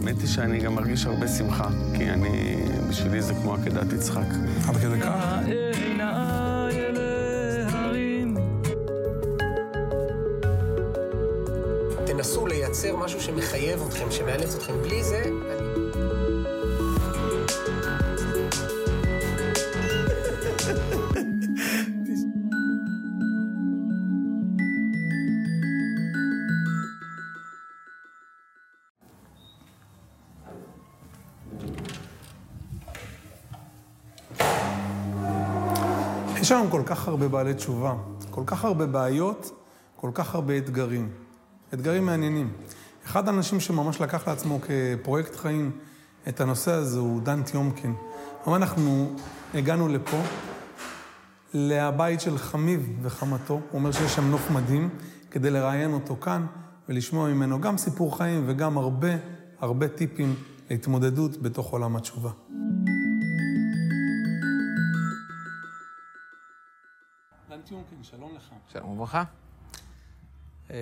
האמת 0.00 0.20
היא 0.20 0.28
שאני 0.28 0.58
גם 0.58 0.74
מרגיש 0.74 1.06
הרבה 1.06 1.28
שמחה, 1.28 1.68
כי 1.96 2.10
אני, 2.10 2.56
בשבילי 2.88 3.22
זה 3.22 3.34
כמו 3.34 3.54
עקדת 3.54 3.92
יצחק. 3.92 4.26
עד 4.68 4.76
כדי 4.76 5.00
כך? 5.00 5.14
תנסו 12.06 12.46
לייצר 12.46 12.96
משהו 12.96 13.20
שמחייב 13.20 13.82
אתכם, 13.88 14.10
שמאלץ 14.10 14.54
אתכם. 14.54 14.72
בלי 14.82 15.04
זה... 15.04 15.22
יש 36.50 36.54
היום 36.54 36.70
כל 36.70 36.82
כך 36.86 37.08
הרבה 37.08 37.28
בעלי 37.28 37.54
תשובה, 37.54 37.94
כל 38.30 38.42
כך 38.46 38.64
הרבה 38.64 38.86
בעיות, 38.86 39.50
כל 39.96 40.10
כך 40.14 40.34
הרבה 40.34 40.58
אתגרים. 40.58 41.08
אתגרים 41.74 42.06
מעניינים. 42.06 42.52
אחד 43.06 43.28
האנשים 43.28 43.60
שממש 43.60 44.00
לקח 44.00 44.28
לעצמו 44.28 44.58
כפרויקט 44.60 45.36
חיים 45.36 45.70
את 46.28 46.40
הנושא 46.40 46.72
הזה 46.72 46.98
הוא 46.98 47.22
דן 47.22 47.42
טיומקין. 47.42 47.94
היום 48.46 48.54
אנחנו 48.54 49.16
הגענו 49.54 49.88
לפה, 49.88 50.16
לבית 51.54 52.20
של 52.20 52.38
חמיב 52.38 52.98
וחמתו, 53.02 53.54
הוא 53.54 53.62
אומר 53.72 53.92
שיש 53.92 54.14
שם 54.14 54.30
נוף 54.30 54.50
מדהים, 54.50 54.88
כדי 55.30 55.50
לראיין 55.50 55.92
אותו 55.92 56.16
כאן 56.16 56.46
ולשמוע 56.88 57.28
ממנו 57.28 57.60
גם 57.60 57.78
סיפור 57.78 58.18
חיים 58.18 58.44
וגם 58.46 58.78
הרבה 58.78 59.10
הרבה 59.60 59.88
טיפים 59.88 60.34
להתמודדות 60.70 61.42
בתוך 61.42 61.70
עולם 61.70 61.96
התשובה. 61.96 62.30
טיומקין, 67.70 67.98
שלום 68.02 68.30
לך. 68.36 68.48
שלום 68.72 68.90
וברכה. 68.90 69.24
אמ, 70.70 70.74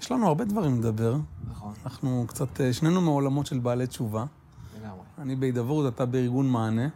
יש 0.00 0.12
לנו 0.12 0.26
הרבה 0.26 0.44
דברים 0.44 0.78
לדבר. 0.78 1.16
נכון, 1.50 1.74
אנחנו 1.84 2.24
קצת, 2.28 2.60
אה, 2.60 2.72
שנינו 2.72 3.00
מעולמות 3.00 3.46
של 3.46 3.58
בעלי 3.58 3.86
תשובה. 3.86 4.24
לגמרי. 4.76 5.00
אני 5.18 5.36
בהידברות, 5.36 5.94
אתה 5.94 6.06
בארגון 6.06 6.50
מענה. 6.50 6.88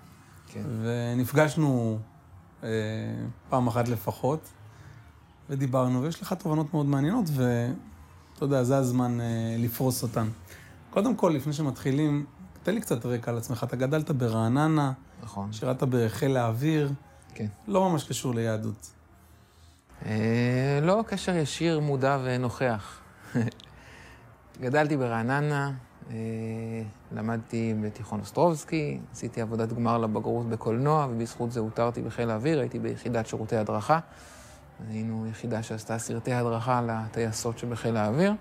כן. 0.47 0.63
ונפגשנו 0.83 1.98
אה, 2.63 2.69
פעם 3.48 3.67
אחת 3.67 3.89
לפחות, 3.89 4.48
ודיברנו, 5.51 6.03
ויש 6.03 6.23
לך 6.23 6.33
תובנות 6.33 6.75
מאוד 6.75 6.87
מעניינות, 6.87 7.27
ואתה 7.35 8.45
יודע, 8.45 8.65
זה 8.65 8.77
הזמן 8.77 9.21
אה, 9.21 9.57
לפרוס 9.59 10.03
אותן. 10.03 10.29
קודם 10.91 11.17
כל, 11.17 11.33
לפני 11.37 11.53
שמתחילים, 11.53 12.27
תן 12.63 12.75
לי 12.75 12.81
קצת 12.81 13.07
רקע 13.07 13.31
על 13.31 13.39
עצמך. 13.39 13.65
אתה 13.65 13.77
גדלת 13.77 14.11
ברעננה, 14.11 14.93
נכון, 15.23 15.53
שירת 15.53 15.83
בחיל 15.83 16.37
האוויר, 16.37 16.93
כן. 17.34 17.47
לא 17.69 17.91
ממש 17.91 18.05
קשור 18.05 18.34
ליהדות. 18.34 18.91
אה, 20.06 20.78
לא 20.83 21.05
קשר 21.06 21.36
ישיר, 21.36 21.81
מודע 21.81 22.19
ונוכח. 22.25 23.00
גדלתי 24.61 24.97
ברעננה, 24.97 25.73
אה, 26.11 26.17
למדתי 27.12 27.75
בתיכון 27.83 28.20
אוסטרובסקי, 28.20 29.01
עשיתי 29.12 29.41
עבודת 29.41 29.73
גמר 29.73 29.98
לבגרות 29.98 30.48
בקולנוע, 30.48 31.06
ובזכות 31.11 31.53
זה 31.53 31.61
הותרתי 31.61 32.03
בחיל 32.03 32.31
האוויר, 32.31 32.61
הייתי 32.61 32.78
ביחידת 32.78 33.27
שירותי 33.27 33.56
הדרכה. 33.56 33.98
היינו 34.89 35.27
יחידה 35.31 35.62
שעשתה 35.62 35.98
סרטי 35.98 36.33
הדרכה 36.33 36.83
לטייסות 36.83 37.58
שבחיל 37.58 37.97
האוויר. 37.97 38.33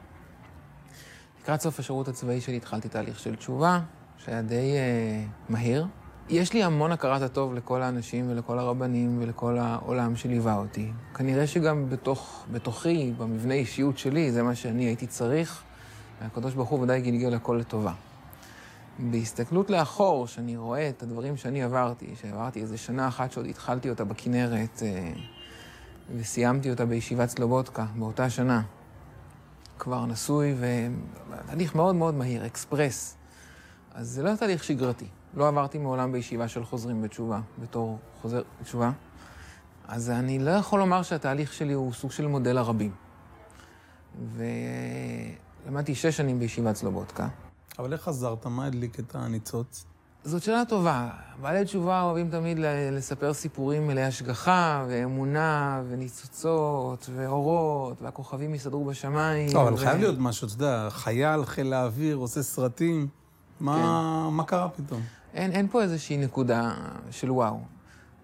לקראת 1.42 1.62
סוף 1.62 1.80
השירות 1.80 2.08
הצבאי 2.08 2.42
שלי 2.42 2.58
התחלתי 2.58 2.90
תהליך 2.90 3.20
של 3.20 3.36
תשובה, 3.36 3.80
שהיה 4.18 4.42
די 4.42 4.76
אה, 4.78 5.26
מהיר. 5.50 5.88
יש 6.30 6.54
לי 6.54 6.64
המון 6.64 6.92
הכרת 6.92 7.22
הטוב 7.22 7.54
לכל 7.54 7.82
האנשים 7.82 8.32
ולכל 8.32 8.60
הרבנים 8.60 9.18
ולכל 9.22 9.58
העולם 9.58 10.16
שליווה 10.16 10.58
אותי. 10.58 10.92
כנראה 11.16 11.48
שגם 11.48 11.90
בתוך, 11.90 12.46
בתוכי, 12.52 13.14
במבנה 13.18 13.54
אישיות 13.54 13.98
שלי, 13.98 14.32
זה 14.32 14.44
מה 14.44 14.56
שאני 14.56 14.84
הייתי 14.84 15.08
צריך, 15.08 15.64
והקדוש 16.22 16.54
ברוך 16.54 16.70
הוא 16.70 16.80
ודאי 16.80 17.02
גלגל 17.02 17.34
הכל 17.34 17.58
לטובה. 17.60 17.94
בהסתכלות 19.00 19.70
לאחור, 19.70 20.28
שאני 20.28 20.58
רואה 20.58 20.90
את 20.90 21.04
הדברים 21.04 21.38
שאני 21.38 21.64
עברתי, 21.64 22.16
שעברתי 22.22 22.62
איזה 22.62 22.78
שנה 22.78 23.08
אחת 23.08 23.32
שעוד 23.32 23.46
התחלתי 23.46 23.90
אותה 23.90 24.04
בכנרת, 24.04 24.84
אה, 24.86 25.12
וסיימתי 26.18 26.70
אותה 26.70 26.86
בישיבת 26.86 27.30
סלובודקה 27.30 27.86
באותה 27.96 28.30
שנה. 28.30 28.62
כבר 29.80 30.06
נשוי, 30.06 30.56
ותהליך 30.60 31.76
מאוד 31.76 31.96
מאוד 31.96 32.14
מהיר, 32.14 32.46
אקספרס. 32.46 33.16
אז 33.94 34.08
זה 34.08 34.24
לא 34.24 34.36
תהליך 34.36 34.64
שגרתי. 34.64 35.06
לא 35.34 35.48
עברתי 35.48 35.78
מעולם 35.78 36.12
בישיבה 36.12 36.48
של 36.48 36.66
חוזרים 36.66 37.02
בתשובה, 37.02 37.40
בתור 37.62 38.00
חוזר 38.22 38.42
בתשובה. 38.62 38.92
אז 39.88 40.10
אני 40.10 40.40
לא 40.40 40.52
יכול 40.52 40.80
לומר 40.80 41.04
שהתהליך 41.04 41.54
שלי 41.54 41.74
הוא 41.74 41.94
סוג 41.94 42.12
של 42.12 42.28
מודל 42.28 42.58
הרבים. 42.58 42.92
ולמדתי 45.66 45.96
שש 45.96 46.18
שנים 46.18 46.40
בישיבת 46.40 46.76
סלובודקה. 46.76 47.28
אבל 47.80 47.94
איך 47.94 48.02
חזרת? 48.02 48.46
מה 48.46 48.66
הדליק 48.66 49.00
את 49.00 49.16
הניצוץ? 49.16 49.86
זאת 50.24 50.44
שאלה 50.44 50.66
טובה. 50.66 51.10
בעלי 51.42 51.66
תשובה 51.66 52.02
אוהבים 52.02 52.30
תמיד 52.30 52.58
לספר 52.92 53.34
סיפורים 53.34 53.88
מלאי 53.88 54.04
השגחה, 54.04 54.86
ואמונה, 54.90 55.82
וניצוצות, 55.90 57.10
ואורות, 57.16 58.02
והכוכבים 58.02 58.54
יסתדרו 58.56 58.86
בשמיים. 58.86 59.50
לא, 59.54 59.62
אבל 59.62 59.74
ו- 59.74 59.78
חייב 59.78 60.00
להיות 60.00 60.16
משהו, 60.20 60.48
אתה 60.48 60.56
יודע, 60.56 60.88
חייל, 60.90 61.46
חיל 61.46 61.74
האוויר, 61.74 62.16
עושה 62.16 62.44
סרטים. 62.44 63.08
מה, 63.60 64.30
מה 64.30 64.44
קרה 64.44 64.70
פתאום? 64.70 65.02
אין, 65.34 65.52
אין 65.52 65.68
פה 65.68 65.82
איזושהי 65.82 66.18
נקודה 66.18 66.74
של 67.12 67.32
וואו. 67.32 67.60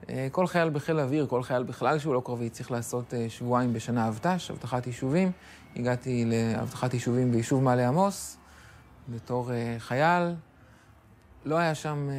אה, 0.10 0.28
כל 0.32 0.48
חייל 0.48 0.70
בחיל 0.70 1.00
האוויר, 1.00 1.28
כל 1.28 1.44
חייל 1.44 1.64
בכלל 1.64 2.00
שהוא 2.00 2.14
לא 2.14 2.22
קרבי, 2.26 2.50
צריך 2.50 2.72
לעשות 2.72 3.14
אה, 3.14 3.26
שבועיים 3.30 3.74
בשנה 3.74 4.08
אבט"ש, 4.08 4.52
אבטחת 4.52 4.88
יישובים. 4.88 5.32
הגעתי 5.76 6.26
לאבטחת 6.26 6.94
יישובים 6.94 7.32
ביישוב 7.32 7.64
מעלה 7.64 7.88
עמוס, 7.88 8.38
בתור 9.10 9.52
אה, 9.52 9.76
חייל. 9.80 10.34
לא 11.46 11.58
היה 11.58 11.76
שם 11.76 12.10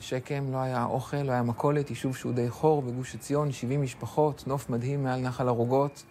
שקם, 0.00 0.52
לא 0.52 0.58
היה 0.58 0.84
אוכל, 0.84 1.16
לא 1.16 1.32
היה 1.32 1.42
מכולת, 1.42 1.90
יישוב 1.90 2.16
שהוא 2.16 2.32
די 2.32 2.50
חור 2.50 2.82
בגוש 2.82 3.14
עציון, 3.14 3.52
70 3.52 3.82
משפחות, 3.82 4.44
נוף 4.46 4.70
מדהים 4.70 5.04
מעל 5.04 5.20
נחל 5.20 5.48
הרוגות. 5.48 6.04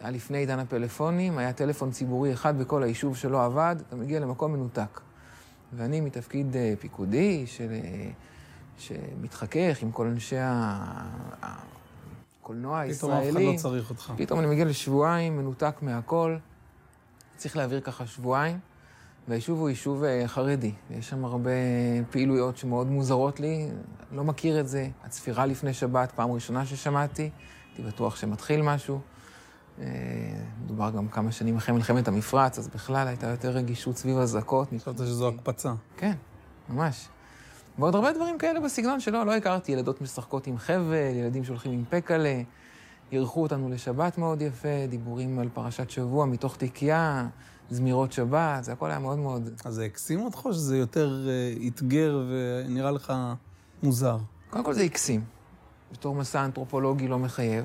היה 0.00 0.10
לפני 0.10 0.38
עידן 0.38 0.58
הפלאפונים, 0.58 1.38
היה 1.38 1.52
טלפון 1.52 1.90
ציבורי 1.90 2.32
אחד 2.32 2.58
בכל 2.58 2.82
היישוב 2.82 3.16
שלא 3.16 3.44
עבד, 3.44 3.76
אתה 3.88 3.96
מגיע 3.96 4.20
למקום 4.20 4.52
מנותק. 4.52 5.00
ואני 5.72 6.00
מתפקיד 6.00 6.56
אה, 6.56 6.74
פיקודי 6.80 7.46
של, 7.46 7.72
אה, 7.72 8.10
שמתחכך 8.78 9.82
עם 9.82 9.90
כל 9.92 10.06
אנשי 10.06 10.36
הקולנוע 12.42 12.82
פתאום 12.96 13.12
אף 13.12 13.16
אחד 13.18 13.26
הישראלי. 13.26 13.46
לא 13.46 13.58
צריך 13.58 13.90
אותך. 13.90 14.12
פתאום 14.16 14.38
אני 14.38 14.48
מגיע 14.48 14.64
לשבועיים, 14.64 15.36
מנותק 15.36 15.74
מהכל. 15.82 16.36
צריך 17.36 17.56
להעביר 17.56 17.80
ככה 17.80 18.06
שבועיים, 18.06 18.58
והיישוב 19.28 19.58
הוא 19.58 19.68
יישוב 19.68 20.04
אה, 20.04 20.22
חרדי. 20.26 20.72
יש 20.90 21.08
שם 21.08 21.24
הרבה 21.24 21.50
פעילויות 22.10 22.56
שמאוד 22.56 22.86
מוזרות 22.86 23.40
לי, 23.40 23.68
לא 24.12 24.24
מכיר 24.24 24.60
את 24.60 24.68
זה. 24.68 24.88
הצפירה 25.04 25.46
לפני 25.46 25.74
שבת, 25.74 26.12
פעם 26.12 26.32
ראשונה 26.32 26.66
ששמעתי, 26.66 27.30
הייתי 27.68 27.82
בטוח 27.82 28.16
שמתחיל 28.16 28.62
משהו. 28.62 29.00
אה, 29.80 29.86
מדובר 30.64 30.90
גם 30.90 31.08
כמה 31.08 31.32
שנים 31.32 31.56
אחרי 31.56 31.74
מלחמת 31.74 32.08
המפרץ, 32.08 32.58
אז 32.58 32.68
בכלל 32.68 33.08
הייתה 33.08 33.26
יותר 33.26 33.50
רגישות 33.50 33.96
סביב 33.96 34.18
אזעקות. 34.18 34.68
חשבת 34.78 34.98
שזו 34.98 35.28
הקפצה. 35.28 35.72
כן, 35.96 36.12
ממש. 36.68 37.08
ועוד 37.78 37.94
הרבה 37.94 38.12
דברים 38.12 38.38
כאלה 38.38 38.60
בסגנון 38.60 39.00
שלא, 39.00 39.26
לא 39.26 39.34
הכרתי. 39.34 39.72
ילדות 39.72 40.00
משחקות 40.00 40.46
עם 40.46 40.58
חבל, 40.58 41.14
ילדים 41.14 41.44
שהולכים 41.44 41.72
עם 41.72 41.84
פקלה, 41.90 42.42
אירחו 43.12 43.42
אותנו 43.42 43.68
לשבת 43.68 44.18
מאוד 44.18 44.42
יפה, 44.42 44.86
דיבורים 44.88 45.38
על 45.38 45.48
פרשת 45.54 45.90
שבוע 45.90 46.26
מתוך 46.26 46.56
תיקייה, 46.56 47.28
זמירות 47.70 48.12
שבת, 48.12 48.64
זה 48.64 48.72
הכל 48.72 48.90
היה 48.90 48.98
מאוד 48.98 49.18
מאוד... 49.18 49.50
אז 49.64 49.74
זה 49.74 49.84
הקסים 49.84 50.20
אותך 50.20 50.44
או 50.44 50.52
שזה 50.52 50.76
יותר 50.76 51.28
אה, 51.28 51.68
אתגר 51.68 52.24
ונראה 52.30 52.90
לך 52.90 53.12
מוזר? 53.82 54.18
קודם 54.50 54.64
כל 54.64 54.72
זה 54.72 54.82
הקסים. 54.82 55.24
בתור 55.92 56.14
מסע 56.14 56.44
אנתרופולוגי 56.44 57.08
לא 57.08 57.18
מחייב. 57.18 57.64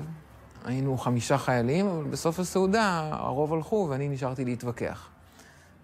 היינו 0.66 0.98
חמישה 0.98 1.38
חיילים, 1.38 1.86
אבל 1.86 2.04
בסוף 2.04 2.38
הסעודה 2.38 3.08
הרוב 3.12 3.54
הלכו 3.54 3.86
ואני 3.90 4.08
נשארתי 4.08 4.44
להתווכח. 4.44 5.08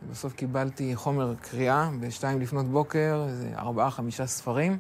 ובסוף 0.03 0.33
קיבלתי 0.33 0.97
חומר 0.97 1.35
קריאה 1.41 1.91
בשתיים 2.01 2.41
לפנות 2.41 2.67
בוקר, 2.67 3.25
איזה 3.29 3.53
ארבעה, 3.57 3.91
חמישה 3.91 4.27
ספרים. 4.27 4.79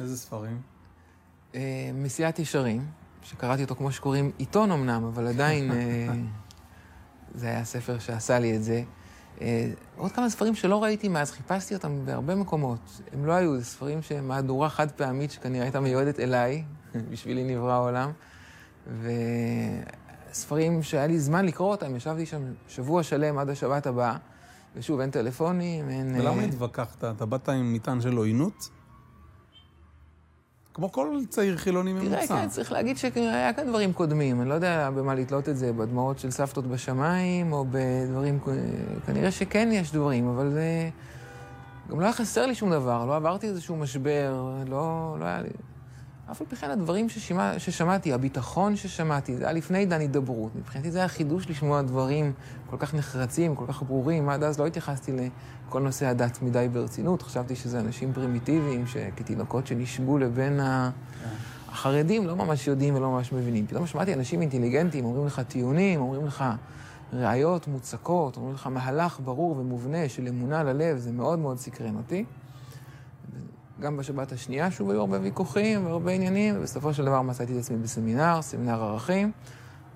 איזה 0.00 0.16
ספרים? 0.16 0.60
אה, 1.54 1.90
מסיעת 1.94 2.38
ישרים, 2.38 2.86
שקראתי 3.22 3.62
אותו 3.62 3.74
כמו 3.74 3.92
שקוראים 3.92 4.30
עיתון 4.38 4.72
אמנם, 4.72 5.04
אבל 5.04 5.26
עדיין 5.26 5.72
אה, 5.72 6.08
זה 7.34 7.46
היה 7.46 7.60
הספר 7.60 7.98
שעשה 7.98 8.38
לי 8.38 8.56
את 8.56 8.62
זה. 8.62 8.82
אה, 9.40 9.70
עוד 9.96 10.12
כמה 10.12 10.30
ספרים 10.30 10.54
שלא 10.54 10.82
ראיתי 10.82 11.08
מאז, 11.08 11.30
חיפשתי 11.30 11.74
אותם 11.74 12.06
בהרבה 12.06 12.34
מקומות. 12.34 13.00
הם 13.12 13.26
לא 13.26 13.32
היו, 13.32 13.58
זה 13.58 13.64
ספרים 13.64 14.02
שהם 14.02 14.28
מהדורה 14.28 14.68
חד 14.68 14.90
פעמית 14.90 15.30
שכנראה 15.30 15.62
הייתה 15.62 15.80
מיועדת 15.80 16.20
אליי, 16.20 16.64
בשבילי 17.10 17.44
נברא 17.44 17.72
העולם. 17.72 18.12
ספרים 20.32 20.82
שהיה 20.82 21.06
לי 21.06 21.18
זמן 21.18 21.46
לקרוא 21.46 21.70
אותם, 21.70 21.96
ישבתי 21.96 22.26
שם 22.26 22.42
שבוע 22.68 23.02
שלם 23.02 23.38
עד 23.38 23.50
השבת 23.50 23.86
הבאה, 23.86 24.16
ושוב, 24.76 25.00
אין 25.00 25.10
טלפונים, 25.10 25.88
אין... 25.88 26.14
ולמה 26.20 26.42
אה, 26.42 26.44
התווכחת? 26.44 27.04
אתה 27.04 27.26
באת 27.26 27.48
עם 27.48 27.72
מטען 27.72 28.00
של 28.00 28.16
עוינות? 28.16 28.68
כמו 30.74 30.92
כל 30.92 31.20
צעיר 31.28 31.56
חילוני 31.56 31.92
ממוצע. 31.92 32.26
תראה, 32.26 32.26
כן, 32.26 32.48
צריך 32.48 32.72
להגיד 32.72 32.96
שהיה 32.96 33.52
כאן 33.52 33.66
דברים 33.66 33.92
קודמים. 33.92 34.40
אני 34.40 34.48
לא 34.48 34.54
יודע 34.54 34.90
במה 34.90 35.14
לתלות 35.14 35.48
את 35.48 35.56
זה, 35.56 35.72
בדמעות 35.72 36.18
של 36.18 36.30
סבתות 36.30 36.66
בשמיים, 36.66 37.52
או 37.52 37.64
בדברים... 37.70 38.38
כנראה 39.06 39.30
שכן 39.30 39.68
יש 39.72 39.92
דברים, 39.92 40.28
אבל 40.28 40.50
זה... 40.50 40.90
גם 41.90 42.00
לא 42.00 42.04
היה 42.04 42.12
חסר 42.12 42.46
לי 42.46 42.54
שום 42.54 42.70
דבר, 42.70 43.06
לא 43.06 43.16
עברתי 43.16 43.46
איזשהו 43.46 43.76
משבר, 43.76 44.52
לא, 44.68 45.16
לא 45.20 45.24
היה 45.24 45.42
לי... 45.42 45.48
אף 46.30 46.40
על 46.40 46.46
פי 46.46 46.56
כן 46.56 46.70
הדברים 46.70 47.08
ששמע, 47.08 47.58
ששמעתי, 47.58 48.12
הביטחון 48.12 48.76
ששמעתי, 48.76 49.36
זה 49.36 49.44
היה 49.44 49.52
לפני 49.52 49.78
עידן 49.78 50.00
הידברות. 50.00 50.56
מבחינתי 50.56 50.90
זה 50.90 50.98
היה 50.98 51.08
חידוש 51.08 51.50
לשמוע 51.50 51.82
דברים 51.82 52.32
כל 52.70 52.76
כך 52.78 52.94
נחרצים, 52.94 53.56
כל 53.56 53.64
כך 53.68 53.82
ברורים. 53.82 54.28
עד 54.28 54.42
אז 54.42 54.60
לא 54.60 54.66
התייחסתי 54.66 55.12
לכל 55.68 55.80
נושא 55.80 56.06
הדת 56.06 56.42
מדי 56.42 56.68
ברצינות. 56.72 57.22
חשבתי 57.22 57.56
שזה 57.56 57.80
אנשים 57.80 58.12
פרימיטיביים, 58.12 58.86
שכתינוקות 58.86 59.66
שנשבו 59.66 60.18
לבין 60.18 60.60
ה... 60.60 60.90
החרדים 61.68 62.26
לא 62.26 62.36
ממש 62.36 62.66
יודעים 62.66 62.94
ולא 62.94 63.10
ממש 63.10 63.32
מבינים. 63.32 63.66
פתאום 63.66 63.86
שמעתי 63.86 64.14
אנשים 64.14 64.40
אינטליגנטים, 64.40 65.04
אומרים 65.04 65.26
לך 65.26 65.40
טיעונים, 65.40 66.00
אומרים 66.00 66.26
לך 66.26 66.44
ראיות 67.12 67.68
מוצקות, 67.68 68.36
אומרים 68.36 68.54
לך 68.54 68.66
מהלך 68.66 69.20
ברור 69.24 69.56
ומובנה 69.58 70.08
של 70.08 70.28
אמונה 70.28 70.62
ללב, 70.62 70.98
זה 70.98 71.12
מאוד 71.12 71.38
מאוד 71.38 71.58
סקרן 71.58 71.96
אותי. 71.96 72.24
גם 73.80 73.96
בשבת 73.96 74.32
השנייה 74.32 74.70
שוב 74.70 74.90
היו 74.90 75.00
הרבה 75.00 75.20
ויכוחים 75.20 75.86
והרבה 75.86 76.12
עניינים, 76.12 76.54
ובסופו 76.58 76.94
של 76.94 77.04
דבר 77.04 77.22
מצאתי 77.22 77.52
את 77.52 77.58
עצמי 77.58 77.76
בסמינר, 77.76 78.42
סמינר 78.42 78.82
ערכים, 78.82 79.32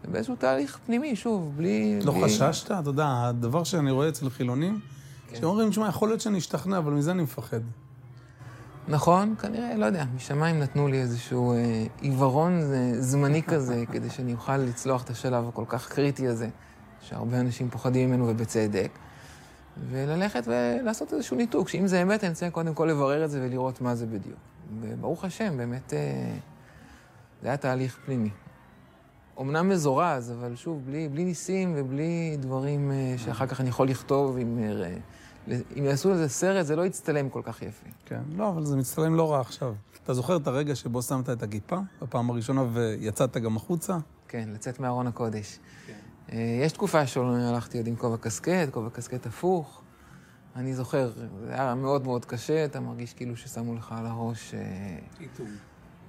ובאיזשהו 0.04 0.36
תהליך 0.36 0.78
פנימי, 0.86 1.16
שוב, 1.16 1.52
בלי... 1.56 2.00
לא 2.02 2.12
בלי... 2.12 2.24
חששת? 2.24 2.70
אתה 2.70 2.90
יודע, 2.90 3.06
הדבר 3.08 3.64
שאני 3.64 3.90
רואה 3.90 4.08
אצל 4.08 4.30
חילונים, 4.30 4.80
כן. 5.28 5.36
שאומרים, 5.36 5.70
תשמע, 5.70 5.88
יכול 5.88 6.08
להיות 6.08 6.20
שאני 6.20 6.38
אשתכנע, 6.38 6.78
אבל 6.78 6.92
מזה 6.92 7.10
אני 7.10 7.22
מפחד. 7.22 7.60
נכון, 8.88 9.34
כנראה, 9.38 9.76
לא 9.76 9.86
יודע, 9.86 10.04
משמיים 10.16 10.58
נתנו 10.58 10.88
לי 10.88 11.00
איזשהו 11.00 11.52
אה, 11.52 11.84
עיוורון 12.00 12.60
זמני 13.00 13.42
כזה, 13.42 13.84
כדי 13.92 14.10
שאני 14.10 14.32
אוכל 14.32 14.56
לצלוח 14.56 15.02
את 15.02 15.10
השלב 15.10 15.48
הכל 15.48 15.64
כך 15.68 15.88
קריטי 15.92 16.28
הזה, 16.28 16.48
שהרבה 17.00 17.40
אנשים 17.40 17.70
פוחדים 17.70 18.10
ממנו 18.10 18.28
ובצדק. 18.28 18.90
וללכת 19.90 20.42
ולעשות 20.46 21.12
איזשהו 21.12 21.36
ניתוק, 21.36 21.68
שאם 21.68 21.86
זה 21.86 22.02
אמת, 22.02 22.24
אני 22.24 22.34
צריך 22.34 22.52
קודם 22.52 22.74
כל 22.74 22.84
לברר 22.84 23.24
את 23.24 23.30
זה 23.30 23.40
ולראות 23.42 23.80
מה 23.80 23.94
זה 23.94 24.06
בדיוק. 24.06 24.38
וברוך 24.80 25.24
השם, 25.24 25.56
באמת, 25.56 25.94
אה, 25.94 26.34
זה 27.42 27.48
היה 27.48 27.56
תהליך 27.56 27.98
פנימי. 28.04 28.30
אמנם 29.40 29.68
מזורז, 29.68 30.32
אבל 30.32 30.56
שוב, 30.56 30.82
בלי, 30.86 31.08
בלי 31.08 31.24
ניסים 31.24 31.72
ובלי 31.76 32.36
דברים 32.40 32.92
אה, 32.92 33.14
שאחר 33.16 33.46
כך 33.46 33.60
אני 33.60 33.68
יכול 33.68 33.88
לכתוב, 33.88 34.36
אם, 34.36 34.58
אה, 34.58 34.94
אם 35.78 35.84
יעשו 35.84 36.10
לזה 36.10 36.28
סרט, 36.28 36.66
זה 36.66 36.76
לא 36.76 36.86
יצטלם 36.86 37.28
כל 37.28 37.40
כך 37.44 37.62
יפה. 37.62 37.88
כן, 38.06 38.22
לא, 38.36 38.48
אבל 38.48 38.64
זה 38.64 38.76
מצטלם 38.76 39.14
לא 39.14 39.32
רע 39.32 39.40
עכשיו. 39.40 39.74
אתה 40.04 40.14
זוכר 40.14 40.36
את 40.36 40.46
הרגע 40.46 40.74
שבו 40.74 41.02
שמת 41.02 41.30
את 41.30 41.42
הכיפה, 41.42 41.78
בפעם 42.02 42.30
הראשונה, 42.30 42.64
ויצאת 42.72 43.36
גם 43.36 43.56
החוצה? 43.56 43.98
כן, 44.28 44.48
לצאת 44.52 44.80
מארון 44.80 45.06
הקודש. 45.06 45.58
כן. 45.86 45.92
יש 46.32 46.72
תקופה 46.72 47.06
שהלכתי 47.06 47.78
עוד 47.78 47.86
עם 47.86 47.96
כובע 47.96 48.16
קסקט, 48.16 48.70
כובע 48.70 48.90
קסקט 48.90 49.26
הפוך. 49.26 49.82
אני 50.56 50.74
זוכר, 50.74 51.10
זה 51.46 51.52
היה 51.52 51.74
מאוד 51.74 52.04
מאוד 52.04 52.24
קשה, 52.24 52.64
אתה 52.64 52.80
מרגיש 52.80 53.14
כאילו 53.14 53.36
ששמו 53.36 53.74
לך 53.74 53.94
על 53.98 54.06
הראש... 54.06 54.54
איתונג. 55.20 55.48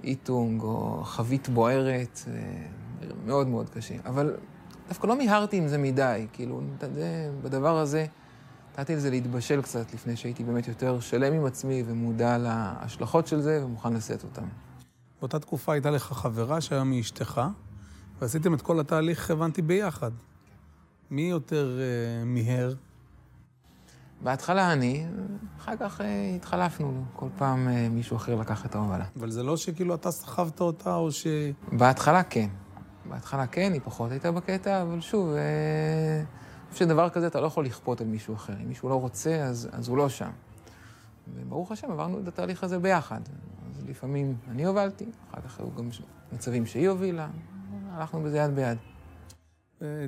איתונג 0.04 0.62
או 0.62 1.02
חבית 1.04 1.50
בוערת, 1.50 2.20
מאוד 3.26 3.48
מאוד 3.48 3.70
קשה. 3.70 3.96
אבל 4.06 4.36
דווקא 4.88 5.08
לא 5.08 5.18
מיהרתי 5.18 5.58
עם 5.58 5.68
זה 5.68 5.78
מדי, 5.78 6.28
כאילו, 6.34 6.62
זה, 6.94 7.32
בדבר 7.42 7.78
הזה, 7.78 8.06
נתתי 8.72 8.96
לזה 8.96 9.10
להתבשל 9.10 9.62
קצת 9.62 9.94
לפני 9.94 10.16
שהייתי 10.16 10.44
באמת 10.44 10.68
יותר 10.68 11.00
שלם 11.00 11.34
עם 11.34 11.46
עצמי 11.46 11.84
ומודע 11.88 12.38
להשלכות 12.38 13.28
של 13.28 13.42
זה 13.42 13.66
ומוכן 13.66 13.94
לשאת 13.94 14.24
אותם. 14.24 14.46
באותה 15.20 15.40
תקופה 15.40 15.74
הייתה 15.74 15.92
לך 15.92 16.04
חברה 16.04 16.62
שהיום 16.62 16.92
היא 16.92 17.02
אשתך, 17.02 17.42
ועשיתם 18.24 18.54
את 18.54 18.62
כל 18.62 18.80
התהליך, 18.80 19.32
הבנתי, 19.32 19.62
ביחד. 19.62 20.12
מי 21.12 21.22
יותר 21.22 21.78
uh, 21.78 22.26
מיהר? 22.26 22.74
בהתחלה 24.22 24.74
אני, 24.74 25.06
אחר 25.58 25.72
כך 25.80 26.02
uh, 26.02 26.04
התחלפנו, 26.36 27.04
כל 27.14 27.28
פעם 27.38 27.68
uh, 27.68 27.94
מישהו 27.94 28.18
אחר 28.18 28.36
לקח 28.36 28.66
את 28.66 28.76
ההובלה. 28.76 29.06
אבל 29.20 29.30
זה 29.30 29.44
לא 29.44 29.58
שכאילו 29.58 29.96
אתה 29.96 30.12
סחבת 30.12 30.62
אותה, 30.62 30.96
או 30.96 31.12
ש... 31.12 31.28
בהתחלה 31.72 32.24
כן. 32.24 32.50
בהתחלה 33.10 33.48
כן, 33.48 33.74
היא 33.74 33.82
פחות 33.84 34.12
הייתה 34.12 34.32
בקטע, 34.32 34.82
אבל 34.82 35.02
שוב, 35.02 35.30
אני 35.30 36.72
חושב 36.72 36.86
שדבר 36.86 37.10
כזה 37.10 37.28
אתה 37.28 37.42
לא 37.42 37.48
יכול 37.48 37.66
לכפות 37.66 38.02
על 38.02 38.08
מישהו 38.08 38.36
אחר. 38.36 38.54
אם 38.64 38.68
מישהו 38.68 38.90
לא 38.90 38.96
רוצה, 38.96 39.36
אז, 39.36 39.70
אז 39.72 39.88
הוא 39.88 39.98
לא 39.98 40.10
שם. 40.10 40.32
וברוך 41.36 41.72
השם, 41.72 41.92
עברנו 41.92 42.20
את 42.20 42.28
התהליך 42.28 42.64
הזה 42.64 42.80
ביחד. 42.80 43.22
אז 43.70 43.84
לפעמים 43.90 44.36
אני 44.48 44.66
הובלתי, 44.66 45.06
אחר 45.32 45.42
כך 45.42 45.60
היו 45.60 45.68
גם 45.78 45.90
מצבים 46.34 46.66
שהיא 46.66 46.90
הובילה, 46.90 47.28
הלכנו 47.98 48.24
בזה 48.24 48.38
יד 48.38 48.56
ביד. 48.56 48.78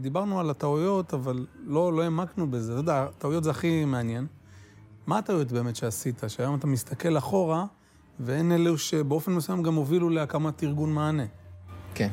דיברנו 0.02 0.40
על 0.40 0.50
הטעויות, 0.50 1.14
אבל 1.14 1.46
לא, 1.64 1.94
לא 1.94 2.02
העמקנו 2.02 2.52
בזה. 2.52 2.72
אתה 2.72 2.80
יודע, 2.80 3.08
טעויות 3.18 3.44
זה 3.44 3.50
הכי 3.50 3.86
מעניין. 3.86 4.28
מה 5.08 5.18
הטעויות 5.18 5.52
באמת 5.52 5.76
שעשית? 5.76 6.24
שהיום 6.28 6.56
אתה 6.56 6.68
מסתכל 6.68 7.18
אחורה, 7.18 7.66
ואין 8.20 8.52
אלו 8.52 8.78
שבאופן 8.78 9.32
מסוים 9.32 9.64
גם 9.64 9.76
הובילו 9.76 10.10
להקמת 10.10 10.64
ארגון 10.64 10.94
מענה. 10.94 11.26
כן. 11.94 12.10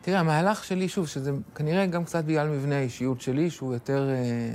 תראה, 0.00 0.20
המהלך 0.20 0.64
שלי, 0.64 0.88
שוב, 0.88 1.06
שזה 1.06 1.32
כנראה 1.54 1.86
גם 1.86 2.04
קצת 2.04 2.24
בגלל 2.24 2.48
מבנה 2.48 2.74
האישיות 2.74 3.20
שלי, 3.20 3.50
שהוא 3.50 3.74
יותר 3.74 4.08
אה, 4.10 4.50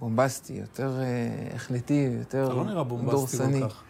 בומבסטי, 0.00 0.52
יותר 0.52 1.00
אה, 1.00 1.54
החלטי, 1.54 2.08
יותר 2.18 2.38
דורסני. 2.38 2.60
אתה 2.60 2.64
לא 2.64 2.64
נראה 2.64 2.84
בומבסטי 2.84 3.38
כל 3.38 3.68
כך. 3.68 3.82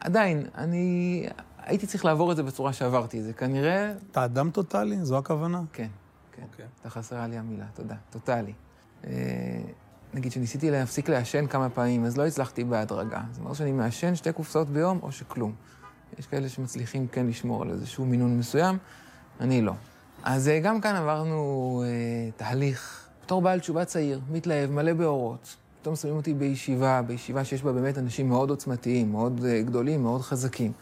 עדיין, 0.00 0.46
אני 0.54 1.26
הייתי 1.64 1.86
צריך 1.86 2.04
לעבור 2.04 2.32
את 2.32 2.36
זה 2.36 2.42
בצורה 2.42 2.72
שעברתי 2.72 3.18
את 3.18 3.24
זה. 3.24 3.32
כנראה... 3.32 3.92
אתה 4.10 4.24
אדם 4.24 4.50
טוטאלי? 4.50 5.04
זו 5.04 5.18
הכוונה? 5.18 5.60
כן, 5.72 5.88
כן. 6.32 6.42
אוקיי. 6.42 6.66
אתה 6.80 6.90
חסרה 6.90 7.26
לי 7.26 7.38
המילה, 7.38 7.64
תודה. 7.74 7.94
טוטאלי. 8.10 8.52
אה, 9.06 9.10
נגיד 10.14 10.32
שניסיתי 10.32 10.70
להפסיק 10.70 11.08
לעשן 11.08 11.46
כמה 11.46 11.70
פעמים, 11.70 12.04
אז 12.04 12.16
לא 12.16 12.26
הצלחתי 12.26 12.64
בהדרגה. 12.64 13.20
זאת 13.30 13.40
אומרת 13.40 13.56
שאני 13.56 13.72
מעשן 13.72 14.14
שתי 14.14 14.32
קופסאות 14.32 14.68
ביום 14.68 14.98
או 15.02 15.12
שכלום. 15.12 15.52
יש 16.18 16.26
כאלה 16.26 16.48
שמצליחים 16.48 17.06
כן 17.08 17.26
לשמור 17.26 17.62
על 17.62 17.70
איזשהו 17.70 18.04
מינון 18.04 18.38
מסוים, 18.38 18.78
אני 19.40 19.62
לא. 19.62 19.72
אז 20.22 20.48
אה, 20.48 20.60
גם 20.60 20.80
כאן 20.80 20.94
עברנו 20.94 21.82
אה, 21.86 22.30
תהליך, 22.36 23.08
בתור 23.24 23.42
בעל 23.42 23.60
תשובה 23.60 23.84
צעיר, 23.84 24.20
מתלהב, 24.30 24.70
מלא 24.70 24.92
באורות. 24.92 25.56
פתאום 25.80 25.96
שמים 25.96 26.16
אותי 26.16 26.34
בישיבה, 26.34 27.02
בישיבה 27.02 27.44
שיש 27.44 27.62
בה 27.62 27.72
באמת 27.72 27.98
אנשים 27.98 28.28
מאוד 28.28 28.50
עוצמתיים, 28.50 29.12
מאוד 29.12 29.44
אה, 29.44 29.62
גדולים, 29.62 30.02
מאוד 30.02 30.20
חזקים. 30.20 30.72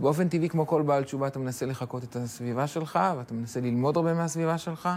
באופן 0.00 0.28
טבעי, 0.28 0.48
כמו 0.48 0.66
כל 0.66 0.82
בעל 0.82 1.04
תשובה, 1.04 1.26
אתה 1.26 1.38
מנסה 1.38 1.66
לחקות 1.66 2.04
את 2.04 2.16
הסביבה 2.16 2.66
שלך, 2.66 2.98
ואתה 3.18 3.34
מנסה 3.34 3.60
ללמוד 3.60 3.96
הרבה 3.96 4.14
מהסביבה 4.14 4.58
שלך, 4.58 4.88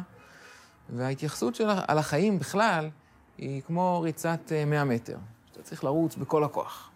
וההתייחסות 0.90 1.56
שלך 1.56 1.78
על 1.88 1.98
החיים 1.98 2.40
בכלל 2.40 2.90
היא 3.38 3.62
כמו 3.62 4.02
ריצת 4.02 4.52
100 4.68 4.80
אה, 4.80 4.86
מטר. 4.86 5.18
אתה 5.52 5.62
צריך 5.64 5.84
לרוץ 5.84 6.16
בכל 6.16 6.44
הכוח. 6.44 6.90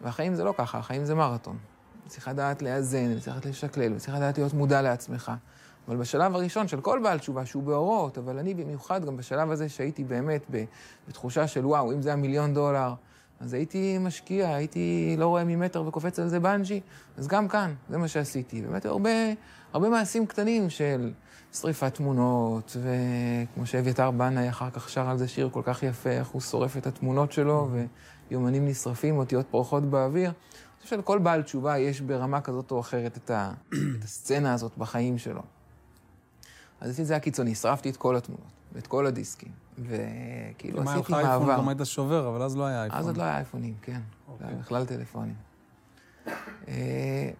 והחיים 0.00 0.34
זה 0.34 0.44
לא 0.44 0.54
ככה, 0.58 0.78
החיים 0.78 1.04
זה 1.04 1.14
מרתון. 1.14 1.58
צריך 2.06 2.28
לדעת 2.28 2.62
לאזן, 2.62 3.18
צריך 3.18 3.28
לדעת 3.28 3.46
לשקלל, 3.46 3.98
צריך 3.98 4.14
לדעת 4.14 4.38
להיות 4.38 4.52
מודע 4.52 4.82
לעצמך. 4.82 5.32
אבל 5.88 5.96
בשלב 5.96 6.34
הראשון 6.34 6.68
של 6.68 6.80
כל 6.80 7.00
בעל 7.02 7.18
תשובה, 7.18 7.46
שהוא 7.46 7.62
באורות, 7.62 8.18
אבל 8.18 8.38
אני 8.38 8.54
במיוחד 8.54 9.04
גם 9.04 9.16
בשלב 9.16 9.50
הזה 9.50 9.68
שהייתי 9.68 10.04
באמת 10.04 10.46
בתחושה 11.08 11.46
של 11.46 11.66
וואו, 11.66 11.92
אם 11.92 12.02
זה 12.02 12.08
היה 12.08 12.16
מיליון 12.16 12.54
דולר, 12.54 12.94
אז 13.42 13.54
הייתי 13.54 13.98
משקיע, 13.98 14.54
הייתי 14.54 15.14
לא 15.18 15.26
רואה 15.26 15.44
ממטר 15.44 15.82
וקופץ 15.86 16.18
על 16.18 16.28
זה 16.28 16.40
בנג'י, 16.40 16.80
אז 17.16 17.28
גם 17.28 17.48
כאן, 17.48 17.74
זה 17.88 17.98
מה 17.98 18.08
שעשיתי. 18.08 18.62
באמת 18.62 18.86
הרבה, 18.86 19.10
הרבה 19.72 19.88
מעשים 19.88 20.26
קטנים 20.26 20.70
של 20.70 21.12
שריפת 21.52 21.94
תמונות, 21.94 22.76
וכמו 22.76 23.66
שאביתר 23.66 24.10
בנאי 24.10 24.48
אחר 24.48 24.70
כך 24.70 24.88
שר 24.88 25.08
על 25.08 25.18
זה 25.18 25.28
שיר 25.28 25.48
כל 25.52 25.62
כך 25.64 25.82
יפה, 25.82 26.10
איך 26.10 26.28
הוא 26.28 26.40
שורף 26.40 26.76
את 26.76 26.86
התמונות 26.86 27.32
שלו, 27.32 27.70
ויומנים 28.30 28.68
נשרפים, 28.68 29.18
אותיות 29.18 29.46
פורחות 29.50 29.82
באוויר. 29.82 30.28
אני 30.28 30.82
חושב 30.82 30.96
שלכל 30.96 31.18
בעל 31.18 31.42
תשובה 31.42 31.78
יש 31.78 32.00
ברמה 32.00 32.40
כזאת 32.40 32.70
או 32.70 32.80
אחרת 32.80 33.16
את, 33.16 33.30
ה, 33.30 33.52
את 33.98 34.04
הסצנה 34.04 34.54
הזאת 34.54 34.72
בחיים 34.78 35.18
שלו. 35.18 35.42
אז 36.80 37.00
את 37.00 37.06
זה 37.06 37.16
הקיצוני, 37.16 37.54
שרפתי 37.54 37.90
את 37.90 37.96
כל 37.96 38.16
התמונות, 38.16 38.52
ואת 38.72 38.86
כל 38.86 39.06
הדיסקים, 39.06 39.61
וכאילו 39.78 40.82
עשיתי 40.82 41.12
מעבר. 41.12 41.14
אם 41.14 41.14
היה 41.14 41.22
לך 41.22 41.30
אייפון 41.30 41.56
גם 41.56 41.68
היית 41.68 41.80
שובר, 41.84 42.28
אבל 42.28 42.42
אז 42.42 42.56
לא 42.56 42.66
היה 42.66 42.82
אייפון. 42.82 42.98
אז 42.98 43.06
עוד 43.06 43.16
לא 43.16 43.22
היה 43.22 43.36
אייפונים, 43.36 43.74
כן. 43.82 44.00
זה 44.38 44.46
היה 44.46 44.56
בכלל 44.56 44.86
טלפונים. 44.86 45.34
אה, 46.68 47.30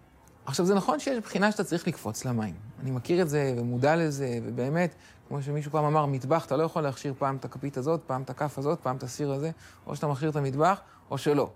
עכשיו, 0.45 0.65
זה 0.65 0.75
נכון 0.75 0.99
שיש 0.99 1.19
בחינה 1.19 1.51
שאתה 1.51 1.63
צריך 1.63 1.87
לקפוץ 1.87 2.25
למים. 2.25 2.55
אני 2.81 2.91
מכיר 2.91 3.21
את 3.21 3.29
זה 3.29 3.53
ומודע 3.57 3.95
לזה, 3.95 4.39
ובאמת, 4.43 4.95
כמו 5.27 5.41
שמישהו 5.41 5.71
פעם 5.71 5.85
אמר, 5.85 6.05
מטבח, 6.05 6.45
אתה 6.45 6.57
לא 6.57 6.63
יכול 6.63 6.81
להכשיר 6.81 7.13
פעם 7.17 7.35
את 7.35 7.45
הכפית 7.45 7.77
הזאת, 7.77 8.01
פעם 8.07 8.21
את 8.21 8.29
הכף 8.29 8.57
הזאת, 8.57 8.79
פעם 8.79 8.95
את 8.95 9.03
הסיר 9.03 9.31
הזה, 9.31 9.51
או 9.87 9.95
שאתה 9.95 10.07
מכיר 10.07 10.29
את 10.29 10.35
המטבח, 10.35 10.79
או 11.11 11.17
שלא. 11.17 11.49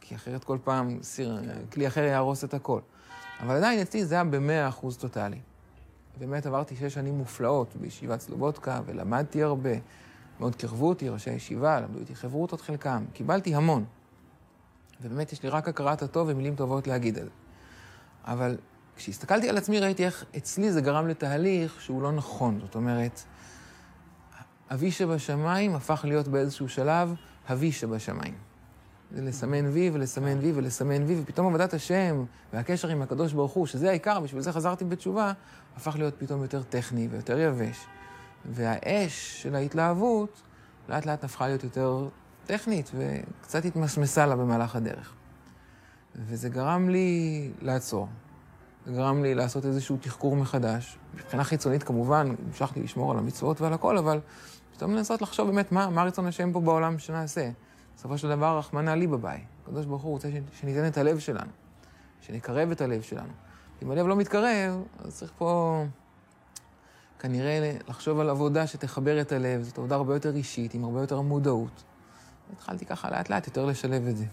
כי 0.00 0.14
אחרת 0.14 0.44
כל 0.44 0.58
פעם 0.64 0.98
סיר, 1.02 1.40
כלי 1.72 1.86
אחר 1.86 2.00
יהרוס 2.00 2.44
את 2.44 2.54
הכל. 2.54 2.80
אבל 3.40 3.56
עדיין 3.56 3.80
אצלי 3.80 4.04
זה 4.04 4.14
היה 4.14 4.24
במאה 4.24 4.68
אחוז 4.68 4.96
טוטאלי. 4.96 5.38
באמת 6.18 6.46
עברתי 6.46 6.76
שש 6.76 6.94
שנים 6.94 7.18
מופלאות 7.18 7.76
בישיבת 7.80 8.20
סלובודקה, 8.20 8.80
ולמדתי 8.86 9.42
הרבה. 9.42 9.70
מאוד 10.40 10.56
קירבו 10.56 10.88
אותי, 10.88 11.08
ראשי 11.08 11.30
הישיבה, 11.30 11.80
למדו 11.80 11.98
איתי 11.98 12.14
חברותות 12.14 12.60
חלקם. 12.60 13.04
קיבלתי 13.12 13.54
המון. 13.54 13.84
ובאמת 15.02 15.32
יש 15.32 15.42
לי 15.42 15.48
רק 15.48 15.68
הכרת 15.68 16.02
הטוב 16.02 16.28
ומילים 16.30 16.56
טובות 16.56 16.86
להגיד 16.86 17.18
על 17.18 17.24
זה. 17.24 17.30
אבל 18.24 18.56
כשהסתכלתי 18.96 19.48
על 19.48 19.58
עצמי 19.58 19.80
ראיתי 19.80 20.04
איך 20.04 20.24
אצלי 20.36 20.72
זה 20.72 20.80
גרם 20.80 21.08
לתהליך 21.08 21.80
שהוא 21.80 22.02
לא 22.02 22.12
נכון. 22.12 22.60
זאת 22.60 22.74
אומרת, 22.74 23.22
אבי 24.72 24.90
שבשמיים 24.90 25.74
הפך 25.74 26.04
להיות 26.08 26.28
באיזשהו 26.28 26.68
שלב 26.68 27.14
אבי 27.52 27.72
שבשמיים. 27.72 28.34
זה 29.14 29.22
לסמן 29.22 29.66
וי 29.66 29.90
ולסמן 29.92 30.38
וי 30.38 30.52
ולסמן 30.54 31.02
וי, 31.02 31.20
ופתאום 31.20 31.46
עבודת 31.46 31.74
השם 31.74 32.24
והקשר 32.52 32.88
עם 32.88 33.02
הקדוש 33.02 33.32
ברוך 33.32 33.52
הוא, 33.52 33.66
שזה 33.66 33.90
העיקר, 33.90 34.20
בשביל 34.20 34.42
זה 34.42 34.52
חזרתי 34.52 34.84
בתשובה, 34.84 35.32
הפך 35.76 35.96
להיות 35.98 36.14
פתאום 36.18 36.42
יותר 36.42 36.62
טכני 36.62 37.08
ויותר 37.10 37.38
יבש. 37.38 37.86
והאש 38.44 39.42
של 39.42 39.54
ההתלהבות 39.54 40.42
לאט 40.88 41.06
לאט 41.06 41.24
הפכה 41.24 41.46
להיות 41.46 41.64
יותר 41.64 42.08
טכנית 42.46 42.90
וקצת 42.94 43.64
התמסמסה 43.64 44.26
לה 44.26 44.36
במהלך 44.36 44.76
הדרך. 44.76 45.14
וזה 46.16 46.48
גרם 46.48 46.88
לי 46.88 47.50
לעצור. 47.60 48.08
זה 48.86 48.92
גרם 48.92 49.22
לי 49.22 49.34
לעשות 49.34 49.66
איזשהו 49.66 49.96
תחקור 49.96 50.36
מחדש. 50.36 50.98
מבחינה 51.14 51.44
חיצונית 51.44 51.82
כמובן, 51.82 52.34
המשכתי 52.46 52.82
לשמור 52.82 53.12
על 53.12 53.18
המצוות 53.18 53.60
ועל 53.60 53.72
הכל, 53.72 53.98
אבל 53.98 54.20
פתאום 54.72 54.94
לנסות 54.94 55.22
לחשוב 55.22 55.46
באמת 55.50 55.72
מה, 55.72 55.90
מה 55.90 56.04
רצון 56.04 56.26
השם 56.26 56.52
פה 56.52 56.60
בעולם 56.60 56.98
שנעשה. 56.98 57.50
בסופו 57.96 58.18
של 58.18 58.28
דבר, 58.28 58.58
רחמנא 58.58 58.90
לי 58.90 59.06
בבית. 59.06 59.44
הקדוש 59.62 59.86
ברוך 59.86 60.02
הוא 60.02 60.12
רוצה 60.12 60.28
שניתן 60.60 60.86
את 60.86 60.98
הלב 60.98 61.18
שלנו, 61.18 61.50
שנקרב 62.20 62.70
את 62.70 62.80
הלב 62.80 63.02
שלנו. 63.02 63.32
אם 63.82 63.90
הלב 63.90 64.06
לא 64.06 64.16
מתקרב, 64.16 64.82
אז 64.98 65.16
צריך 65.16 65.32
פה 65.38 65.84
כנראה 67.22 67.76
לחשוב 67.88 68.20
על 68.20 68.30
עבודה 68.30 68.66
שתחבר 68.66 69.20
את 69.20 69.32
הלב. 69.32 69.62
זאת 69.62 69.78
עבודה 69.78 69.94
הרבה 69.94 70.14
יותר 70.14 70.36
אישית, 70.36 70.74
עם 70.74 70.84
הרבה 70.84 71.00
יותר 71.00 71.20
מודעות. 71.20 71.82
התחלתי 72.52 72.86
ככה 72.86 73.10
לאט 73.10 73.30
לאט 73.30 73.46
יותר 73.46 73.66
לשלב 73.66 74.06
את 74.06 74.16
זה. 74.16 74.24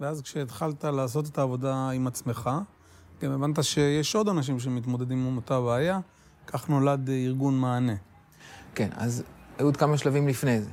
ואז 0.00 0.22
כשהתחלת 0.22 0.84
לעשות 0.84 1.28
את 1.28 1.38
העבודה 1.38 1.90
עם 1.90 2.06
עצמך, 2.06 2.50
גם 3.22 3.32
הבנת 3.32 3.64
שיש 3.64 4.14
עוד 4.14 4.28
אנשים 4.28 4.60
שמתמודדים 4.60 5.26
עם 5.26 5.36
אותה 5.36 5.60
בעיה, 5.60 6.00
כך 6.46 6.68
נולד 6.68 7.10
ארגון 7.10 7.58
מענה. 7.58 7.94
כן, 8.74 8.88
אז 8.96 9.22
היו 9.58 9.66
עוד 9.66 9.76
כמה 9.76 9.98
שלבים 9.98 10.28
לפני 10.28 10.60
זה. 10.60 10.70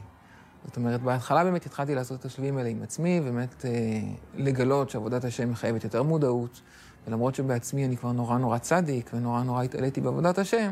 זאת 0.65 0.77
אומרת, 0.77 1.01
בהתחלה 1.01 1.43
באמת 1.43 1.65
התחלתי 1.65 1.95
לעשות 1.95 2.19
את 2.19 2.25
השלבים 2.25 2.57
האלה 2.57 2.69
עם 2.69 2.83
עצמי, 2.83 3.21
ובאמת 3.23 3.65
אה, 3.65 3.71
לגלות 4.35 4.89
שעבודת 4.89 5.23
השם 5.23 5.51
מחייבת 5.51 5.83
יותר 5.83 6.03
מודעות, 6.03 6.61
ולמרות 7.07 7.35
שבעצמי 7.35 7.85
אני 7.85 7.97
כבר 7.97 8.11
נורא 8.11 8.37
נורא 8.37 8.57
צדיק, 8.57 9.11
ונורא 9.13 9.43
נורא 9.43 9.63
התעליתי 9.63 10.01
בעבודת 10.01 10.37
השם, 10.37 10.71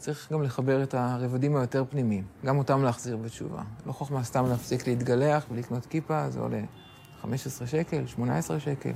צריך 0.00 0.32
גם 0.32 0.42
לחבר 0.42 0.82
את 0.82 0.94
הרבדים 0.94 1.56
היותר 1.56 1.84
פנימיים, 1.90 2.24
גם 2.44 2.58
אותם 2.58 2.82
להחזיר 2.82 3.16
בתשובה. 3.16 3.62
לא 3.86 3.92
חוכמה 3.92 4.24
סתם 4.24 4.46
להפסיק 4.46 4.86
להתגלח 4.86 5.46
ולקנות 5.50 5.86
כיפה, 5.86 6.30
זה 6.30 6.40
עולה 6.40 6.60
15 7.22 7.66
שקל, 7.66 8.06
18 8.06 8.60
שקל. 8.60 8.92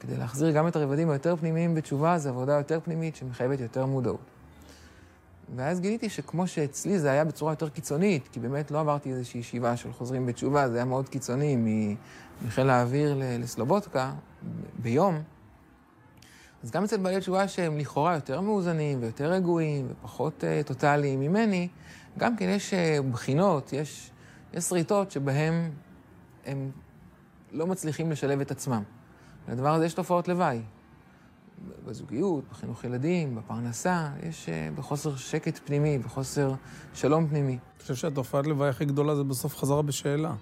כדי 0.00 0.16
להחזיר 0.16 0.50
גם 0.50 0.68
את 0.68 0.76
הרבדים 0.76 1.10
היותר 1.10 1.36
פנימיים 1.36 1.74
בתשובה, 1.74 2.18
זו 2.18 2.28
עבודה 2.28 2.52
יותר 2.52 2.80
פנימית 2.84 3.16
שמחייבת 3.16 3.60
יותר 3.60 3.86
מודעות. 3.86 4.20
ואז 5.56 5.80
גיליתי 5.80 6.08
שכמו 6.08 6.46
שאצלי 6.46 6.98
זה 6.98 7.10
היה 7.10 7.24
בצורה 7.24 7.52
יותר 7.52 7.68
קיצונית, 7.68 8.28
כי 8.32 8.40
באמת 8.40 8.70
לא 8.70 8.80
עברתי 8.80 9.12
איזושהי 9.12 9.40
ישיבה 9.40 9.76
של 9.76 9.92
חוזרים 9.92 10.26
בתשובה, 10.26 10.68
זה 10.68 10.76
היה 10.76 10.84
מאוד 10.84 11.08
קיצוני 11.08 11.56
מחיל 12.46 12.70
האוויר 12.70 13.16
לסלובודקה 13.38 14.12
ביום, 14.82 15.22
אז 16.62 16.70
גם 16.70 16.84
אצל 16.84 16.96
בעלי 16.96 17.20
תשובה 17.20 17.48
שהם 17.48 17.78
לכאורה 17.78 18.14
יותר 18.14 18.40
מאוזנים 18.40 19.02
ויותר 19.02 19.32
רגועים 19.32 19.86
ופחות 19.90 20.44
uh, 20.44 20.66
טוטאליים 20.66 21.20
ממני, 21.20 21.68
גם 22.18 22.36
כן 22.36 22.48
יש 22.48 22.74
uh, 22.74 23.02
בחינות, 23.12 23.72
יש, 23.72 24.10
יש 24.54 24.64
שריטות 24.64 25.10
שבהם 25.10 25.70
הם 26.46 26.70
לא 27.52 27.66
מצליחים 27.66 28.10
לשלב 28.10 28.40
את 28.40 28.50
עצמם. 28.50 28.82
לדבר 29.48 29.74
הזה 29.74 29.86
יש 29.86 29.94
תופעות 29.94 30.28
לוואי. 30.28 30.60
בזוגיות, 31.86 32.44
בחינוך 32.50 32.84
ילדים, 32.84 33.34
בפרנסה, 33.34 34.08
יש 34.22 34.46
uh, 34.46 34.78
בחוסר 34.78 35.16
שקט 35.16 35.60
פנימי, 35.64 35.98
בחוסר 35.98 36.54
שלום 36.94 37.28
פנימי. 37.28 37.52
אני 37.52 37.82
חושב 37.82 37.94
שהתופעת 37.94 38.46
לוואי 38.46 38.68
הכי 38.68 38.84
גדולה 38.84 39.14
זה 39.16 39.24
בסוף 39.24 39.56
חזרה 39.56 39.82
בשאלה. 39.82 40.34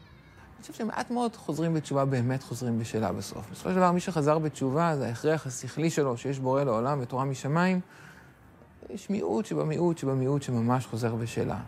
אני 0.56 0.62
חושב 0.62 0.74
שמעט 0.74 1.10
מאוד 1.10 1.36
חוזרים 1.36 1.74
בתשובה 1.74 2.04
באמת 2.04 2.42
חוזרים 2.42 2.78
בשאלה 2.78 3.12
בסוף. 3.12 3.50
בסופו 3.50 3.68
של 3.70 3.76
דבר, 3.76 3.92
מי 3.92 4.00
שחזר 4.00 4.38
בתשובה 4.38 4.96
זה 4.96 5.06
ההכרח 5.06 5.46
השכלי 5.46 5.90
שלו, 5.90 6.16
שיש 6.16 6.38
בורא 6.38 6.64
לעולם 6.64 6.98
ותורה 7.02 7.24
משמיים. 7.24 7.80
יש 8.90 9.10
מיעוט 9.10 9.46
שבמיעוט 9.46 9.98
שבמיעוט 9.98 10.42
שממש 10.42 10.86
חוזר 10.86 11.14
בשאלה. 11.14 11.58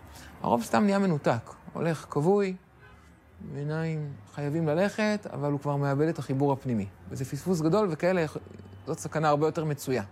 הרוב 0.43 0.63
סתם 0.63 0.85
נהיה 0.85 0.99
מנותק, 0.99 1.51
הולך 1.73 2.07
כבוי, 2.11 2.57
בעיניים 3.53 4.13
חייבים 4.35 4.69
ללכת, 4.69 5.27
אבל 5.33 5.53
הוא 5.53 5.61
כבר 5.61 5.77
מאבד 5.77 6.09
את 6.09 6.19
החיבור 6.19 6.53
הפנימי. 6.53 6.87
וזה 7.11 7.25
פספוס 7.25 7.61
גדול, 7.61 7.89
וכאלה, 7.91 8.27
זאת 8.87 8.99
סכנה 8.99 9.29
הרבה 9.29 9.47
יותר 9.47 9.65
מצויה. 9.65 10.03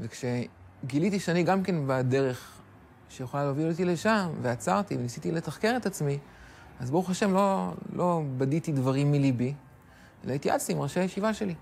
וכשגיליתי 0.00 1.20
שאני 1.20 1.42
גם 1.42 1.62
כן 1.62 1.74
בדרך 1.86 2.50
שיכולה 3.08 3.44
להוביל 3.44 3.70
אותי 3.70 3.84
לשם, 3.84 4.30
ועצרתי 4.42 4.96
וניסיתי 4.96 5.32
לתחקר 5.32 5.74
את 5.76 5.86
עצמי, 5.86 6.18
אז 6.80 6.90
ברוך 6.90 7.10
השם 7.10 7.32
לא, 7.32 7.72
לא 7.92 8.22
בדיתי 8.38 8.72
דברים 8.72 9.12
מליבי, 9.12 9.54
אלא 10.24 10.32
התייעצתי 10.32 10.72
עם 10.72 10.80
ראשי 10.80 11.00
הישיבה 11.00 11.34
שלי. 11.34 11.54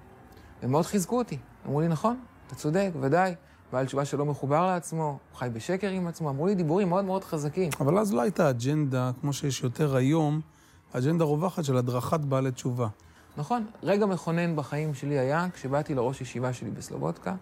הם 0.62 0.70
מאוד 0.70 0.86
חיזקו 0.86 1.18
אותי. 1.18 1.38
אמרו 1.66 1.80
לי, 1.80 1.88
נכון, 1.88 2.20
אתה 2.46 2.54
צודק, 2.54 2.90
ודאי. 3.00 3.34
בעל 3.72 3.86
תשובה 3.86 4.04
שלא 4.04 4.24
מחובר 4.24 4.66
לעצמו, 4.66 5.04
הוא 5.04 5.38
חי 5.38 5.48
בשקר 5.52 5.88
עם 5.88 6.06
עצמו. 6.06 6.30
אמרו 6.30 6.46
לי 6.46 6.54
דיבורים 6.54 6.88
מאוד 6.88 7.04
מאוד 7.04 7.24
חזקים. 7.24 7.70
אבל 7.80 7.98
אז 7.98 8.12
לא 8.12 8.20
הייתה 8.20 8.50
אג'נדה, 8.50 9.10
כמו 9.20 9.32
שיש 9.32 9.62
יותר 9.62 9.96
היום, 9.96 10.40
אג'נדה 10.92 11.24
רווחת 11.24 11.64
של 11.64 11.76
הדרכת 11.76 12.20
בעלי 12.20 12.50
תשובה. 12.50 12.88
נכון. 13.36 13.66
רגע 13.82 14.06
מכונן 14.06 14.56
בחיים 14.56 14.94
שלי 14.94 15.18
היה 15.18 15.46
כשבאתי 15.54 15.94
לראש 15.94 16.20
ישיבה 16.20 16.52
שלי 16.52 16.70
בסלובודקה, 16.70 17.34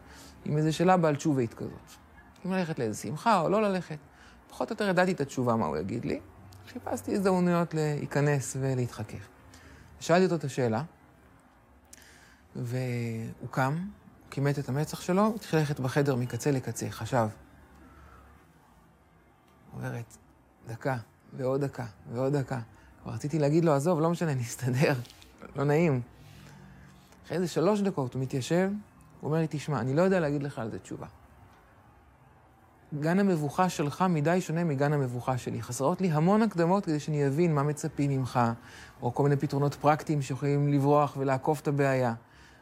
עם 0.45 0.57
איזו 0.57 0.77
שאלה 0.77 0.97
בעל 0.97 1.17
תשובית 1.17 1.55
כזאת. 1.55 1.73
אם 2.47 2.53
ללכת 2.53 2.79
לאיזה 2.79 2.99
שמחה 2.99 3.41
או 3.41 3.49
לא 3.49 3.63
ללכת. 3.63 3.99
פחות 4.51 4.71
או 4.71 4.73
יותר 4.73 4.89
ידעתי 4.89 5.13
את 5.13 5.21
התשובה, 5.21 5.57
מה 5.57 5.67
הוא 5.67 5.77
יגיד 5.77 6.05
לי. 6.05 6.21
חיפשתי 6.73 7.15
הזדמנויות 7.15 7.75
להיכנס 7.75 8.57
ולהתחכך. 8.61 9.29
שאלתי 10.01 10.25
אותו 10.25 10.35
את 10.35 10.45
השאלה, 10.45 10.83
והוא 12.57 13.49
קם, 13.51 13.75
הוא 13.77 14.31
כימת 14.31 14.59
את 14.59 14.69
המצח 14.69 15.01
שלו, 15.01 15.33
התחיל 15.37 15.59
ללכת 15.59 15.81
בחדר 15.81 16.15
מקצה 16.17 16.51
לקצה, 16.51 16.91
חשב. 16.91 17.29
עוברת 19.75 20.17
דקה, 20.67 20.97
ועוד 21.37 21.65
דקה, 21.65 21.87
ועוד 22.13 22.37
דקה. 22.37 22.61
כבר 23.03 23.13
רציתי 23.13 23.39
להגיד 23.39 23.65
לו, 23.65 23.73
עזוב, 23.73 24.01
לא 24.01 24.11
משנה, 24.11 24.35
נסתדר, 24.35 24.95
לא 25.57 25.65
נעים. 25.65 26.01
אחרי 27.27 27.37
איזה 27.37 27.49
שלוש 27.49 27.81
דקות 27.81 28.15
הוא 28.15 28.23
מתיישב, 28.23 28.71
הוא 29.21 29.29
אומר 29.29 29.41
לי, 29.41 29.47
תשמע, 29.51 29.81
אני 29.81 29.95
לא 29.95 30.03
יודע 30.03 30.21
להגיד 30.21 30.43
לך 30.43 30.59
על 30.59 30.71
זה 30.71 30.79
תשובה. 30.79 31.07
גן 32.99 33.19
המבוכה 33.19 33.69
שלך 33.69 34.05
מדי 34.09 34.41
שונה 34.41 34.65
מגן 34.65 34.93
המבוכה 34.93 35.39
שלי. 35.39 35.63
חסרות 35.63 36.01
לי 36.01 36.11
המון 36.11 36.43
הקדמות 36.43 36.85
כדי 36.85 37.01
שאני 37.01 37.27
אבין 37.27 37.55
מה 37.55 37.63
מצפים 37.63 38.11
ממך, 38.11 38.41
או 39.03 39.15
כל 39.15 39.23
מיני 39.23 39.37
פתרונות 39.37 39.75
פרקטיים 39.75 40.23
שיכולים 40.23 40.73
לברוח 40.73 41.17
ולעקוף 41.19 41.61
את 41.61 41.69
הבעיה. 41.69 42.15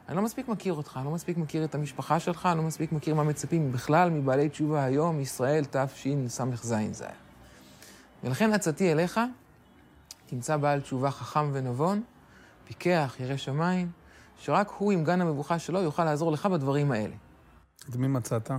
אני 0.08 0.16
לא 0.16 0.22
מספיק 0.22 0.48
מכיר 0.48 0.74
אותך, 0.74 0.96
אני 0.96 1.04
לא 1.04 1.10
מספיק 1.10 1.36
מכיר 1.36 1.64
את 1.64 1.74
המשפחה 1.74 2.20
שלך, 2.20 2.46
אני 2.46 2.58
לא 2.58 2.62
מספיק 2.64 2.92
מכיר 2.92 3.14
מה 3.14 3.24
מצפים 3.24 3.72
בכלל 3.72 4.10
מבעלי 4.10 4.48
תשובה 4.48 4.84
היום, 4.84 5.20
ישראל 5.20 5.64
תשס"ז 5.64 6.74
זה. 6.92 7.06
ולכן 8.24 8.52
עצתי 8.52 8.92
אליך, 8.92 9.20
תמצא 10.26 10.56
בעל 10.56 10.80
תשובה 10.80 11.10
חכם 11.10 11.50
ונבון, 11.52 12.02
פיקח, 12.64 13.16
ירא 13.20 13.36
שמיים, 13.36 13.90
שרק 14.38 14.70
הוא 14.78 14.92
עם 14.92 15.04
גן 15.04 15.20
המבוכה 15.20 15.58
שלו 15.58 15.80
יוכל 15.80 16.04
לעזור 16.04 16.32
לך 16.32 16.46
בדברים 16.46 16.92
האלה. 16.92 17.14
את 17.90 17.96
מי 17.96 18.08
מצאת? 18.08 18.50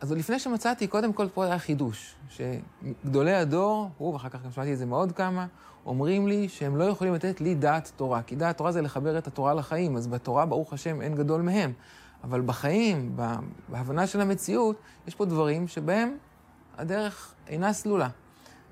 אז 0.00 0.12
לפני 0.12 0.38
שמצאתי, 0.38 0.86
קודם 0.86 1.12
כל 1.12 1.28
פה 1.34 1.44
היה 1.44 1.58
חידוש, 1.58 2.14
שגדולי 2.30 3.34
הדור, 3.34 3.90
הוא, 3.98 4.12
ואחר 4.12 4.28
כך 4.28 4.44
גם 4.44 4.50
שמעתי 4.50 4.72
את 4.72 4.78
זה 4.78 4.86
מעוד 4.86 5.12
כמה, 5.12 5.46
אומרים 5.86 6.28
לי 6.28 6.48
שהם 6.48 6.76
לא 6.76 6.84
יכולים 6.84 7.14
לתת 7.14 7.40
לי 7.40 7.54
דעת 7.54 7.92
תורה, 7.96 8.22
כי 8.22 8.36
דעת 8.36 8.56
תורה 8.56 8.72
זה 8.72 8.82
לחבר 8.82 9.18
את 9.18 9.26
התורה 9.26 9.54
לחיים, 9.54 9.96
אז 9.96 10.06
בתורה, 10.06 10.46
ברוך 10.46 10.72
השם, 10.72 11.02
אין 11.02 11.14
גדול 11.14 11.42
מהם. 11.42 11.72
אבל 12.24 12.40
בחיים, 12.40 13.16
בהבנה 13.68 14.06
של 14.06 14.20
המציאות, 14.20 14.76
יש 15.06 15.14
פה 15.14 15.24
דברים 15.24 15.68
שבהם 15.68 16.16
הדרך 16.78 17.34
אינה 17.48 17.72
סלולה. 17.72 18.08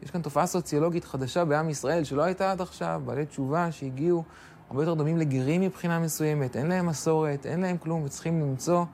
יש 0.03 0.11
כאן 0.11 0.23
תופעה 0.23 0.47
סוציולוגית 0.47 1.05
חדשה 1.05 1.45
בעם 1.45 1.71
ישראל 1.71 2.05
שלא 2.05 2.23
הייתה 2.23 2.53
עד 2.53 2.61
עכשיו, 2.61 3.03
בעלי 3.05 3.27
תשובה 3.27 3.73
שהגיעו 3.73 4.25
הרבה 4.71 4.83
יותר 4.83 4.95
דומים 4.95 5.19
לגרים 5.19 5.61
מבחינה 5.61 5.99
מסוימת, 5.99 6.57
אין 6.57 6.67
להם 6.67 6.87
מסורת, 6.87 7.47
אין 7.47 7.61
להם 7.61 7.79
כלום, 7.79 8.03
וצריכים 8.05 8.41
למצוא 8.41 8.85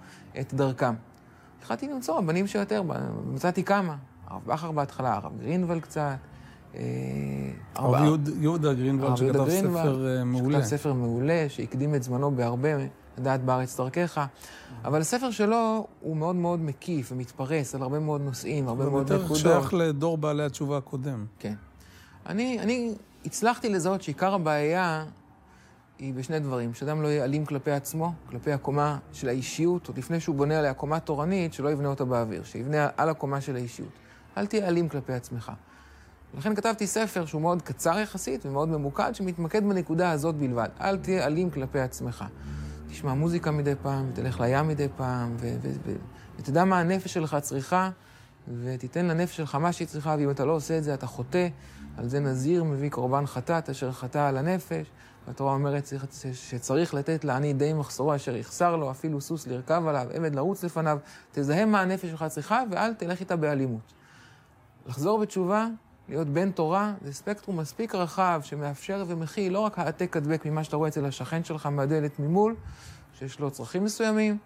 את 0.41 0.55
דרכם. 0.55 0.95
התחלתי 1.63 1.89
למצוא 1.89 2.19
רבנים 2.19 2.47
שיותר, 2.47 2.83
מצאתי 3.27 3.65
כמה. 3.65 3.97
הרב 4.27 4.43
בכר 4.47 4.73
בהתחלה, 4.73 5.15
הרב 5.15 5.33
גרינוול 5.41 5.81
קצת. 5.81 6.17
אה, 6.75 6.81
הרב 7.75 8.21
יהודה 8.41 8.75
גרינוולד, 8.75 9.17
שכתב 9.17 9.49
ספר 9.49 10.07
אה, 10.07 10.25
מעולה. 10.25 10.59
שכתב 10.59 10.77
ספר 10.77 10.93
מעולה, 10.93 11.47
שהקדים 11.49 11.95
את 11.95 12.03
זמנו 12.03 12.31
בהרבה 12.31 12.69
לדעת 13.19 13.45
בארץ 13.45 13.77
דרכך. 13.77 14.21
אבל 14.85 15.01
הספר 15.01 15.31
שלו 15.31 15.87
הוא 16.01 16.17
מאוד 16.17 16.37
מאוד 16.37 16.61
מקיף 16.61 17.13
ומתפרס 17.13 17.75
על 17.75 17.83
הרבה 17.83 17.99
מאוד 17.99 18.21
נושאים, 18.21 18.69
הרבה 18.69 18.85
מאוד 18.89 19.11
יותר 19.11 19.25
נקודות. 19.25 19.43
שייך 19.43 19.75
לדור 19.75 20.19
בעלי 20.19 20.45
התשובה 20.45 20.77
הקודם. 20.77 21.25
כן. 21.39 21.55
אני, 22.27 22.59
אני 22.61 22.95
הצלחתי 23.25 23.69
לזהות 23.69 24.03
שעיקר 24.03 24.35
הבעיה 24.35 25.05
היא 26.03 26.15
בשני 26.15 26.39
דברים, 26.39 26.75
שאדם 26.75 27.03
לא 27.03 27.09
יהיה 27.09 27.25
אלים 27.25 27.47
כלפי 27.47 27.71
עצמו, 27.71 28.13
כלפי 28.31 28.53
הקומה 28.53 28.99
של 29.13 29.29
האישיות, 29.29 29.89
עוד 29.89 29.99
לפני 29.99 30.21
שהוא 30.21 30.37
בונה 30.37 30.59
עליה 30.59 30.75
קומה 30.75 31.01
תורנית, 31.01 31.53
שלא 31.53 31.73
יבנה 31.73 31.89
אותה 31.89 32.05
באוויר, 32.05 32.45
שיבנה 32.45 32.89
על 32.97 33.09
הקומה 33.09 33.41
של 33.41 33.57
האישיות. 33.57 33.89
אל 34.37 34.47
תהיה 34.47 34.69
אלים 34.69 34.89
כלפי 34.89 35.13
עצמך. 35.13 35.53
לכן 36.39 36.55
כתבתי 36.55 36.87
ספר 36.87 37.27
שהוא 37.27 37.43
מאוד 37.43 37.63
קצר 37.63 37.99
יחסית 37.99 38.47
ומאוד 38.47 38.69
ממוקד, 38.69 39.13
שמתמקד 39.13 39.65
בנקודה 39.65 40.11
הזאת 40.11 40.35
בלבד. 40.35 40.69
אל 40.81 40.99
תהיה 40.99 41.27
אלים 41.27 41.51
כלפי 41.51 41.81
עצמך. 41.81 42.25
תשמע 42.89 43.15
מוזיקה 43.15 43.51
מדי 43.51 43.75
פעם, 43.83 44.11
ותלך 44.13 44.41
לים 44.41 44.69
מדי 44.69 44.89
פעם, 44.97 45.37
ו- 45.41 45.57
ו- 45.63 45.73
ו- 45.87 45.97
ותדע 46.39 46.65
מה 46.65 46.81
הנפש 46.81 47.15
שלך 47.15 47.37
צריכה, 47.43 47.91
ותיתן 48.63 49.07
לנפש 49.07 49.37
שלך 49.37 49.55
מה 49.55 49.73
שהיא 49.73 49.89
צריכה, 49.89 50.17
ואם 50.19 50.31
אתה 50.31 50.45
לא 50.45 50.53
עושה 50.53 50.79
את 50.79 50.85
זה, 50.85 50.95
אתה 50.95 51.07
חוטא. 51.07 51.49
על 51.97 52.09
זה 52.09 52.21
נזיר 52.21 52.65
מביא 52.65 52.91
קורבן 52.91 53.27
חטאת, 53.27 53.71
אשר 53.71 53.93
חטא 53.93 54.19
על 54.29 54.37
הנפש. 54.37 54.87
והתורה 55.27 55.53
אומרת 55.55 55.83
צריך- 55.85 56.07
שצריך 56.33 56.95
לתת 56.95 57.25
לעני 57.25 57.53
די 57.53 57.73
מחסורו 57.73 58.15
אשר 58.15 58.37
יחסר 58.37 58.77
לו, 58.77 58.91
אפילו 58.91 59.21
סוס 59.21 59.47
לרכב 59.47 59.83
עליו, 59.87 60.07
עבד 60.13 60.35
לרוץ 60.35 60.65
לפניו. 60.65 60.99
תזהה 61.33 61.65
מה 61.65 61.81
הנפש 61.81 62.11
שלך 62.11 62.25
צריכה, 62.29 62.63
ואל 62.71 62.95
תלך 62.95 63.21
איתה 63.21 63.37
באלימות. 63.37 63.93
לחזור 64.87 65.19
בתשובה, 65.19 65.67
להיות 66.09 66.29
בן 66.29 66.51
תורה, 66.51 66.95
זה 67.05 67.13
ספקטרום 67.13 67.57
מספיק 67.57 67.95
רחב 67.95 68.41
שמאפשר 68.45 69.05
ומכיל 69.07 69.53
לא 69.53 69.61
רק 69.61 69.79
העתק 69.79 70.17
הדבק 70.17 70.47
ממה 70.47 70.65
שאתה 70.65 70.77
רואה 70.77 70.89
אצל 70.89 71.05
השכן 71.07 71.45
שלך 71.45 71.67
מהדלת 71.67 72.19
ממול, 72.19 72.57
שיש 73.19 73.41
לו 73.41 73.51
צרכים 73.51 73.85
מסוימים 73.85 74.39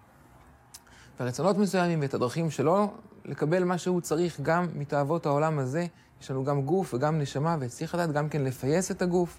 ורצונות 1.20 1.58
מסוימים 1.58 2.00
ואת 2.00 2.14
הדרכים 2.14 2.50
שלו 2.50 2.92
לקבל 3.24 3.64
מה 3.64 3.78
שהוא 3.78 4.00
צריך 4.00 4.40
גם 4.40 4.66
מתאוות 4.74 5.26
העולם 5.26 5.58
הזה. 5.58 5.86
יש 6.23 6.30
לנו 6.30 6.44
גם 6.44 6.62
גוף 6.62 6.94
וגם 6.94 7.18
נשמה, 7.18 7.56
וצריך 7.61 7.94
לדעת 7.94 8.12
גם 8.12 8.28
כן 8.28 8.44
לפייס 8.44 8.90
את 8.90 9.02
הגוף. 9.02 9.38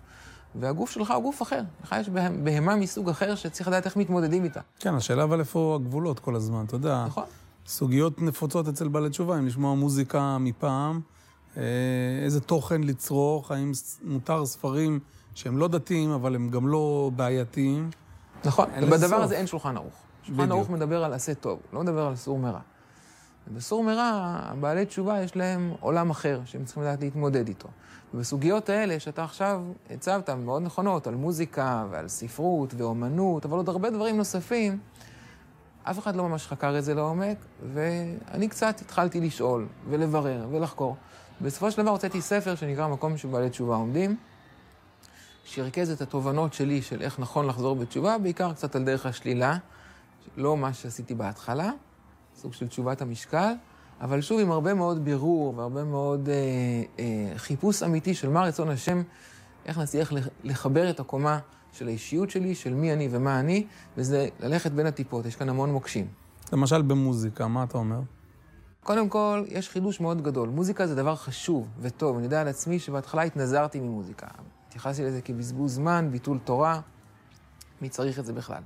והגוף 0.55 0.91
שלך 0.91 1.11
הוא 1.11 1.23
גוף 1.23 1.41
אחר. 1.41 1.61
לך 1.83 1.95
יש 1.99 2.09
בה- 2.09 2.29
בהמה 2.43 2.75
מסוג 2.75 3.09
אחר 3.09 3.35
שצריך 3.35 3.67
לדעת 3.67 3.85
איך 3.85 3.97
מתמודדים 3.97 4.43
איתה. 4.43 4.59
כן, 4.79 4.93
השאלה 4.93 5.23
אבל 5.23 5.39
איפה 5.39 5.77
הגבולות 5.81 6.19
כל 6.19 6.35
הזמן, 6.35 6.65
אתה 6.65 6.75
יודע. 6.75 7.05
נכון? 7.07 7.23
סוגיות 7.67 8.21
נפוצות 8.21 8.67
אצל 8.67 8.87
בעלי 8.87 9.09
תשובה, 9.09 9.37
אם 9.39 9.45
לשמוע 9.45 9.75
מוזיקה 9.75 10.37
מפעם, 10.37 11.01
אה, 11.57 11.63
איזה 12.23 12.41
תוכן 12.41 12.83
לצרוך, 12.83 13.51
האם 13.51 13.71
מותר 14.03 14.45
ספרים 14.45 14.99
שהם 15.35 15.57
לא 15.57 15.67
דתיים, 15.67 16.11
אבל 16.11 16.35
הם 16.35 16.49
גם 16.49 16.67
לא 16.67 17.11
בעייתיים. 17.15 17.89
נכון, 18.45 18.69
סוף. 19.09 19.23
הזה 19.23 19.35
אין 19.37 19.47
שולחן 19.47 19.77
ערוך. 19.77 19.93
שולחן. 20.23 20.51
ערוך 20.51 20.69
מדבר 20.69 21.03
על 21.03 21.13
עשה 21.13 21.33
טוב, 21.33 21.59
לא 21.73 21.81
מדבר 21.81 22.05
על 22.07 22.15
סור 22.15 22.39
מרע. 22.39 22.59
ובסור 23.47 23.83
מרע, 23.83 24.39
בעלי 24.59 24.85
תשובה 24.85 25.21
יש 25.21 25.35
להם 25.35 25.73
עולם 25.79 26.09
אחר, 26.09 26.41
שהם 26.45 26.65
צריכים 26.65 26.83
לדעת 26.83 27.01
להתמודד 27.01 27.47
איתו. 27.47 27.67
ובסוגיות 28.13 28.69
האלה 28.69 28.99
שאתה 28.99 29.23
עכשיו 29.23 29.61
הצבת, 29.89 30.29
מאוד 30.29 30.61
נכונות, 30.61 31.07
על 31.07 31.15
מוזיקה 31.15 31.85
ועל 31.91 32.07
ספרות 32.07 32.73
ואומנות, 32.77 33.45
אבל 33.45 33.57
עוד 33.57 33.69
הרבה 33.69 33.89
דברים 33.89 34.17
נוספים, 34.17 34.79
אף 35.83 35.99
אחד 35.99 36.15
לא 36.15 36.29
ממש 36.29 36.47
חקר 36.47 36.77
את 36.77 36.83
זה 36.83 36.93
לעומק, 36.93 37.37
ואני 37.73 38.47
קצת 38.47 38.81
התחלתי 38.81 39.21
לשאול 39.21 39.67
ולברר 39.89 40.47
ולחקור. 40.51 40.95
בסופו 41.41 41.71
של 41.71 41.81
דבר 41.81 41.91
הוצאתי 41.91 42.21
ספר 42.21 42.55
שנקרא 42.55 42.87
מקום 42.87 43.17
שבעלי 43.17 43.49
תשובה 43.49 43.75
עומדים, 43.75 44.17
שירכז 45.45 45.91
את 45.91 46.01
התובנות 46.01 46.53
שלי 46.53 46.81
של 46.81 47.01
איך 47.01 47.19
נכון 47.19 47.47
לחזור 47.47 47.75
בתשובה, 47.75 48.17
בעיקר 48.17 48.53
קצת 48.53 48.75
על 48.75 48.83
דרך 48.83 49.05
השלילה, 49.05 49.57
לא 50.37 50.57
מה 50.57 50.73
שעשיתי 50.73 51.15
בהתחלה, 51.15 51.71
סוג 52.37 52.53
של 52.53 52.67
תשובת 52.67 53.01
המשקל, 53.01 53.53
אבל 54.01 54.21
שוב 54.21 54.39
עם 54.39 54.51
הרבה 54.51 54.73
מאוד 54.73 55.05
בירור 55.05 55.53
והרבה 55.57 55.83
מאוד 55.83 56.29
אה, 56.29 56.35
אה, 56.99 57.37
חיפוש 57.37 57.83
אמיתי 57.83 58.13
של 58.13 58.29
מה 58.29 58.41
רצון 58.43 58.69
השם, 58.69 59.01
איך 59.65 59.77
נצליח 59.77 60.11
לח- 60.11 60.27
לחבר 60.43 60.89
את 60.89 60.99
הקומה 60.99 61.39
של 61.71 61.87
האישיות 61.87 62.29
שלי, 62.29 62.55
של 62.55 62.73
מי 62.73 62.93
אני 62.93 63.07
ומה 63.11 63.39
אני, 63.39 63.65
וזה 63.97 64.27
ללכת 64.39 64.71
בין 64.71 64.85
הטיפות, 64.85 65.25
יש 65.25 65.35
כאן 65.35 65.49
המון 65.49 65.71
מוקשים. 65.71 66.07
למשל 66.53 66.81
במוזיקה, 66.81 67.47
מה 67.47 67.63
אתה 67.63 67.77
אומר? 67.77 67.99
קודם 68.83 69.09
כל, 69.09 69.43
יש 69.47 69.69
חידוש 69.69 69.99
מאוד 70.01 70.21
גדול. 70.21 70.49
מוזיקה 70.49 70.87
זה 70.87 70.95
דבר 70.95 71.15
חשוב 71.15 71.67
וטוב. 71.81 72.15
אני 72.15 72.23
יודע 72.25 72.41
על 72.41 72.47
עצמי 72.47 72.79
שבהתחלה 72.79 73.21
התנזרתי 73.21 73.79
ממוזיקה. 73.79 74.27
התייחסתי 74.67 75.03
לזה 75.03 75.21
כבזבוז 75.21 75.73
זמן, 75.75 76.07
ביטול 76.11 76.37
תורה. 76.43 76.79
מי 77.81 77.89
צריך 77.89 78.19
את 78.19 78.25
זה 78.25 78.33
בכלל? 78.33 78.61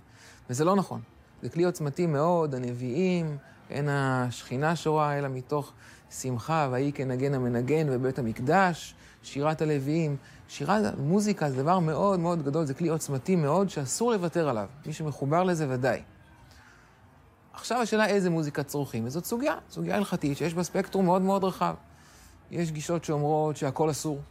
וזה 0.49 0.65
לא 0.65 0.75
נכון. 0.75 1.01
זה 1.41 1.49
כלי 1.49 1.63
עוצמתי 1.63 2.05
מאוד, 2.07 2.55
הנביאים, 2.55 3.37
אין 3.71 3.89
השכינה 3.89 4.75
שורה, 4.75 5.17
אלא 5.17 5.27
מתוך 5.27 5.73
שמחה, 6.09 6.69
ויהי 6.71 6.91
כנגן 6.91 7.33
המנגן 7.33 7.89
בבית 7.89 8.19
המקדש, 8.19 8.95
שירת 9.23 9.61
הלוויים. 9.61 10.17
שירת, 10.47 10.97
מוזיקה 10.97 11.49
זה 11.49 11.63
דבר 11.63 11.79
מאוד 11.79 12.19
מאוד 12.19 12.43
גדול, 12.43 12.65
זה 12.65 12.73
כלי 12.73 12.89
עוצמתי 12.89 13.35
מאוד 13.35 13.69
שאסור 13.69 14.11
לוותר 14.11 14.49
עליו. 14.49 14.67
מי 14.85 14.93
שמחובר 14.93 15.43
לזה 15.43 15.65
ודאי. 15.69 16.01
עכשיו 17.53 17.81
השאלה 17.81 18.05
איזה 18.05 18.29
מוזיקה 18.29 18.63
צורכים, 18.63 19.05
וזאת 19.05 19.25
סוגיה, 19.25 19.55
סוגיה 19.69 19.95
הלכתית 19.95 20.37
שיש 20.37 20.53
בה 20.53 20.63
ספקטרום 20.63 21.05
מאוד 21.05 21.21
מאוד 21.21 21.43
רחב. 21.43 21.75
יש 22.51 22.71
גישות 22.71 23.03
שאומרות 23.03 23.57
שהכל 23.57 23.89
אסור. 23.89 24.21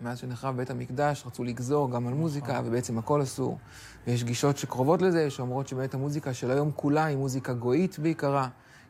מאז 0.00 0.18
שנחרב 0.18 0.56
בית 0.56 0.70
המקדש 0.70 1.22
רצו 1.26 1.44
לגזור 1.44 1.90
גם 1.90 2.06
על 2.06 2.14
מוזיקה, 2.14 2.60
ובעצם 2.64 2.98
הכל 2.98 3.22
אסור. 3.22 3.58
ויש 4.06 4.24
גישות 4.24 4.56
שקרובות 4.56 5.02
לזה, 5.02 5.30
שאומרות 5.30 5.68
שבאמת 5.68 5.94
המוזיקה 5.94 6.34
של 6.34 6.50
היום 6.50 6.70
כולה 6.76 7.04
היא 7.04 7.16
מוזיקה 7.16 7.52
גויית 7.52 7.98
בעיקרה. 7.98 8.48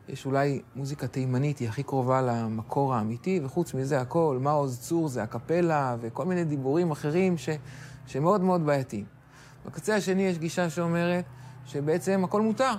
יש 0.09 0.25
אולי 0.25 0.61
מוזיקה 0.75 1.07
תימנית, 1.07 1.59
היא 1.59 1.69
הכי 1.69 1.83
קרובה 1.83 2.21
למקור 2.21 2.95
האמיתי, 2.95 3.39
וחוץ 3.43 3.73
מזה 3.73 4.01
הכל, 4.01 4.37
מעוז 4.41 4.79
צור 4.79 5.07
זה 5.07 5.23
הקפלה, 5.23 5.95
וכל 6.01 6.25
מיני 6.25 6.43
דיבורים 6.43 6.91
אחרים 6.91 7.37
ש... 7.37 7.49
שמאוד 8.07 8.41
מאוד 8.41 8.65
בעייתיים. 8.65 9.05
בקצה 9.65 9.95
השני 9.95 10.21
יש 10.21 10.37
גישה 10.37 10.69
שאומרת 10.69 11.25
שבעצם 11.65 12.23
הכל 12.23 12.41
מותר. 12.41 12.73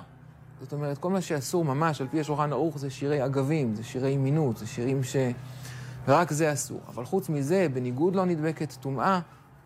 זאת 0.61 0.73
אומרת, 0.73 0.97
כל 0.97 1.09
מה 1.09 1.21
שאסור 1.21 1.65
ממש, 1.65 2.01
על 2.01 2.07
פי 2.07 2.19
השולחן 2.19 2.51
ערוך, 2.51 2.77
זה 2.77 2.89
שירי 2.89 3.25
אגבים, 3.25 3.75
זה 3.75 3.83
שירי 3.83 4.17
מינות, 4.17 4.57
זה 4.57 4.67
שירים 4.67 5.03
ש... 5.03 5.15
ורק 6.07 6.31
זה 6.31 6.53
אסור. 6.53 6.81
אבל 6.87 7.05
חוץ 7.05 7.29
מזה, 7.29 7.67
בניגוד 7.73 8.15
לא 8.15 8.25
נדבקת 8.25 8.73
טומאה, 8.73 9.19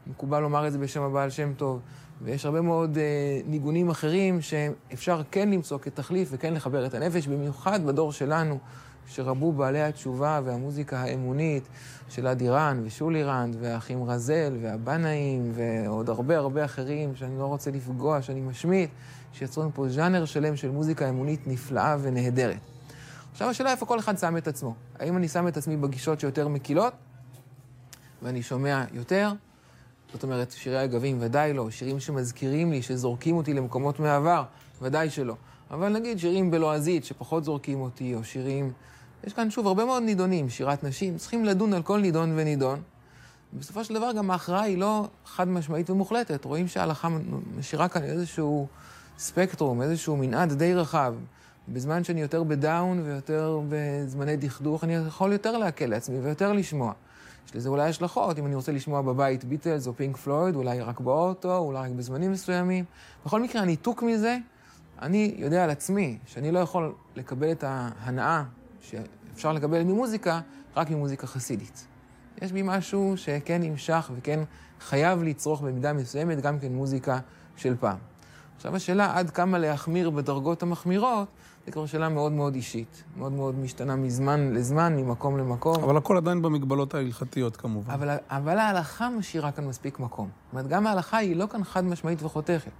מקובל 0.08 0.39
לומר 0.39 0.67
את 0.67 0.71
זה 0.71 0.77
בשם 0.77 1.01
הבעל 1.01 1.30
שם 1.30 1.54
טוב, 1.58 1.80
ויש 2.21 2.45
הרבה 2.45 2.62
מאוד 2.62 2.97
אה, 2.97 3.04
ניגונים 3.45 3.89
אחרים 3.89 4.41
שאפשר 4.41 5.21
כן 5.32 5.49
למצוא 5.49 5.80
כתחליף 5.80 6.30
וכן 6.32 6.54
לחבר 6.54 6.86
את 6.86 6.93
הנפש, 6.93 7.27
במיוחד 7.27 7.86
בדור 7.86 8.12
שלנו, 8.12 8.58
שרבו 9.08 9.51
בעלי 9.51 9.82
התשובה 9.82 10.41
והמוזיקה 10.45 10.99
האמונית 10.99 11.67
של 12.10 12.27
אדירן 12.27 12.82
ושולירנד 12.84 13.56
והאחים 13.60 14.04
רזל 14.04 14.58
והבנאים 14.62 15.51
ועוד 15.54 16.10
הרבה 16.10 16.38
הרבה 16.38 16.65
אחרים 16.65 17.15
שאני 17.15 17.39
לא 17.39 17.45
רוצה 17.45 17.71
לפגוע, 17.71 18.21
שאני 18.21 18.41
משמיט, 18.41 18.89
שיצרו 19.34 19.63
פה 19.73 19.89
ז'אנר 19.89 20.25
שלם 20.25 20.56
של 20.56 20.71
מוזיקה 20.71 21.10
אמונית 21.10 21.47
נפלאה 21.47 21.97
ונהדרת. 22.01 22.60
עכשיו 23.32 23.50
השאלה 23.50 23.72
איפה 23.72 23.86
כל 23.86 24.00
אחד 24.00 24.17
שם 24.17 24.38
את 24.38 24.48
עצמו. 24.48 24.76
האם 25.00 25.17
אני 25.17 25.28
שם 25.28 25.48
את 25.48 25.58
עצמי 25.58 25.78
בגישות 25.78 26.20
שיותר 26.20 26.48
מקילות, 26.48 26.94
ואני 28.22 28.44
שומע 28.44 28.84
יותר? 28.94 29.32
זאת 30.13 30.24
אומרת, 30.24 30.52
שירי 30.52 30.84
אגבים 30.84 31.17
ודאי 31.20 31.54
לא, 31.54 31.72
שירים 31.72 32.00
שמזכירים 32.00 32.72
לי, 32.72 32.82
שזורקים 32.82 33.36
אותי 33.36 33.54
למקומות 33.54 34.00
מהעבר, 34.00 34.44
ודאי 34.82 35.10
שלא. 35.10 35.36
אבל 35.72 35.89
נגיד 35.89 36.20
שירים 36.20 36.52
בלועזית 36.52 37.06
שפחות 37.06 37.44
זורקים 37.44 37.82
אותי, 37.82 38.15
או 38.15 38.24
שירים... 38.24 38.72
יש 39.24 39.34
כאן 39.34 39.50
שוב 39.52 39.67
הרבה 39.67 39.86
מאוד 39.86 40.04
נידונים, 40.04 40.50
שירת 40.50 40.84
נשים, 40.84 41.17
צריכים 41.17 41.46
לדון 41.46 41.74
על 41.74 41.84
כל 41.84 42.00
נידון 42.00 42.34
ונידון. 42.36 42.82
בסופו 43.54 43.84
של 43.84 43.94
דבר 43.94 44.12
גם 44.12 44.32
ההכרעה 44.32 44.62
היא 44.62 44.78
לא 44.78 45.08
חד 45.26 45.48
משמעית 45.48 45.89
ומוחלטת. 45.89 46.46
רואים 46.46 46.67
שההלכה 46.67 47.08
משאירה 47.58 47.88
כאן 47.88 48.04
איזשהו 48.04 48.67
ספקטרום, 49.17 49.82
איזשהו 49.82 50.17
מנעד 50.17 50.54
די 50.54 50.74
רחב. 50.74 51.13
בזמן 51.74 52.04
שאני 52.04 52.22
יותר 52.22 52.44
בדאון 52.44 53.02
ויותר 53.06 53.60
בזמני 53.70 54.38
דכדוך, 54.38 54.84
אני 54.84 54.96
יכול 54.96 55.32
יותר 55.32 55.58
להקל 55.58 55.86
לעצמי 55.86 56.20
ויותר 56.20 56.54
לשמוע. 56.54 56.94
יש 57.46 57.56
לזה 57.56 57.70
אולי 57.70 57.90
השלכות, 57.90 58.40
אם 58.40 58.46
אני 58.46 58.56
רוצה 58.56 58.72
לשמוע 58.72 59.02
בבית 59.02 59.44
ביטלס 59.44 59.88
או 59.88 59.94
פינק 59.94 60.18
פלויד, 60.18 60.56
אולי 60.56 60.82
רק 60.82 61.00
באוטו, 61.00 61.58
אולי 61.58 61.80
רק 61.80 61.92
בזמנים 61.96 62.32
מסוימים. 62.32 62.86
בכל 63.26 63.42
מקרה, 63.42 63.62
הניתוק 63.62 64.04
מזה, 64.04 64.38
אני 65.02 65.36
יודע 65.38 65.64
על 65.64 65.70
עצמי 65.70 66.18
שאני 66.26 66.52
לא 66.52 66.60
יכול 66.60 66.94
לקבל 67.16 67.52
את 67.52 67.64
ההנאה 67.68 68.44
שאפשר 68.82 69.54
לקבל 69.54 69.84
ממוזיקה, 69.84 70.42
רק 70.76 70.90
ממוזיקה 70.90 71.28
חסידית. 71.28 71.88
יש 72.42 72.52
בי 72.52 72.62
משהו 72.66 73.14
שכן 73.16 73.62
נמשך 73.62 74.12
וכן 74.16 74.40
חייב 74.80 75.24
לצרוך 75.24 75.62
במידה 75.62 75.94
מסוימת 75.94 76.42
גם 76.42 76.60
כן 76.60 76.72
מוזיקה 76.72 77.20
של 77.56 77.76
פעם. 77.80 77.98
עכשיו 78.56 78.76
השאלה 78.76 79.18
עד 79.18 79.30
כמה 79.30 79.58
להחמיר 79.58 80.10
בדרגות 80.10 80.64
המחמירות, 80.64 81.28
זו 81.65 81.71
כבר 81.71 81.86
שאלה 81.86 82.10
מאוד 82.10 82.32
מאוד 82.32 82.56
אישית, 82.56 83.04
מאוד 83.17 83.32
מאוד 83.32 83.56
משתנה 83.60 83.95
מזמן 83.95 84.54
לזמן, 84.54 84.95
ממקום 84.95 85.38
למקום. 85.38 85.84
אבל 85.84 85.97
הכל 85.97 86.17
עדיין 86.17 86.41
במגבלות 86.41 86.93
ההלכתיות 86.93 87.58
כמובן. 87.58 87.93
אבל, 87.93 88.17
אבל 88.30 88.58
ההלכה 88.58 89.10
משאירה 89.10 89.52
כאן 89.52 89.65
מספיק 89.65 90.00
מקום. 90.00 90.30
זאת 90.45 90.54
אומרת, 90.54 90.67
גם 90.67 90.88
ההלכה 90.88 91.17
היא 91.17 91.36
לא 91.36 91.47
כאן 91.52 91.63
חד 91.63 91.86
משמעית 91.86 92.24
וחותכת. 92.24 92.71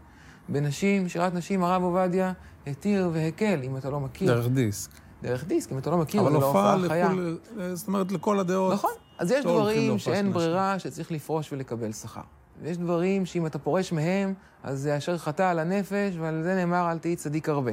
בנשים, 0.50 1.10
שירת 1.10 1.34
נשים, 1.34 1.64
הרב 1.64 1.84
עובדיה 1.84 2.34
התיר 2.68 3.10
והקל, 3.14 3.60
אם 3.64 3.78
אתה 3.78 3.90
לא 3.90 4.00
מכיר. 4.00 4.34
דרך 4.36 4.48
דיסק. 4.48 4.92
דרך 5.24 5.46
דיסק, 5.46 5.72
אם 5.72 5.78
אתה 5.78 5.90
לא 5.90 5.98
מכיר, 5.98 6.22
אבל 6.22 6.32
זה 6.32 6.38
לא 6.38 6.46
הופעה 6.48 6.74
הופעה 6.74 6.90
חיה. 6.90 7.14
לכל, 7.14 7.36
זאת 7.74 7.88
אומרת, 7.88 8.12
לכל 8.12 8.40
הדעות. 8.40 8.74
נכון. 8.74 8.92
אז 9.20 9.32
יש 9.32 9.46
דברים 9.46 10.00
שאין. 10.00 10.34
ברירה 10.34 10.80
שצריך 10.80 11.12
לפרוש 11.12 11.54
ולקבל 11.54 11.92
שכר. 11.92 12.22
ויש 12.62 12.78
דברים 12.78 13.26
שאם 13.26 13.46
אתה 13.46 13.60
פורש 13.60 13.92
מהם, 13.92 14.34
אז 14.64 14.80
זה 14.80 14.98
אשר 14.98 15.18
חטא 15.18 15.44
על 15.44 15.60
הנפש, 15.60 16.16
ועל 16.20 16.44
זה 16.44 16.56
נאמר 16.56 16.92
אל 16.92 16.98
תהי 16.98 17.16
צדיק 17.16 17.50
הרבה. 17.50 17.72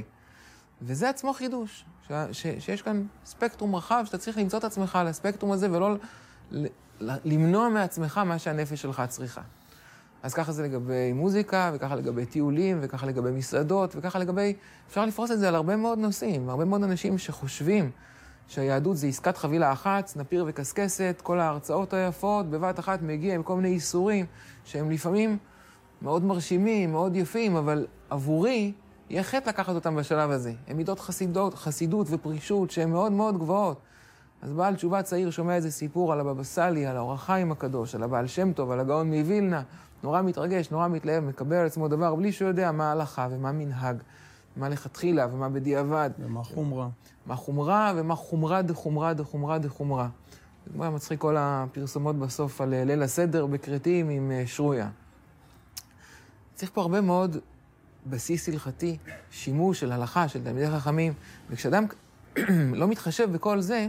וזה 0.83 1.09
עצמו 1.09 1.33
חידוש, 1.33 1.85
ש- 2.09 2.13
ש- 2.33 2.47
שיש 2.59 2.83
כאן 2.83 3.05
ספקטרום 3.25 3.77
רחב, 3.77 4.03
שאתה 4.07 4.19
צריך 4.19 4.39
למצוא 4.39 4.59
את 4.59 4.65
עצמך 4.65 4.97
על 4.97 5.07
הספקטרום 5.07 5.53
הזה, 5.53 5.73
ולא 5.73 5.97
ל- 6.51 6.67
ל- 7.01 7.17
למנוע 7.25 7.69
מעצמך 7.69 8.19
מה 8.19 8.39
שהנפש 8.39 8.83
שלך 8.83 9.03
צריכה. 9.09 9.41
אז 10.23 10.35
ככה 10.35 10.53
זה 10.53 10.63
לגבי 10.63 11.13
מוזיקה, 11.13 11.71
וככה 11.75 11.97
לגבי 11.97 12.27
טיולים, 12.27 12.79
וככה 12.81 13.07
לגבי 13.07 13.31
מסעדות, 13.31 13.93
וככה 13.97 14.19
לגבי... 14.19 14.55
אפשר 14.89 15.07
לפרוס 15.07 15.31
את 15.31 15.39
זה 15.39 15.49
על 15.49 15.55
הרבה 15.55 15.77
מאוד 15.77 15.99
נושאים. 15.99 16.49
הרבה 16.49 16.65
מאוד 16.65 16.83
אנשים 16.83 17.19
שחושבים 17.19 17.91
שהיהדות 18.49 18.97
זה 18.97 19.07
עסקת 19.07 19.37
חבילה 19.37 19.73
אחת, 19.73 20.07
סנפיר 20.07 20.45
וקשקשת, 20.49 21.21
כל 21.23 21.41
ההרצאות 21.41 21.95
היפות, 21.95 22.51
בבת 22.51 22.79
אחת 22.79 23.03
מגיע 23.03 23.35
עם 23.35 23.43
כל 23.43 23.57
מיני 23.57 23.69
איסורים, 23.69 24.27
שהם 24.65 24.91
לפעמים 24.91 25.39
מאוד 26.03 26.25
מרשימים, 26.25 26.93
מאוד 26.93 27.17
יפים, 27.17 27.57
אבל 27.57 27.87
עבורי 28.11 28.73
יהיה 29.11 29.23
חטא 29.23 29.49
לקחת 29.49 29.75
אותם 29.75 29.97
בשלב 29.97 30.31
הזה. 30.31 30.53
הם 30.69 30.77
מידות 30.77 31.01
חסידות, 31.01 31.55
חסידות 31.55 32.07
ופרישות 32.11 32.71
שהן 32.71 32.91
מאוד 32.91 33.13
מאוד 33.13 33.39
גבוהות. 33.39 33.81
אז 34.43 34.53
בעל 34.53 34.75
תשובה 34.77 35.03
צעיר 35.03 35.31
שומע 35.31 35.55
איזה 35.55 35.71
סיפור 35.71 36.13
על 36.13 36.21
הבבא 36.21 36.43
סאלי, 36.43 36.87
על 36.87 36.97
האור 36.97 37.13
החיים 37.13 37.53
הקדוש, 37.53 37.95
על 37.95 38.03
הבעל 38.03 38.27
שם 38.27 38.53
טוב, 38.53 38.71
על 38.71 38.81
הגאון 38.81 39.15
מווילנה, 39.15 39.63
נורא 40.03 40.23
מתרגש, 40.23 40.71
נורא 40.71 40.89
מתלהב, 40.89 41.25
מקבל 41.25 41.57
על 41.57 41.67
עצמו 41.67 41.89
דבר 41.89 42.15
בלי 42.15 42.33
שהוא 42.33 42.49
יודע 42.49 42.73
מה 42.73 42.89
ההלכה 42.89 43.29
ומה 43.31 43.53
מנהג, 43.53 43.97
מה 44.57 44.69
לכתחילה 44.69 45.27
ומה 45.33 45.49
בדיעבד, 45.49 46.11
ומה 46.19 46.45
חומרה. 46.45 46.89
מה 47.27 47.37
חומרה 47.37 47.93
ומה 47.97 48.15
חומרה 48.15 48.63
דחומרה 48.63 49.15
דחומרה 49.15 49.59
דחומרה. 49.59 50.09
זה 50.67 50.83
היה 50.83 50.91
מצחיק 50.91 51.21
כל 51.21 51.37
הפרסומות 51.39 52.17
בסוף 52.17 52.61
על 52.61 52.75
אה, 52.75 52.85
ליל 52.85 53.03
הסדר 53.03 53.47
בכרתים 53.47 54.09
עם 54.09 54.31
אה, 54.31 54.43
שרויה. 54.47 54.89
צריך 56.55 56.71
פה 56.75 56.81
הרבה 56.81 57.01
מאוד 57.01 57.37
בסיס 58.07 58.49
הלכתי, 58.49 58.97
שימוש 59.31 59.81
של 59.81 59.93
הלכה, 59.93 60.29
של 60.29 60.45
תלמידי 60.45 60.71
חכמים, 60.71 61.13
וכשאדם 61.51 61.87
לא 62.81 62.89
מתחשב 62.89 63.33
בכל 63.33 63.61
זה, 63.61 63.87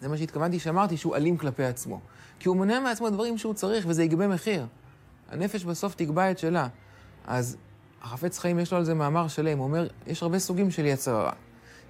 זה 0.00 0.08
מה 0.08 0.18
שהתכוונתי 0.18 0.58
שאמרתי, 0.58 0.96
שהוא 0.96 1.16
אלים 1.16 1.36
כלפי 1.36 1.64
עצמו. 1.64 2.00
כי 2.38 2.48
הוא 2.48 2.56
מונע 2.56 2.80
מעצמו 2.80 3.10
דברים 3.10 3.38
שהוא 3.38 3.54
צריך, 3.54 3.84
וזה 3.88 4.04
יגבה 4.04 4.28
מחיר. 4.28 4.66
הנפש 5.30 5.64
בסוף 5.64 5.94
תקבע 5.94 6.30
את 6.30 6.38
שלה. 6.38 6.68
אז 7.26 7.56
החפץ 8.02 8.38
חיים 8.38 8.58
יש 8.58 8.72
לו 8.72 8.78
על 8.78 8.84
זה 8.84 8.94
מאמר 8.94 9.28
שלם, 9.28 9.58
הוא 9.58 9.64
אומר, 9.64 9.88
יש 10.06 10.22
הרבה 10.22 10.38
סוגים 10.38 10.70
של 10.70 10.84
יצר 10.84 11.16
הרע. 11.16 11.32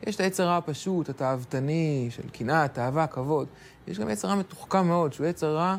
יש 0.06 0.14
את 0.14 0.20
היצר 0.20 0.42
הרע 0.42 0.56
הפשוט, 0.56 1.08
התאוותני, 1.08 2.08
של 2.10 2.28
קנאה, 2.32 2.68
תאווה, 2.68 3.06
כבוד. 3.06 3.48
יש 3.86 3.98
גם 3.98 4.10
יצר 4.10 4.28
רע 4.28 4.34
מתוחכם 4.34 4.86
מאוד, 4.86 5.12
שהוא 5.12 5.26
יצר 5.26 5.56
רע 5.56 5.76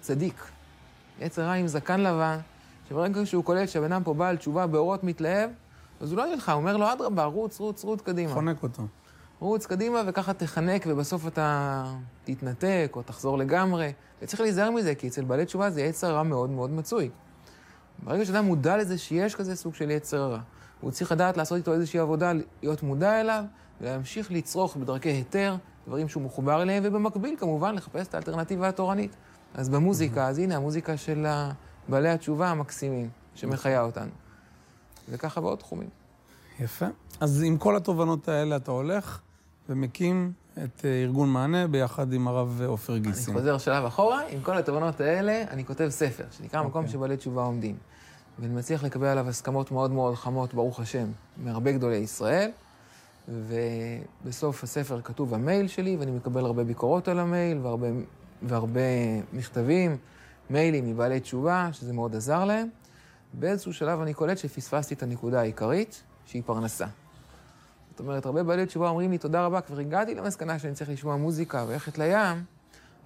צדיק. 0.00 0.44
יצר 1.20 1.42
רע 1.42 1.52
עם 1.52 1.66
זקן 1.66 2.00
לבן, 2.00 2.38
שברגע 2.90 3.26
שהוא 3.26 3.44
קולט 3.44 3.68
שהבן 3.68 3.92
אדם 3.92 4.04
פה 4.04 4.14
בעל 4.14 4.36
תשובה 4.36 4.66
באורות 4.66 5.04
מתלהב, 5.04 5.50
אז 6.00 6.12
הוא 6.12 6.18
לא 6.18 6.32
ילך, 6.32 6.48
הוא 6.48 6.56
אומר 6.56 6.76
לו, 6.76 6.92
אדרבה, 6.92 7.24
רוץ, 7.24 7.60
רוץ, 7.60 7.84
רוץ 7.84 8.00
קדימה. 8.00 8.32
חונק 8.32 8.62
אותו. 8.62 8.82
רוץ 9.40 9.66
קדימה 9.66 10.02
וככה 10.06 10.32
תחנק, 10.32 10.84
ובסוף 10.88 11.26
אתה 11.26 11.84
תתנתק 12.24 12.92
או 12.96 13.02
תחזור 13.02 13.38
לגמרי. 13.38 13.92
וצריך 14.22 14.40
להיזהר 14.40 14.70
מזה, 14.70 14.94
כי 14.94 15.08
אצל 15.08 15.24
בעלי 15.24 15.44
תשובה 15.44 15.70
זה 15.70 15.82
יצר 15.82 16.14
רע 16.14 16.22
מאוד 16.22 16.50
מאוד 16.50 16.70
מצוי. 16.70 17.10
ברגע 18.02 18.24
שאדם 18.24 18.44
מודע 18.44 18.76
לזה 18.76 18.98
שיש 18.98 19.34
כזה 19.34 19.56
סוג 19.56 19.74
של 19.74 19.90
יצר 19.90 20.30
רע, 20.32 20.40
הוא 20.80 20.90
צריך 20.90 21.12
לדעת 21.12 21.36
לעשות 21.36 21.58
איתו 21.58 21.72
איזושהי 21.72 22.00
עבודה, 22.00 22.32
להיות 22.62 22.82
מודע 22.82 23.20
אליו, 23.20 23.44
ולהמשיך 23.80 24.32
לצרוך 24.32 24.76
בדרכי 24.76 25.08
היתר, 25.08 25.56
דברים 25.86 26.08
שהוא 26.08 26.22
מחובר 26.22 26.62
אליהם, 26.62 26.82
ובמקביל 26.86 27.36
כמובן 27.38 27.74
לחפש 27.74 28.06
את 28.06 28.14
האלטרנטיבה 28.14 28.68
התורנית. 28.68 29.16
אז 29.54 29.68
במוזיקה, 29.68 30.28
אז 30.28 30.38
הנה 30.38 30.56
המוזיקה 30.56 30.96
של 30.96 31.26
בעלי 31.88 32.08
התשובה 32.08 32.48
המקסימים, 32.50 33.08
שמחיה 33.34 33.82
אותנו. 33.82 34.10
וככה 35.08 35.40
בעוד 35.40 35.58
תחומים. 35.58 35.88
יפה. 36.60 36.86
אז 37.20 37.42
עם 37.42 37.58
כל 37.58 37.76
התובנות 37.76 38.28
האלה 38.28 38.56
אתה 38.56 38.70
הולך 38.70 39.20
ומקים 39.68 40.32
את 40.64 40.84
אה, 40.84 41.02
ארגון 41.02 41.28
מענה 41.28 41.66
ביחד 41.66 42.12
עם 42.12 42.28
הרב 42.28 42.62
עופר 42.66 42.92
אני 42.92 43.00
גיסים. 43.00 43.34
חוזר 43.34 43.58
שלב 43.58 43.84
אחורה, 43.84 44.20
עם 44.30 44.42
כל 44.42 44.58
התובנות 44.58 45.00
האלה, 45.00 45.44
אני 45.50 45.64
כותב 45.64 45.88
ספר, 45.88 46.24
שנקרא 46.30 46.62
מקום 46.62 46.82
אוקיי. 46.82 46.92
שבעלי 46.92 47.16
תשובה 47.16 47.42
עומדים. 47.42 47.76
ואני 48.38 48.54
מצליח 48.54 48.84
לקבל 48.84 49.06
עליו 49.06 49.28
הסכמות 49.28 49.70
מאוד 49.70 49.90
מאוד 49.90 50.14
חמות, 50.14 50.54
ברוך 50.54 50.80
השם, 50.80 51.06
מהרבה 51.36 51.72
גדולי 51.72 51.96
ישראל. 51.96 52.50
ובסוף 53.28 54.64
הספר 54.64 55.00
כתוב 55.00 55.34
המייל 55.34 55.68
שלי, 55.68 55.96
ואני 55.96 56.10
מקבל 56.10 56.44
הרבה 56.44 56.64
ביקורות 56.64 57.08
על 57.08 57.18
המייל, 57.18 57.58
והרבה, 57.58 57.86
והרבה 58.42 58.80
מכתבים, 59.32 59.96
מיילים 60.50 60.90
מבעלי 60.90 61.20
תשובה, 61.20 61.68
שזה 61.72 61.92
מאוד 61.92 62.16
עזר 62.16 62.44
להם. 62.44 62.68
באיזשהו 63.34 63.72
שלב 63.72 64.00
אני 64.00 64.14
קולט 64.14 64.38
שפספסתי 64.38 64.94
את 64.94 65.02
הנקודה 65.02 65.40
העיקרית, 65.40 66.02
שהיא 66.26 66.42
פרנסה. 66.46 66.86
זאת 67.90 68.00
אומרת, 68.00 68.26
הרבה 68.26 68.42
בעלי 68.42 68.66
תשובה 68.66 68.88
אומרים 68.88 69.10
לי, 69.10 69.18
תודה 69.18 69.44
רבה, 69.46 69.60
כבר 69.60 69.78
הגעתי 69.78 70.14
למסקנה 70.14 70.58
שאני 70.58 70.74
צריך 70.74 70.90
לשמוע 70.90 71.16
מוזיקה 71.16 71.64
וללכת 71.68 71.98
לים, 71.98 72.44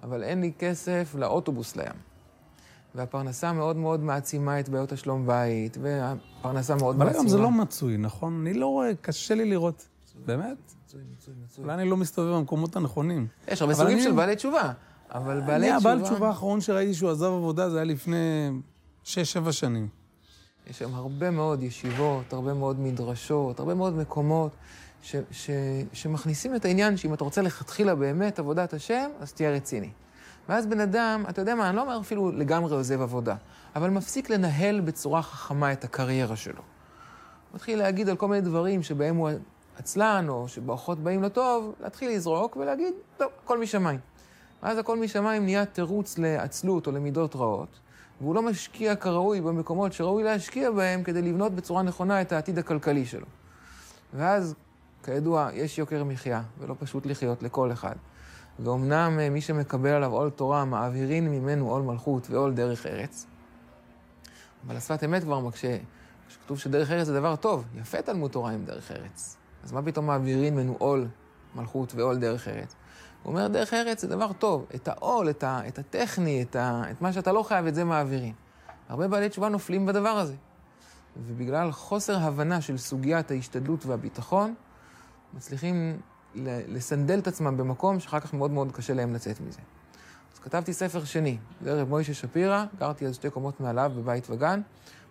אבל 0.03 0.23
אין 0.23 0.41
לי 0.41 0.51
כסף 0.59 1.15
לאוטובוס 1.17 1.75
לים. 1.75 1.93
והפרנסה 2.95 3.53
מאוד 3.53 3.75
מאוד 3.75 3.99
מעצימה 3.99 4.59
את 4.59 4.69
בעיות 4.69 4.91
השלום 4.91 5.27
בית, 5.27 5.77
והפרנסה 5.81 6.75
מאוד 6.75 6.95
אבל 6.95 7.05
מעצימה. 7.05 7.19
היום 7.21 7.29
זה 7.29 7.37
לא 7.37 7.51
מצוי, 7.51 7.97
נכון? 7.97 8.41
אני 8.47 8.53
לא 8.53 8.67
רואה, 8.67 8.91
קשה 9.01 9.35
לי 9.35 9.45
לראות. 9.45 9.87
באמת? 10.25 10.57
מצוי, 10.85 11.01
מצוי, 11.17 11.33
מצוי. 11.43 11.63
אולי 11.63 11.73
אני 11.73 11.89
לא 11.89 11.97
מסתובב 11.97 12.35
במקומות 12.35 12.75
הנכונים. 12.75 13.27
יש 13.47 13.61
הרבה 13.61 13.73
אבל 13.73 13.81
סוגים 13.83 13.97
אני- 13.97 14.03
של 14.03 14.11
בעלי 14.11 14.35
תשובה, 14.35 14.71
אבל 15.11 15.41
בעלי 15.41 15.71
אני, 15.71 15.77
תשובה... 15.77 15.93
הבעל 15.93 16.07
תשובה 16.07 16.27
האחרון 16.27 16.61
שראיתי 16.61 16.93
שהוא 16.93 17.09
עזב 17.09 17.25
עבודה, 17.25 17.69
זה 17.69 17.77
היה 17.77 17.85
לפני 17.85 18.49
שש-שבע 19.03 19.51
שנים. 19.51 19.87
יש 20.67 20.79
שם 20.79 20.95
הרבה 20.95 21.31
מאוד 21.31 21.63
ישיבות, 21.63 22.33
הרבה 22.33 22.53
מאוד 22.53 22.79
מדרשות, 22.79 23.59
הרבה 23.59 23.73
מאוד 23.73 23.93
מקומות 23.93 24.51
ש, 25.01 25.15
ש, 25.31 25.49
שמכניסים 25.93 26.55
את 26.55 26.65
העניין 26.65 26.97
שאם 26.97 27.13
אתה 27.13 27.23
רוצה 27.23 27.41
לכתחילה 27.41 27.95
באמת 27.95 28.39
עבודת 28.39 28.73
השם, 28.73 29.09
אז 29.19 29.33
תהיה 29.33 29.51
רציני. 29.51 29.89
ואז 30.49 30.65
בן 30.65 30.79
אדם, 30.79 31.23
אתה 31.29 31.41
יודע 31.41 31.55
מה, 31.55 31.69
אני 31.69 31.75
לא 31.75 31.81
אומר 31.81 31.99
אפילו 31.99 32.31
לגמרי 32.31 32.75
עוזב 32.75 33.01
עבודה, 33.01 33.35
אבל 33.75 33.89
מפסיק 33.89 34.29
לנהל 34.29 34.79
בצורה 34.79 35.21
חכמה 35.21 35.71
את 35.71 35.83
הקריירה 35.83 36.35
שלו. 36.35 36.61
מתחיל 37.53 37.79
להגיד 37.79 38.09
על 38.09 38.15
כל 38.15 38.27
מיני 38.27 38.41
דברים 38.41 38.83
שבהם 38.83 39.15
הוא 39.15 39.29
עצלן, 39.77 40.25
או 40.29 40.47
שברכות 40.47 40.99
באים 40.99 41.21
לו 41.21 41.29
טוב, 41.29 41.73
להתחיל 41.79 42.11
לזרוק 42.11 42.57
ולהגיד, 42.57 42.93
טוב, 43.17 43.27
הכל 43.43 43.61
משמיים. 43.61 43.99
ואז 44.63 44.77
הכל 44.77 44.97
משמיים 44.97 45.43
נהיה 45.43 45.65
תירוץ 45.65 46.17
לעצלות 46.17 46.87
או 46.87 46.91
למידות 46.91 47.35
רעות, 47.35 47.79
והוא 48.21 48.35
לא 48.35 48.41
משקיע 48.41 48.95
כראוי 48.95 49.41
במקומות 49.41 49.93
שראוי 49.93 50.23
להשקיע 50.23 50.71
בהם 50.71 51.03
כדי 51.03 51.21
לבנות 51.21 51.51
בצורה 51.51 51.83
נכונה 51.83 52.21
את 52.21 52.31
העתיד 52.31 52.59
הכלכלי 52.59 53.05
שלו. 53.05 53.25
ואז, 54.13 54.55
כידוע, 55.03 55.49
יש 55.53 55.77
יוקר 55.77 56.03
מחיה, 56.03 56.41
ולא 56.59 56.75
פשוט 56.79 57.05
לחיות 57.05 57.43
לכל 57.43 57.71
אחד. 57.71 57.95
ואומנם 58.59 59.17
אה, 59.19 59.29
מי 59.29 59.41
שמקבל 59.41 59.89
עליו 59.89 60.11
עול 60.11 60.29
תורה, 60.29 60.65
מעבירין 60.65 61.31
ממנו 61.31 61.69
עול 61.69 61.81
מלכות 61.81 62.29
ועול 62.29 62.53
דרך 62.53 62.85
ארץ. 62.85 63.25
אבל 64.67 64.75
השפת 64.75 65.03
אמת 65.03 65.23
כבר 65.23 65.39
מקשה, 65.39 65.77
כשכתוב 66.27 66.59
שדרך 66.59 66.91
ארץ 66.91 67.07
זה 67.07 67.13
דבר 67.13 67.35
טוב, 67.35 67.65
יפה 67.81 68.01
תלמוד 68.01 68.31
תורה 68.31 68.51
עם 68.51 68.65
דרך 68.65 68.91
ארץ. 68.91 69.37
אז 69.63 69.71
מה 69.71 69.81
פתאום 69.81 70.07
מעבירין 70.07 70.55
ממנו 70.55 70.75
עול 70.79 71.07
מלכות 71.55 71.95
ועול 71.95 72.17
דרך 72.17 72.47
ארץ? 72.47 72.75
הוא 73.25 73.31
אומר, 73.31 73.47
דרך 73.47 73.73
ארץ 73.73 74.01
זה 74.01 74.07
דבר 74.07 74.33
טוב. 74.33 74.65
את 74.75 74.87
העול, 74.87 75.29
את, 75.29 75.43
ה, 75.43 75.61
את 75.67 75.79
הטכני, 75.79 76.41
את, 76.41 76.55
ה, 76.55 76.83
את 76.91 77.01
מה 77.01 77.13
שאתה 77.13 77.31
לא 77.31 77.43
חייב, 77.43 77.65
את 77.65 77.75
זה 77.75 77.83
מעבירים. 77.83 78.33
הרבה 78.89 79.07
בעלי 79.07 79.29
תשובה 79.29 79.49
נופלים 79.49 79.85
בדבר 79.85 80.09
הזה. 80.09 80.35
ובגלל 81.17 81.71
חוסר 81.71 82.17
הבנה 82.17 82.61
של 82.61 82.77
סוגיית 82.77 83.31
ההשתדלות 83.31 83.85
והביטחון, 83.85 84.53
מצליחים 85.33 85.99
לסנדל 86.45 87.19
את 87.19 87.27
עצמם 87.27 87.57
במקום 87.57 87.99
שאחר 87.99 88.19
כך 88.19 88.33
מאוד 88.33 88.51
מאוד 88.51 88.71
קשה 88.71 88.93
להם 88.93 89.13
לצאת 89.13 89.41
מזה. 89.41 89.59
אז 90.33 90.39
כתבתי 90.39 90.73
ספר 90.73 91.03
שני, 91.03 91.37
בערב 91.61 91.89
מוישה 91.89 92.13
שפירא, 92.13 92.65
גרתי 92.79 93.05
אז 93.05 93.15
שתי 93.15 93.29
קומות 93.29 93.59
מעליו 93.59 93.91
בבית 93.95 94.29
וגן, 94.29 94.61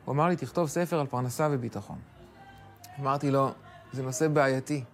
הוא 0.05 0.13
אמר 0.13 0.29
לי, 0.29 0.37
תכתוב 0.37 0.69
ספר 0.69 1.01
על 1.01 1.07
פרנסה 1.07 1.49
וביטחון. 1.51 1.99
אמרתי 3.01 3.31
לו, 3.31 3.51
זה 3.93 4.03
נושא 4.03 4.29
בעייתי, 4.29 4.85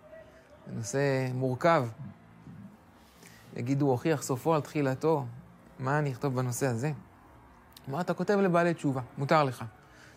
זה 0.66 0.72
נושא 0.74 1.28
מורכב. 1.34 1.86
יגידו, 3.56 3.86
הוכיח 3.86 4.22
סופו 4.22 4.54
על 4.54 4.60
תחילתו, 4.60 5.24
מה 5.78 5.98
אני 5.98 6.12
אכתוב 6.12 6.34
בנושא 6.34 6.66
הזה? 6.66 6.92
אמר, 7.88 8.00
אתה 8.00 8.14
כותב 8.14 8.38
לבעלי 8.38 8.74
תשובה, 8.74 9.00
מותר 9.18 9.44
לך. 9.44 9.64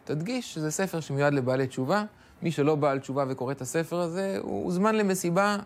תדגיש 0.04 0.54
שזה 0.54 0.72
ספר 0.72 1.00
שמיועד 1.00 1.34
לבעלי 1.34 1.67
תשובה. 1.67 2.04
מי 2.41 2.52
שלא 2.52 2.76
בעל 2.76 3.00
תשובה 3.00 3.26
וקורא 3.30 3.52
את 3.52 3.62
הספר 3.62 4.00
הזה, 4.00 4.38
הוא 4.41 4.63
הוזמן 4.63 4.96
למסיבה, 4.96 5.58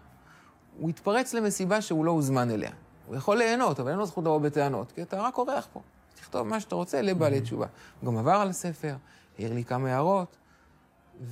הוא 0.78 0.90
יתפרץ 0.90 1.34
למסיבה 1.34 1.82
שהוא 1.82 2.06
לא 2.06 2.12
הוזמן 2.12 2.52
אליה. 2.52 2.72
הוא 3.08 3.16
יכול 3.16 3.38
ליהנות, 3.38 3.80
אבל 3.80 3.90
אין 3.90 3.98
לו 3.98 4.06
זכות 4.06 4.24
לבוא 4.24 4.40
בטענות, 4.40 4.92
כי 4.92 5.02
אתה 5.02 5.22
רק 5.22 5.38
אורח 5.38 5.68
פה. 5.74 5.82
תכתוב 6.16 6.48
מה 6.48 6.60
שאתה 6.60 6.76
רוצה 6.76 7.02
לבעלי 7.02 7.42
תשובה. 7.42 7.68
הוא 8.02 8.12
גם 8.12 8.18
עבר 8.18 8.32
על 8.32 8.50
הספר, 8.50 8.96
העיר 9.38 9.54
לי 9.54 9.64
כמה 9.64 9.90
הערות, 9.90 10.38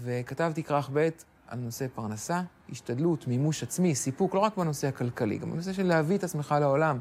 וכתבתי 0.04 0.64
כרך 0.64 0.90
ב' 0.94 1.10
על 1.48 1.60
נושא 1.60 1.86
פרנסה, 1.96 2.42
השתדלות, 2.70 3.28
מימוש 3.28 3.64
עצמי, 3.64 3.96
סיפוק, 3.96 4.36
לא 4.36 4.40
רק 4.40 4.58
בנושא 4.58 4.88
הכלכלי, 4.88 5.38
גם 5.38 5.52
בנושא 5.52 5.74
של 5.74 5.84
להביא 5.84 6.18
את 6.18 6.24
עצמך 6.24 6.56
לעולם, 6.60 7.00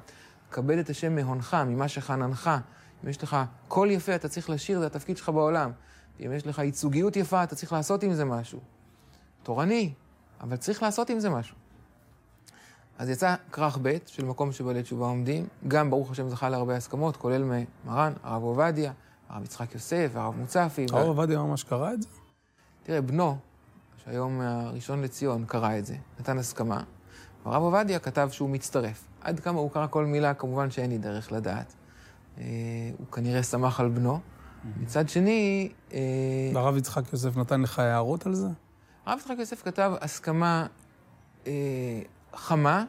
כבד 0.50 0.78
את 0.78 0.90
השם 0.90 1.14
מהונך, 1.14 1.56
ממה 1.66 1.88
שחננך. 1.88 2.50
אם 3.04 3.08
יש 3.08 3.22
לך 3.22 3.36
קול 3.68 3.90
יפה, 3.90 4.14
אתה 4.14 4.28
צריך 4.28 4.50
לשיר, 4.50 4.80
זה 4.80 4.86
התפקיד 4.86 5.16
שלך 5.16 5.28
בעולם. 5.28 5.70
אם 6.20 6.32
יש 6.32 6.46
לך 6.46 6.58
ייצוגיות 6.58 7.16
יפה, 7.16 7.44
אתה 7.44 7.56
צריך 7.56 7.72
לעשות 7.72 8.02
עם 8.02 8.14
זה 8.14 8.24
משהו. 8.24 8.60
תורני, 9.42 9.92
אבל 10.40 10.56
צריך 10.56 10.82
לעשות 10.82 11.10
עם 11.10 11.20
זה 11.20 11.30
משהו. 11.30 11.56
אז 12.98 13.08
יצא 13.08 13.34
כרך 13.52 13.78
ב' 13.82 13.96
של 14.06 14.24
מקום 14.24 14.52
שבעלי 14.52 14.82
תשובה 14.82 15.06
עומדים, 15.06 15.46
גם 15.68 15.90
ברוך 15.90 16.10
השם 16.10 16.28
זכה 16.28 16.48
להרבה 16.48 16.76
הסכמות, 16.76 17.16
כולל 17.16 17.44
מרן, 17.84 18.12
הרב 18.22 18.42
עובדיה, 18.42 18.92
הרב 19.28 19.44
יצחק 19.44 19.74
יוסף, 19.74 20.10
הרב 20.14 20.36
מוצפי. 20.36 20.86
הרב 20.92 21.06
עובדיה 21.06 21.38
ממש 21.38 21.64
קרא 21.64 21.92
את 21.92 22.02
זה? 22.02 22.08
תראה, 22.82 23.00
בנו, 23.00 23.36
שהיום 24.04 24.40
הראשון 24.40 25.02
לציון, 25.02 25.44
קרא 25.44 25.78
את 25.78 25.86
זה, 25.86 25.96
נתן 26.20 26.38
הסכמה, 26.38 26.82
והרב 27.46 27.62
עובדיה 27.62 27.98
כתב 27.98 28.28
שהוא 28.32 28.50
מצטרף. 28.50 29.04
עד 29.20 29.40
כמה 29.40 29.60
הוא 29.60 29.70
קרא 29.70 29.86
כל 29.90 30.04
מילה, 30.04 30.34
כמובן 30.34 30.70
שאין 30.70 30.90
לי 30.90 30.98
דרך 30.98 31.32
לדעת. 31.32 31.74
אה, 32.38 32.44
הוא 32.98 33.06
כנראה 33.06 33.42
שמח 33.42 33.80
על 33.80 33.88
בנו. 33.88 34.20
מצד 34.80 35.08
שני... 35.08 35.72
אה, 35.92 36.00
והרב 36.54 36.76
יצחק 36.76 37.12
יוסף 37.12 37.36
נתן 37.36 37.60
לך 37.60 37.78
הערות 37.78 38.26
על 38.26 38.34
זה? 38.34 38.48
הרב 39.06 39.18
יצחק 39.18 39.36
יוסף 39.38 39.62
כתב 39.62 39.92
הסכמה 40.00 40.66
אה, 41.46 41.52
חמה, 42.34 42.84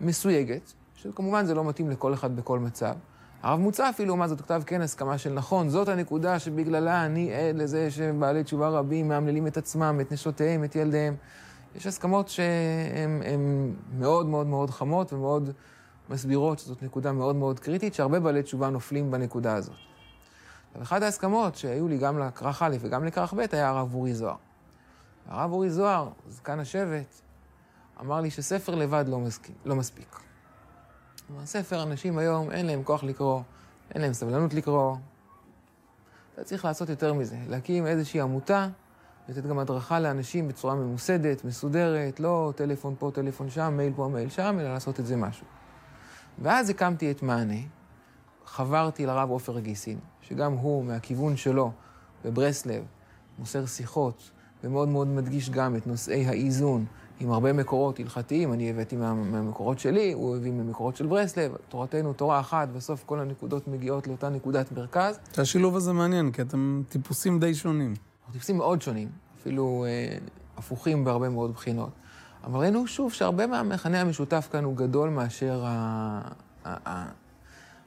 מסויגת, 0.00 0.72
שכמובן 0.94 1.46
זה 1.46 1.54
לא 1.54 1.64
מתאים 1.64 1.90
לכל 1.90 2.14
אחד 2.14 2.36
בכל 2.36 2.58
מצב. 2.58 2.94
הרב 3.42 3.60
מוצפי, 3.60 4.06
לעומת 4.06 4.28
זאת, 4.28 4.40
כתב 4.40 4.62
כן 4.66 4.80
הסכמה 4.80 5.18
של 5.18 5.32
נכון, 5.32 5.68
זאת 5.68 5.88
הנקודה 5.88 6.38
שבגללה 6.38 7.06
אני 7.06 7.34
עד 7.34 7.56
לזה 7.56 7.90
שבעלי 7.90 8.44
תשובה 8.44 8.68
רבים 8.68 9.08
מאמללים 9.08 9.46
את 9.46 9.56
עצמם, 9.56 9.98
את 10.00 10.12
נשותיהם, 10.12 10.64
את 10.64 10.76
ילדיהם. 10.76 11.16
יש 11.76 11.86
הסכמות 11.86 12.28
שהן 12.28 13.22
מאוד 13.98 14.26
מאוד 14.26 14.46
מאוד 14.46 14.70
חמות 14.70 15.12
ומאוד 15.12 15.50
מסבירות 16.10 16.58
שזאת 16.58 16.82
נקודה 16.82 17.12
מאוד 17.12 17.36
מאוד 17.36 17.60
קריטית, 17.60 17.94
שהרבה 17.94 18.20
בעלי 18.20 18.42
תשובה 18.42 18.70
נופלים 18.70 19.10
בנקודה 19.10 19.54
הזאת. 19.54 19.76
ואחת 20.78 21.02
ההסכמות 21.02 21.56
שהיו 21.56 21.88
לי 21.88 21.98
גם 21.98 22.18
לכרך 22.18 22.62
א' 22.62 22.76
וגם 22.80 23.04
לכרך 23.04 23.34
ב' 23.34 23.40
היה 23.52 23.68
הרב 23.68 23.94
אורי 23.94 24.14
זוהר. 24.14 24.36
הרב 25.28 25.52
אורי 25.52 25.70
זוהר, 25.70 26.08
זקן 26.28 26.60
השבט, 26.60 27.20
אמר 28.00 28.20
לי 28.20 28.30
שספר 28.30 28.74
לבד 28.74 29.04
לא, 29.08 29.18
מספיק. 29.18 29.56
לא 29.64 29.76
מספיק. 29.76 30.29
כלומר, 31.30 31.46
ספר, 31.46 31.82
אנשים 31.82 32.18
היום 32.18 32.50
אין 32.50 32.66
להם 32.66 32.82
כוח 32.82 33.04
לקרוא, 33.04 33.40
אין 33.94 34.02
להם 34.02 34.12
סבלנות 34.12 34.54
לקרוא. 34.54 34.96
אתה 36.34 36.44
צריך 36.44 36.64
לעשות 36.64 36.88
יותר 36.88 37.14
מזה, 37.14 37.36
להקים 37.48 37.86
איזושהי 37.86 38.20
עמותה, 38.20 38.68
לתת 39.28 39.46
גם 39.46 39.58
הדרכה 39.58 40.00
לאנשים 40.00 40.48
בצורה 40.48 40.74
ממוסדת, 40.74 41.44
מסודרת, 41.44 42.20
לא 42.20 42.52
טלפון 42.56 42.94
פה, 42.98 43.10
טלפון 43.14 43.50
שם, 43.50 43.74
מייל 43.76 43.92
פה, 43.96 44.08
מייל 44.08 44.28
שם, 44.28 44.56
אלא 44.60 44.72
לעשות 44.72 45.00
את 45.00 45.06
זה 45.06 45.16
משהו. 45.16 45.46
ואז 46.38 46.70
הקמתי 46.70 47.10
את 47.10 47.22
מענה, 47.22 47.60
חברתי 48.44 49.06
לרב 49.06 49.30
עופר 49.30 49.58
גיסין, 49.58 49.98
שגם 50.20 50.52
הוא, 50.52 50.84
מהכיוון 50.84 51.36
שלו, 51.36 51.72
בברסלב, 52.24 52.84
מוסר 53.38 53.66
שיחות, 53.66 54.30
ומאוד 54.64 54.88
מאוד 54.88 55.08
מדגיש 55.08 55.50
גם 55.50 55.76
את 55.76 55.86
נושאי 55.86 56.26
האיזון, 56.26 56.84
עם 57.20 57.32
הרבה 57.32 57.52
מקורות 57.52 57.98
הלכתיים, 57.98 58.52
אני 58.52 58.70
הבאתי 58.70 58.96
מה, 58.96 59.14
מהמקורות 59.14 59.78
שלי, 59.78 60.12
הוא 60.12 60.36
הביא 60.36 60.52
ממקורות 60.52 60.96
של 60.96 61.06
ברסלב, 61.06 61.52
תורתנו 61.68 62.12
תורה 62.12 62.40
אחת, 62.40 62.68
בסוף 62.68 63.04
כל 63.06 63.20
הנקודות 63.20 63.68
מגיעות 63.68 64.06
לאותה 64.06 64.28
נקודת 64.28 64.72
מרכז. 64.72 65.18
השילוב 65.38 65.76
הזה 65.76 65.92
מעניין, 65.92 66.32
כי 66.32 66.42
אתם 66.42 66.82
טיפוסים 66.88 67.40
די 67.40 67.54
שונים. 67.54 67.94
טיפוסים 68.32 68.56
מאוד 68.56 68.82
שונים, 68.82 69.08
אפילו 69.40 69.84
אה, 69.88 70.18
הפוכים 70.56 71.04
בהרבה 71.04 71.28
מאוד 71.28 71.52
בחינות. 71.52 71.90
אבל 72.44 72.60
ראינו 72.60 72.86
שוב 72.86 73.12
שהרבה 73.12 73.46
מהמכנה 73.46 74.00
המשותף 74.00 74.48
כאן 74.52 74.64
הוא 74.64 74.76
גדול 74.76 75.10
מאשר 75.10 75.62
ה... 75.64 76.20
ה... 76.64 76.90
ה... 76.90 77.10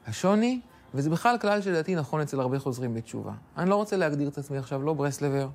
השוני, 0.08 0.60
וזה 0.94 1.10
בכלל 1.10 1.38
כלל 1.38 1.62
שלדעתי 1.62 1.96
נכון 1.96 2.22
אצל 2.22 2.40
הרבה 2.40 2.60
חוזרים 2.60 2.94
בתשובה. 2.94 3.32
אני 3.58 3.70
לא 3.70 3.76
רוצה 3.76 3.98
להגדיר 3.98 4.28
את 4.28 4.38
עצמי 4.38 4.58
עכשיו 4.58 4.82
לא 4.82 4.94
ברסלבר, 4.94 5.48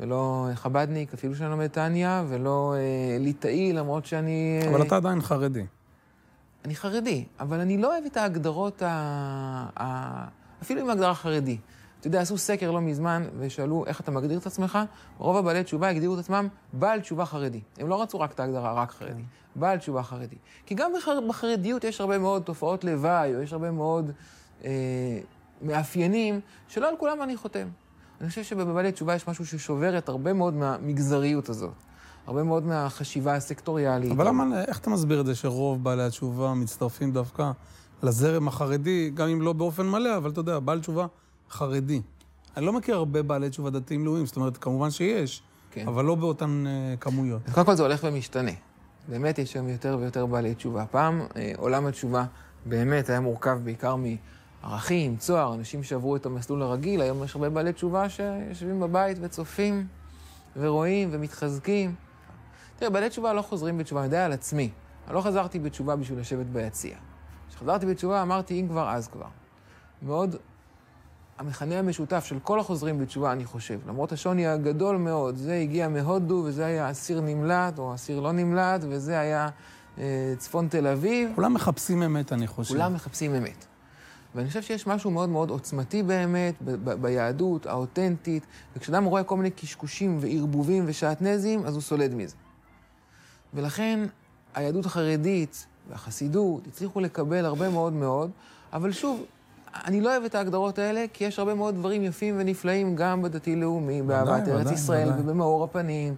ולא 0.00 0.48
חבדניק, 0.54 1.14
אפילו 1.14 1.34
שאני 1.34 1.50
לומד 1.50 1.66
טניה, 1.66 2.24
ולא 2.28 2.74
אה, 2.76 3.18
ליטאי, 3.18 3.72
למרות 3.72 4.06
שאני... 4.06 4.60
אבל 4.70 4.82
אתה 4.82 4.96
עדיין 4.96 5.20
חרדי. 5.20 5.64
אני 6.64 6.74
חרדי, 6.74 7.24
אבל 7.40 7.60
אני 7.60 7.78
לא 7.78 7.92
אוהב 7.92 8.04
את 8.04 8.16
ההגדרות 8.16 8.82
ה... 8.82 8.88
ה... 9.80 10.24
אפילו 10.62 10.80
עם 10.80 10.90
הגדרה 10.90 11.14
חרדי. 11.14 11.58
אתה 12.00 12.06
יודע, 12.06 12.20
עשו 12.20 12.38
סקר 12.38 12.70
לא 12.70 12.80
מזמן, 12.80 13.24
ושאלו 13.38 13.86
איך 13.86 14.00
אתה 14.00 14.10
מגדיר 14.10 14.38
את 14.38 14.46
עצמך, 14.46 14.78
רוב 15.18 15.36
הבעלי 15.36 15.64
תשובה 15.64 15.88
הגדירו 15.88 16.14
את 16.14 16.18
עצמם 16.18 16.48
בעל 16.72 17.00
תשובה 17.00 17.24
חרדי. 17.24 17.60
הם 17.78 17.88
לא 17.88 18.02
רצו 18.02 18.20
רק 18.20 18.32
את 18.32 18.40
ההגדרה, 18.40 18.72
רק 18.72 18.90
חרדי. 18.90 19.22
בעל 19.56 19.78
תשובה 19.78 20.02
חרדי. 20.02 20.36
כי 20.66 20.74
גם 20.74 20.92
בחרדיות 21.28 21.84
יש 21.84 22.00
הרבה 22.00 22.18
מאוד 22.18 22.42
תופעות 22.42 22.84
לוואי, 22.84 23.34
או 23.34 23.40
יש 23.42 23.52
הרבה 23.52 23.70
מאוד 23.70 24.10
אה, 24.64 24.70
מאפיינים, 25.62 26.40
שלא 26.68 26.88
על 26.88 26.94
כולם 26.98 27.22
אני 27.22 27.36
חותם. 27.36 27.68
אני 28.20 28.28
חושב 28.28 28.42
שבבעלי 28.42 28.92
תשובה 28.92 29.14
יש 29.14 29.28
משהו 29.28 29.46
ששובר 29.46 29.98
את 29.98 30.08
הרבה 30.08 30.32
מאוד 30.32 30.54
מהמגזריות 30.54 31.48
הזאת. 31.48 31.70
הרבה 32.26 32.42
מאוד 32.42 32.66
מהחשיבה 32.66 33.34
הסקטוריאלית. 33.34 34.10
אבל 34.10 34.28
למה, 34.28 34.64
איך 34.68 34.78
אתה 34.78 34.90
מסביר 34.90 35.20
את 35.20 35.26
זה 35.26 35.34
שרוב 35.34 35.84
בעלי 35.84 36.02
התשובה 36.02 36.54
מצטרפים 36.54 37.12
דווקא 37.12 37.50
לזרם 38.02 38.48
החרדי, 38.48 39.10
גם 39.14 39.28
אם 39.28 39.42
לא 39.42 39.52
באופן 39.52 39.86
מלא, 39.86 40.16
אבל 40.16 40.30
אתה 40.30 40.40
יודע, 40.40 40.58
בעל 40.58 40.80
תשובה 40.80 41.06
חרדי. 41.50 42.02
אני 42.56 42.66
לא 42.66 42.72
מכיר 42.72 42.94
הרבה 42.94 43.22
בעלי 43.22 43.50
תשובה 43.50 43.70
דתיים 43.70 44.04
לאומיים, 44.04 44.26
זאת 44.26 44.36
אומרת, 44.36 44.56
כמובן 44.56 44.90
שיש, 44.90 45.42
כן. 45.70 45.88
אבל 45.88 46.04
לא 46.04 46.14
באותן 46.14 46.64
uh, 46.66 47.00
כמויות. 47.00 47.42
קודם 47.52 47.66
כל 47.66 47.74
זה 47.74 47.82
הולך 47.82 48.00
ומשתנה. 48.04 48.50
באמת 49.08 49.38
יש 49.38 49.52
שם 49.52 49.68
יותר 49.68 49.96
ויותר 50.00 50.26
בעלי 50.26 50.54
תשובה. 50.54 50.84
פעם 50.86 51.20
אה, 51.36 51.52
עולם 51.56 51.86
התשובה 51.86 52.24
באמת 52.66 53.08
היה 53.08 53.20
מורכב 53.20 53.58
בעיקר 53.64 53.96
מערכים, 54.62 55.16
צוהר, 55.16 55.54
אנשים 55.54 55.82
שעברו 55.82 56.16
את 56.16 56.26
המסלול 56.26 56.62
הרגיל, 56.62 57.00
היום 57.00 57.24
יש 57.24 57.34
הרבה 57.34 57.50
בעלי 57.50 57.72
תשובה 57.72 58.08
שיושבים 58.08 58.80
בבית 58.80 59.18
וצופים 59.20 59.86
ורואים 60.56 61.08
ומתחזקים. 61.12 61.94
תראה, 62.76 62.90
בעלי 62.90 63.08
תשובה 63.08 63.32
לא 63.32 63.42
חוזרים 63.42 63.78
בתשובה, 63.78 64.00
אני 64.00 64.06
יודע 64.06 64.24
על 64.24 64.32
עצמי. 64.32 64.70
אני 65.06 65.14
לא 65.14 65.20
חזרתי 65.20 65.58
בתשובה 65.58 65.96
בשביל 65.96 66.18
לשבת 66.18 66.46
ביציע. 66.46 66.96
כשחזרתי 67.48 67.86
בתשובה 67.86 68.22
אמרתי, 68.22 68.60
אם 68.60 68.68
כבר, 68.68 68.90
אז 68.90 69.08
כבר. 69.08 69.26
מאוד 70.02 70.36
המכנה 71.38 71.78
המשותף 71.78 72.24
של 72.24 72.38
כל 72.42 72.60
החוזרים 72.60 72.98
בתשובה, 72.98 73.32
אני 73.32 73.44
חושב, 73.44 73.78
למרות 73.88 74.12
השוני 74.12 74.46
הגדול 74.46 74.96
מאוד, 74.96 75.36
זה 75.36 75.54
הגיע 75.54 75.88
מהודו 75.88 76.42
וזה 76.46 76.66
היה 76.66 76.90
אסיר 76.90 77.20
נמלט 77.20 77.78
או 77.78 77.94
אסיר 77.94 78.20
לא 78.20 78.32
נמלט, 78.32 78.80
וזה 78.88 79.18
היה 79.18 79.48
אה, 79.98 80.34
צפון 80.38 80.68
תל 80.68 80.86
אביב. 80.86 81.32
כולם 81.34 81.54
מחפשים 81.54 82.02
אמת, 82.02 82.32
אני 82.32 82.46
חושב. 82.46 82.74
כולם 82.74 82.94
מחפשים 82.94 83.34
אמת. 83.34 83.66
ואני 84.34 84.48
חושב 84.48 84.62
שיש 84.62 84.86
משהו 84.86 85.10
מאוד 85.10 85.28
מאוד 85.28 85.50
עוצמתי 85.50 86.02
באמת 86.02 86.54
ב- 86.64 86.70
ב- 86.90 87.02
ביהדות, 87.02 87.66
האותנטית, 87.66 88.46
וכשאדם 88.76 89.04
רואה 89.04 89.22
כל 89.22 89.36
מיני 89.36 89.50
קשקושים 89.50 90.18
וערבובים 90.20 90.84
ושעטנזים, 90.86 91.64
אז 91.66 91.74
הוא 91.74 91.82
סולד 91.82 92.14
מזה. 92.14 92.36
ולכן 93.54 94.00
היהדות 94.54 94.86
החרדית 94.86 95.66
והחסידות 95.90 96.66
הצליחו 96.66 97.00
לקבל 97.00 97.44
הרבה 97.44 97.68
מאוד 97.68 97.92
מאוד, 97.92 98.30
אבל 98.72 98.92
שוב, 98.92 99.24
אני 99.74 100.00
לא 100.00 100.10
אוהב 100.10 100.24
את 100.24 100.34
ההגדרות 100.34 100.78
האלה, 100.78 101.04
כי 101.12 101.24
יש 101.24 101.38
הרבה 101.38 101.54
מאוד 101.54 101.74
דברים 101.74 102.02
יפים 102.04 102.34
ונפלאים 102.38 102.96
גם 102.96 103.22
בדתי-לאומי, 103.22 104.02
באהבת 104.02 104.48
ארץ 104.48 104.70
ישראל 104.70 105.08
ודאי. 105.08 105.20
ובמאור 105.20 105.64
הפנים. 105.64 106.14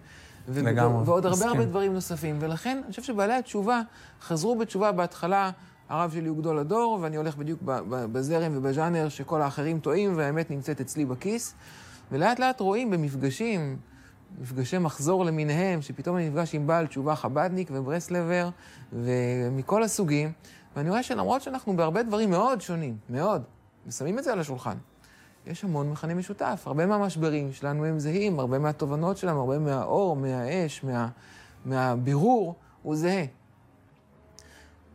לגמרי. 0.49 1.03
ועוד 1.05 1.27
הרבה 1.27 1.47
הרבה 1.47 1.65
דברים 1.65 1.95
נוספים. 1.95 2.37
ולכן, 2.41 2.81
אני 2.85 2.91
חושב 2.91 3.03
שבעלי 3.03 3.35
התשובה 3.35 3.81
חזרו 4.23 4.59
בתשובה 4.59 4.93
בהתחלה, 4.93 5.51
הרב 5.93 6.11
שלי 6.11 6.29
הוא 6.29 6.39
גדול 6.39 6.59
הדור, 6.59 6.99
ואני 7.03 7.17
הולך 7.17 7.37
בדיוק 7.37 7.61
בזרם 7.87 8.53
ובז'אנר 8.55 9.09
שכל 9.09 9.43
האחרים 9.43 9.81
טועים, 9.81 10.13
והאמת 10.17 10.51
נמצאת 10.51 10.81
אצלי 10.81 11.05
בכיס. 11.05 11.55
ולאט 12.13 12.39
לאט 12.39 12.61
רואים 12.61 12.91
במפגשים, 12.91 13.77
מפגשי 14.41 14.79
מחזור 14.79 15.25
למיניהם, 15.25 15.83
שפתאום 15.83 16.17
אני 16.17 16.29
נפגש 16.29 16.55
עם 16.55 16.67
בעל 16.67 16.87
תשובה 16.87 17.17
חבדניק 17.17 17.69
וברסלבר, 17.73 18.49
ומכל 18.93 19.83
הסוגים. 19.83 20.33
ואני 20.77 20.91
רואה 20.91 21.03
שלמרות 21.03 21.43
שאנחנו 21.43 21.77
בהרבה 21.77 22.03
דברים 22.03 22.31
מאוד 22.31 22.61
שונים, 22.61 22.97
מאוד, 23.11 23.43
ושמים 23.87 24.19
את 24.19 24.25
זה 24.25 24.33
על 24.33 24.41
השולחן, 24.41 24.77
יש 25.47 25.65
המון 25.65 25.91
מכנה 25.91 26.15
משותף. 26.15 26.63
הרבה 26.67 26.87
מהמשברים 26.87 27.53
שלנו 27.53 27.85
הם 27.85 27.99
זהים, 27.99 28.41
הרבה 28.41 28.59
מהתובנות 28.59 29.17
שלנו, 29.17 29.41
הרבה 29.41 29.59
מהאור, 29.59 30.17
מהאש, 30.17 30.85
מה, 30.85 31.09
מהבירור, 31.65 32.55
הוא 32.83 32.97
זהה. 32.97 33.25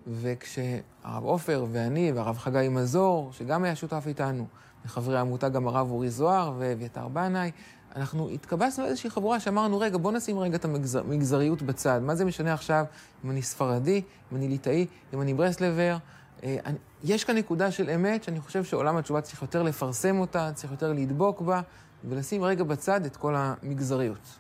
וכשהרב 0.07 1.23
עופר 1.23 1.65
ואני 1.71 2.11
והרב 2.11 2.37
חגי 2.37 2.67
מזור, 2.69 3.29
שגם 3.33 3.63
היה 3.63 3.75
שותף 3.75 4.03
איתנו, 4.07 4.47
מחברי 4.85 5.17
העמותה 5.17 5.49
גם 5.49 5.67
הרב 5.67 5.91
אורי 5.91 6.09
זוהר 6.09 6.53
ואביתר 6.57 7.07
בנאי, 7.07 7.51
אנחנו 7.95 8.29
התקבצנו 8.29 8.85
לאיזושהי 8.85 9.09
חבורה 9.09 9.39
שאמרנו, 9.39 9.79
רגע, 9.79 9.97
בוא 9.97 10.11
נשים 10.11 10.39
רגע 10.39 10.55
את 10.55 10.65
המגזריות 10.65 11.61
בצד. 11.61 11.99
מה 12.03 12.15
זה 12.15 12.25
משנה 12.25 12.53
עכשיו 12.53 12.85
אם 13.25 13.31
אני 13.31 13.41
ספרדי, 13.41 14.01
אם 14.31 14.37
אני 14.37 14.47
ליטאי, 14.47 14.85
אם 15.13 15.21
אני 15.21 15.33
ברסלבר? 15.33 15.97
אה, 16.43 16.57
יש 17.03 17.23
כאן 17.23 17.37
נקודה 17.37 17.71
של 17.71 17.89
אמת 17.89 18.23
שאני 18.23 18.39
חושב 18.39 18.63
שעולם 18.63 18.97
התשובה 18.97 19.21
צריך 19.21 19.41
יותר 19.41 19.63
לפרסם 19.63 20.19
אותה, 20.19 20.51
צריך 20.53 20.71
יותר 20.71 20.93
לדבוק 20.93 21.41
בה, 21.41 21.61
ולשים 22.03 22.43
רגע 22.43 22.63
בצד 22.63 23.05
את 23.05 23.17
כל 23.17 23.35
המגזריות. 23.37 24.39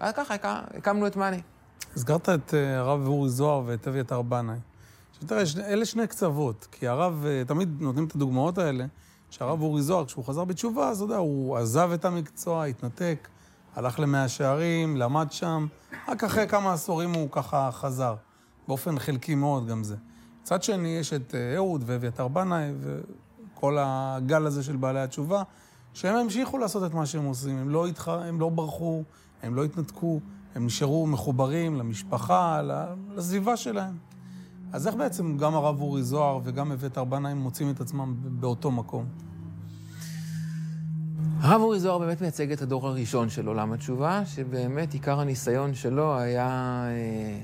ככה 0.00 0.34
הקמנו 0.74 1.06
את 1.06 1.16
מאני. 1.16 1.40
הזכרת 1.96 2.28
את 2.28 2.54
אה, 2.54 2.78
הרב 2.78 3.06
אורי 3.06 3.30
זוהר 3.30 3.62
ואת 3.66 3.88
אביתר 3.88 4.22
בנאי. 4.22 4.56
תראה, 5.26 5.42
אלה 5.66 5.84
שני 5.84 6.06
קצוות, 6.06 6.66
כי 6.72 6.88
הרב, 6.88 7.24
אה, 7.26 7.42
תמיד 7.46 7.76
נותנים 7.80 8.04
את 8.04 8.14
הדוגמאות 8.14 8.58
האלה, 8.58 8.84
שהרב 9.30 9.62
אורי 9.62 9.82
זוהר, 9.82 10.04
כשהוא 10.04 10.24
חזר 10.24 10.44
בתשובה, 10.44 10.88
אז 10.88 10.96
אתה 10.96 11.04
יודע, 11.04 11.16
הוא 11.16 11.56
עזב 11.56 11.90
את 11.94 12.04
המקצוע, 12.04 12.64
התנתק, 12.64 13.28
הלך 13.76 14.00
למאה 14.00 14.28
שערים, 14.28 14.96
למד 14.96 15.26
שם, 15.30 15.66
רק 16.08 16.24
אחרי 16.24 16.48
כמה 16.48 16.72
עשורים 16.72 17.14
הוא 17.14 17.28
ככה 17.30 17.70
חזר, 17.72 18.14
באופן 18.68 18.98
חלקי 18.98 19.34
מאוד 19.34 19.68
גם 19.68 19.84
זה. 19.84 19.96
מצד 20.42 20.62
שני, 20.62 20.88
יש 20.88 21.12
את 21.12 21.34
אה, 21.34 21.56
אהוד 21.56 21.82
ואביתר 21.86 22.28
בנאי 22.28 22.72
וכל 22.80 23.76
הגל 23.80 24.46
הזה 24.46 24.62
של 24.62 24.76
בעלי 24.76 25.00
התשובה, 25.00 25.42
שהם 25.94 26.16
המשיכו 26.16 26.58
לעשות 26.58 26.90
את 26.90 26.94
מה 26.94 27.06
שהם 27.06 27.24
עושים, 27.24 27.58
הם 27.58 27.70
לא, 27.70 27.86
התח... 27.86 28.08
הם 28.08 28.40
לא 28.40 28.48
ברחו, 28.48 29.02
הם 29.42 29.54
לא 29.54 29.64
התנתקו, 29.64 30.20
הם 30.56 30.66
נשארו 30.66 31.06
מחוברים 31.06 31.76
למשפחה, 31.76 32.60
לסביבה 33.14 33.56
שלהם. 33.56 33.96
אז 34.72 34.86
איך 34.86 34.94
בעצם 34.94 35.36
גם 35.36 35.54
הרב 35.54 35.80
אורי 35.80 36.02
זוהר 36.02 36.40
וגם 36.44 36.72
אביתר 36.72 37.04
בנאי 37.04 37.34
מוצאים 37.34 37.70
את 37.70 37.80
עצמם 37.80 38.14
באותו 38.20 38.70
מקום? 38.70 39.04
הרב 41.40 41.60
אורי 41.60 41.80
זוהר 41.80 41.98
באמת 41.98 42.20
מייצג 42.20 42.52
את 42.52 42.62
הדור 42.62 42.88
הראשון 42.88 43.28
של 43.28 43.46
עולם 43.46 43.72
התשובה, 43.72 44.26
שבאמת 44.26 44.92
עיקר 44.92 45.20
הניסיון 45.20 45.74
שלו 45.74 46.18
היה 46.18 46.84
אה, 46.88 47.40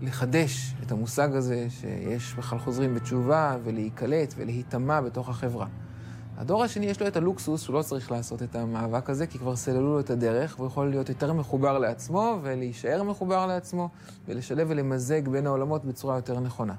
לחדש 0.00 0.74
את 0.82 0.92
המושג 0.92 1.34
הזה 1.34 1.66
שיש 1.70 2.34
בכלל 2.34 2.58
חוזרים 2.58 2.94
בתשובה 2.94 3.56
ולהיקלט 3.64 4.34
ולהיטמע 4.36 5.00
בתוך 5.00 5.28
החברה. 5.28 5.66
הדור 6.36 6.64
השני 6.64 6.86
יש 6.86 7.00
לו 7.00 7.06
את 7.06 7.16
הלוקסוס, 7.16 7.62
שהוא 7.62 7.74
לא 7.74 7.82
צריך 7.82 8.10
לעשות 8.10 8.42
את 8.42 8.56
המאבק 8.56 9.10
הזה, 9.10 9.26
כי 9.26 9.38
כבר 9.38 9.56
סללו 9.56 9.92
לו 9.92 10.00
את 10.00 10.10
הדרך, 10.10 10.54
והוא 10.56 10.66
יכול 10.66 10.90
להיות 10.90 11.08
יותר 11.08 11.32
מחובר 11.32 11.78
לעצמו, 11.78 12.38
ולהישאר 12.42 13.02
מחובר 13.02 13.46
לעצמו, 13.46 13.88
ולשלב 14.28 14.66
ולמזג 14.70 15.28
בין 15.28 15.46
העולמות 15.46 15.84
בצורה 15.84 16.16
יותר 16.16 16.40
נכונה. 16.40 16.74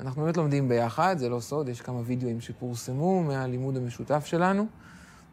אנחנו 0.00 0.22
באמת 0.22 0.36
לומדים 0.36 0.68
ביחד, 0.68 1.18
זה 1.18 1.28
לא 1.28 1.40
סוד, 1.40 1.68
יש 1.68 1.80
כמה 1.80 2.00
וידאוים 2.04 2.40
שפורסמו 2.40 3.22
מהלימוד 3.22 3.76
המשותף 3.76 4.26
שלנו. 4.26 4.66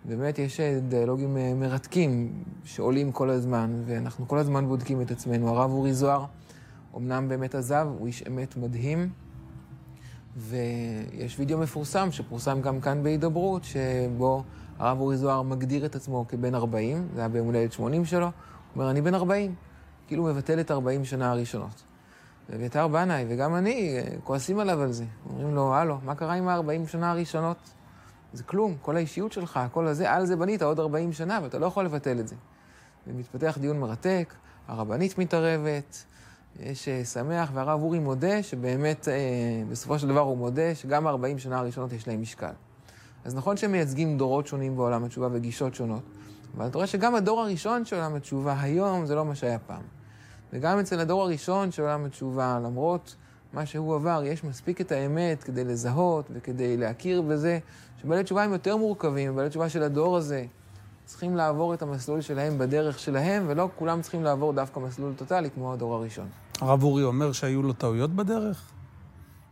באמת 0.06 0.40
יש 0.40 0.60
דיאלוגים 0.88 1.38
אה, 1.38 1.54
מרתקים 1.54 2.44
שעולים 2.64 3.12
כל 3.12 3.30
הזמן, 3.30 3.82
ואנחנו 3.86 4.28
כל 4.28 4.38
הזמן 4.38 4.68
בודקים 4.68 5.02
את 5.02 5.12
עצמנו. 5.12 5.50
הרב 5.50 5.72
אורי 5.72 5.94
זוהר 5.94 6.26
אמנם 6.98 7.28
באמת 7.28 7.56
עזב, 7.56 7.88
הוא 8.00 8.08
איש 8.08 8.24
אמת 8.28 8.58
מדהים. 8.58 9.23
ויש 10.38 11.40
וידאו 11.40 11.58
מפורסם 11.58 12.12
שפורסם 12.12 12.62
גם 12.62 12.82
כאן 12.82 13.04
בהידברות, 13.04 13.64
שבו 13.64 14.44
הרב 14.80 15.00
אורי 15.00 15.18
זוהר 15.18 15.42
מגדיר 15.42 15.86
את 15.86 15.96
עצמו 15.96 16.26
כבן 16.28 16.56
40, 16.56 17.08
זה 17.14 17.20
היה 17.20 17.30
ביום 17.30 17.48
הולדת 17.48 17.72
80 17.72 18.06
שלו, 18.06 18.26
הוא 18.26 18.32
אומר, 18.76 18.92
אני 18.92 19.02
בן 19.02 19.14
40, 19.16 19.56
כאילו 20.08 20.24
מבטל 20.24 20.60
את 20.60 20.72
40 20.72 21.06
שנה 21.06 21.32
הראשונות. 21.32 21.84
ואביתר 22.50 22.88
בנאי 22.88 23.26
וגם 23.30 23.56
אני 23.56 24.02
כועסים 24.24 24.60
עליו 24.60 24.82
על 24.82 24.92
זה. 24.92 25.06
אומרים 25.30 25.56
לו, 25.56 25.76
הלו, 25.76 25.98
מה 26.04 26.16
קרה 26.16 26.34
עם 26.34 26.48
ה-40 26.48 26.88
שנה 26.88 27.12
הראשונות? 27.12 27.58
זה 28.34 28.44
כלום, 28.44 28.76
כל 28.82 28.96
האישיות 28.96 29.32
שלך, 29.32 29.60
כל 29.72 29.88
הזה, 29.88 30.12
על 30.12 30.26
זה 30.26 30.36
בנית 30.36 30.62
עוד 30.62 30.80
40 30.80 31.14
שנה, 31.14 31.40
ואתה 31.44 31.60
לא 31.60 31.66
יכול 31.66 31.86
לבטל 31.86 32.20
את 32.20 32.28
זה. 32.28 32.36
ומתפתח 33.08 33.58
דיון 33.62 33.80
מרתק, 33.80 34.34
הרבנית 34.68 35.18
מתערבת, 35.18 36.06
יש 36.60 36.88
אה, 36.88 37.06
שמח, 37.06 37.50
והרב 37.54 37.82
אורי 37.82 38.00
מודה 38.00 38.44
שבאמת, 38.44 39.08
אה, 39.08 39.14
בסופו 39.70 40.00
של 40.00 40.08
דבר 40.08 40.20
הוא 40.20 40.38
מודה 40.38 40.76
שגם 40.76 41.08
40 41.08 41.40
שנה 41.40 41.60
הראשונות 41.60 41.94
יש 41.94 42.08
להם 42.08 42.22
משקל. 42.22 42.52
אז 43.26 43.36
נכון 43.36 43.58
שהם 43.58 43.72
מייצגים 43.72 44.18
דורות 44.18 44.48
שונים 44.48 44.76
בעולם 44.76 45.04
התשובה 45.04 45.28
וגישות 45.32 45.76
שונות, 45.76 46.04
אבל 46.58 46.68
אתה 46.68 46.78
רואה 46.78 46.88
שגם 46.88 47.16
הדור 47.16 47.42
הראשון 47.42 47.86
של 47.86 47.96
עולם 47.96 48.16
התשובה 48.16 48.56
היום 48.62 49.06
זה 49.06 49.16
לא 49.16 49.26
מה 49.26 49.36
שהיה 49.36 49.60
פעם. 49.60 49.82
וגם 50.54 50.80
אצל 50.80 51.00
הדור 51.00 51.22
הראשון 51.22 51.72
של 51.72 51.82
עולם 51.82 52.06
התשובה, 52.06 52.60
למרות 52.64 53.16
מה 53.54 53.66
שהוא 53.66 53.96
עבר, 53.96 54.22
יש 54.26 54.44
מספיק 54.44 54.82
את 54.82 54.92
האמת 54.92 55.44
כדי 55.44 55.64
לזהות 55.64 56.26
וכדי 56.34 56.78
להכיר 56.78 57.22
בזה 57.22 57.60
שבעלי 58.02 58.24
תשובה 58.24 58.44
הם 58.44 58.54
יותר 58.54 58.78
מורכבים, 58.78 59.36
בעלי 59.36 59.50
תשובה 59.50 59.70
של 59.70 59.84
הדור 59.84 60.18
הזה 60.18 60.46
צריכים 61.06 61.36
לעבור 61.36 61.74
את 61.74 61.82
המסלול 61.82 62.22
שלהם 62.22 62.58
בדרך 62.58 63.00
שלהם, 63.00 63.44
ולא 63.48 63.70
כולם 63.76 64.02
צריכים 64.02 64.24
לעבור 64.24 64.54
דווקא 64.54 64.80
מסלול 64.80 65.14
טוטאלי 65.14 65.50
כמו 65.52 65.74
הדור 65.74 65.96
הראשון. 65.96 66.28
הרב 66.62 66.84
אורי 66.84 67.04
אומר 67.04 67.32
שהיו 67.32 67.64
לו 67.64 67.74
טעויות 67.74 68.12
בדרך? 68.12 68.72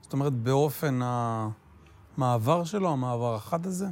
זאת 0.02 0.14
אומרת, 0.14 0.34
באופן 0.34 1.00
המעבר 1.04 2.64
שלו, 2.64 2.90
המעבר 2.90 3.36
החד 3.36 3.66
הזה? 3.66 3.86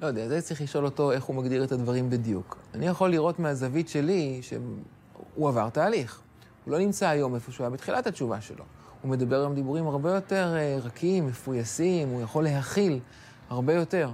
לא 0.00 0.06
יודע, 0.06 0.28
זה 0.28 0.40
צריך 0.40 0.60
לשאול 0.60 0.84
אותו 0.84 1.12
איך 1.12 1.24
הוא 1.24 1.36
מגדיר 1.36 1.64
את 1.64 1.72
הדברים 1.72 2.10
בדיוק. 2.10 2.58
אני 2.74 2.86
יכול 2.86 3.10
לראות 3.10 3.38
מהזווית 3.38 3.88
שלי 3.88 4.40
שהוא 4.42 5.48
עבר 5.48 5.68
תהליך. 5.70 6.20
הוא 6.64 6.72
לא 6.72 6.78
נמצא 6.78 7.08
היום 7.08 7.34
איפה 7.34 7.52
שהוא 7.52 7.64
היה 7.64 7.70
בתחילת 7.70 8.06
התשובה 8.06 8.40
שלו. 8.40 8.64
הוא 9.02 9.10
מדבר 9.10 9.44
עם 9.44 9.54
דיבורים 9.54 9.86
הרבה 9.86 10.14
יותר 10.14 10.54
אה, 10.56 10.78
רכים, 10.82 11.26
מפויסים, 11.26 12.08
הוא 12.08 12.22
יכול 12.22 12.44
להכיל 12.44 13.00
הרבה 13.48 13.74
יותר. 13.74 14.10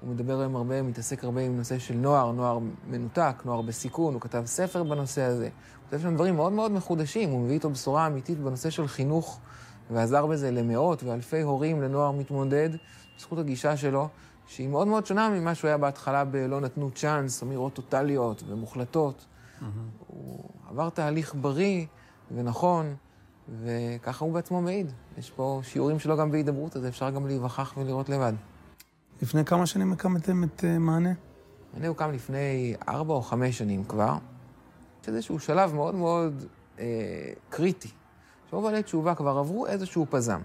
הוא 0.00 0.10
מדבר 0.10 0.40
היום 0.40 0.56
הרבה, 0.56 0.82
מתעסק 0.82 1.24
הרבה 1.24 1.40
עם 1.40 1.56
נושא 1.56 1.78
של 1.78 1.94
נוער, 1.94 2.32
נוער 2.32 2.58
מנותק, 2.90 3.42
נוער 3.44 3.62
בסיכון, 3.62 4.14
הוא 4.14 4.20
כתב 4.20 4.42
ספר 4.46 4.82
בנושא 4.82 5.22
הזה. 5.22 5.44
הוא 5.44 5.90
כותב 5.90 6.02
שם 6.02 6.14
דברים 6.14 6.36
מאוד 6.36 6.52
מאוד 6.52 6.72
מחודשים, 6.72 7.30
הוא 7.30 7.40
מביא 7.40 7.54
איתו 7.54 7.70
בשורה 7.70 8.06
אמיתית 8.06 8.38
בנושא 8.38 8.70
של 8.70 8.88
חינוך, 8.88 9.40
ועזר 9.90 10.26
בזה 10.26 10.50
למאות 10.50 11.02
ואלפי 11.02 11.40
הורים 11.40 11.82
לנוער 11.82 12.12
מתמודד, 12.12 12.70
בזכות 13.16 13.38
הגישה 13.38 13.76
שלו, 13.76 14.08
שהיא 14.46 14.68
מאוד 14.68 14.88
מאוד 14.88 15.06
שונה 15.06 15.28
ממה 15.28 15.54
שהוא 15.54 15.68
היה 15.68 15.78
בהתחלה 15.78 16.24
ב"לא 16.24 16.60
נתנו 16.60 16.90
צ'אנס", 16.90 17.42
אמירות 17.42 17.74
טוטליות 17.74 18.42
ומוחלטות. 18.46 19.24
Mm-hmm. 19.24 19.64
הוא 20.06 20.44
עבר 20.70 20.88
תהליך 20.90 21.34
בריא 21.40 21.86
ונכון, 22.34 22.94
וככה 23.62 24.24
הוא 24.24 24.34
בעצמו 24.34 24.62
מעיד. 24.62 24.92
יש 25.18 25.30
פה 25.30 25.60
שיעורים 25.62 25.98
שלו 25.98 26.16
גם 26.16 26.30
בהידברות, 26.30 26.76
אז 26.76 26.86
אפשר 26.86 27.10
גם 27.10 27.26
להיווכח 27.26 27.74
ולראות 27.76 28.08
לבד. 28.08 28.32
לפני 29.22 29.44
כמה 29.44 29.66
שנים 29.66 29.92
הקמתם 29.92 30.44
את 30.44 30.60
uh, 30.60 30.78
מענה? 30.78 31.12
מענה 31.74 31.88
הוקם 31.88 32.10
לפני 32.12 32.74
ארבע 32.88 33.14
או 33.14 33.22
חמש 33.22 33.58
שנים 33.58 33.84
כבר. 33.84 34.14
יש 35.02 35.08
איזשהו 35.08 35.38
שלב 35.38 35.74
מאוד 35.74 35.94
מאוד 35.94 36.44
אה, 36.78 36.84
קריטי. 37.50 37.88
שרוב 38.50 38.64
בעלי 38.64 38.82
תשובה 38.82 39.14
כבר 39.14 39.38
עברו 39.38 39.66
איזשהו 39.66 40.06
פזם. 40.10 40.40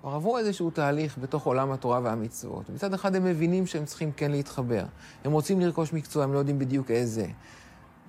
כבר 0.00 0.10
עברו 0.10 0.38
איזשהו 0.38 0.70
תהליך 0.70 1.18
בתוך 1.18 1.46
עולם 1.46 1.72
התורה 1.72 2.00
והמצוות. 2.02 2.70
מצד 2.70 2.94
אחד 2.94 3.16
הם 3.16 3.24
מבינים 3.24 3.66
שהם 3.66 3.84
צריכים 3.84 4.12
כן 4.12 4.30
להתחבר. 4.30 4.84
הם 5.24 5.32
רוצים 5.32 5.60
לרכוש 5.60 5.92
מקצוע, 5.92 6.24
הם 6.24 6.32
לא 6.32 6.38
יודעים 6.38 6.58
בדיוק 6.58 6.90
איזה. 6.90 7.26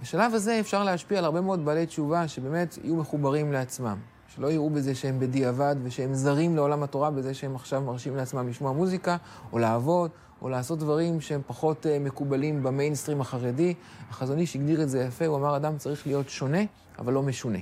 בשלב 0.02 0.34
הזה 0.34 0.60
אפשר 0.60 0.84
להשפיע 0.84 1.18
על 1.18 1.26
הרבה 1.26 1.42
מאוד 1.42 1.66
בעלי 1.66 1.86
תשובה 1.86 2.28
שבאמת 2.28 2.78
יהיו 2.84 2.96
מחוברים 2.96 3.52
לעצמם. 3.52 3.98
שלא 4.36 4.52
יראו 4.52 4.70
בזה 4.70 4.96
שהם 4.96 5.20
בדיעבד 5.20 5.76
ושהם 5.84 6.14
זרים 6.14 6.56
לעולם 6.56 6.84
התורה 6.84 7.12
בזה 7.12 7.34
שהם 7.34 7.56
עכשיו 7.56 7.82
מרשים 7.82 8.16
לעצמם 8.16 8.48
לשמוע 8.48 8.72
מוזיקה, 8.72 9.18
או 9.52 9.60
לעבוד, 9.60 10.12
או 10.42 10.50
לעשות 10.50 10.80
דברים 10.80 11.22
שהם 11.22 11.42
פחות 11.48 11.86
uh, 11.86 11.90
מקובלים 12.04 12.64
במיינסטרים 12.64 13.22
החרדי. 13.22 13.74
החזון 14.10 14.38
איש 14.40 14.56
הגדיר 14.56 14.84
את 14.84 14.90
זה 14.90 15.00
יפה, 15.00 15.26
הוא 15.26 15.38
אמר, 15.38 15.56
אדם 15.56 15.78
צריך 15.78 16.08
להיות 16.08 16.30
שונה, 16.30 16.60
אבל 17.00 17.14
לא 17.14 17.24
משונה. 17.24 17.60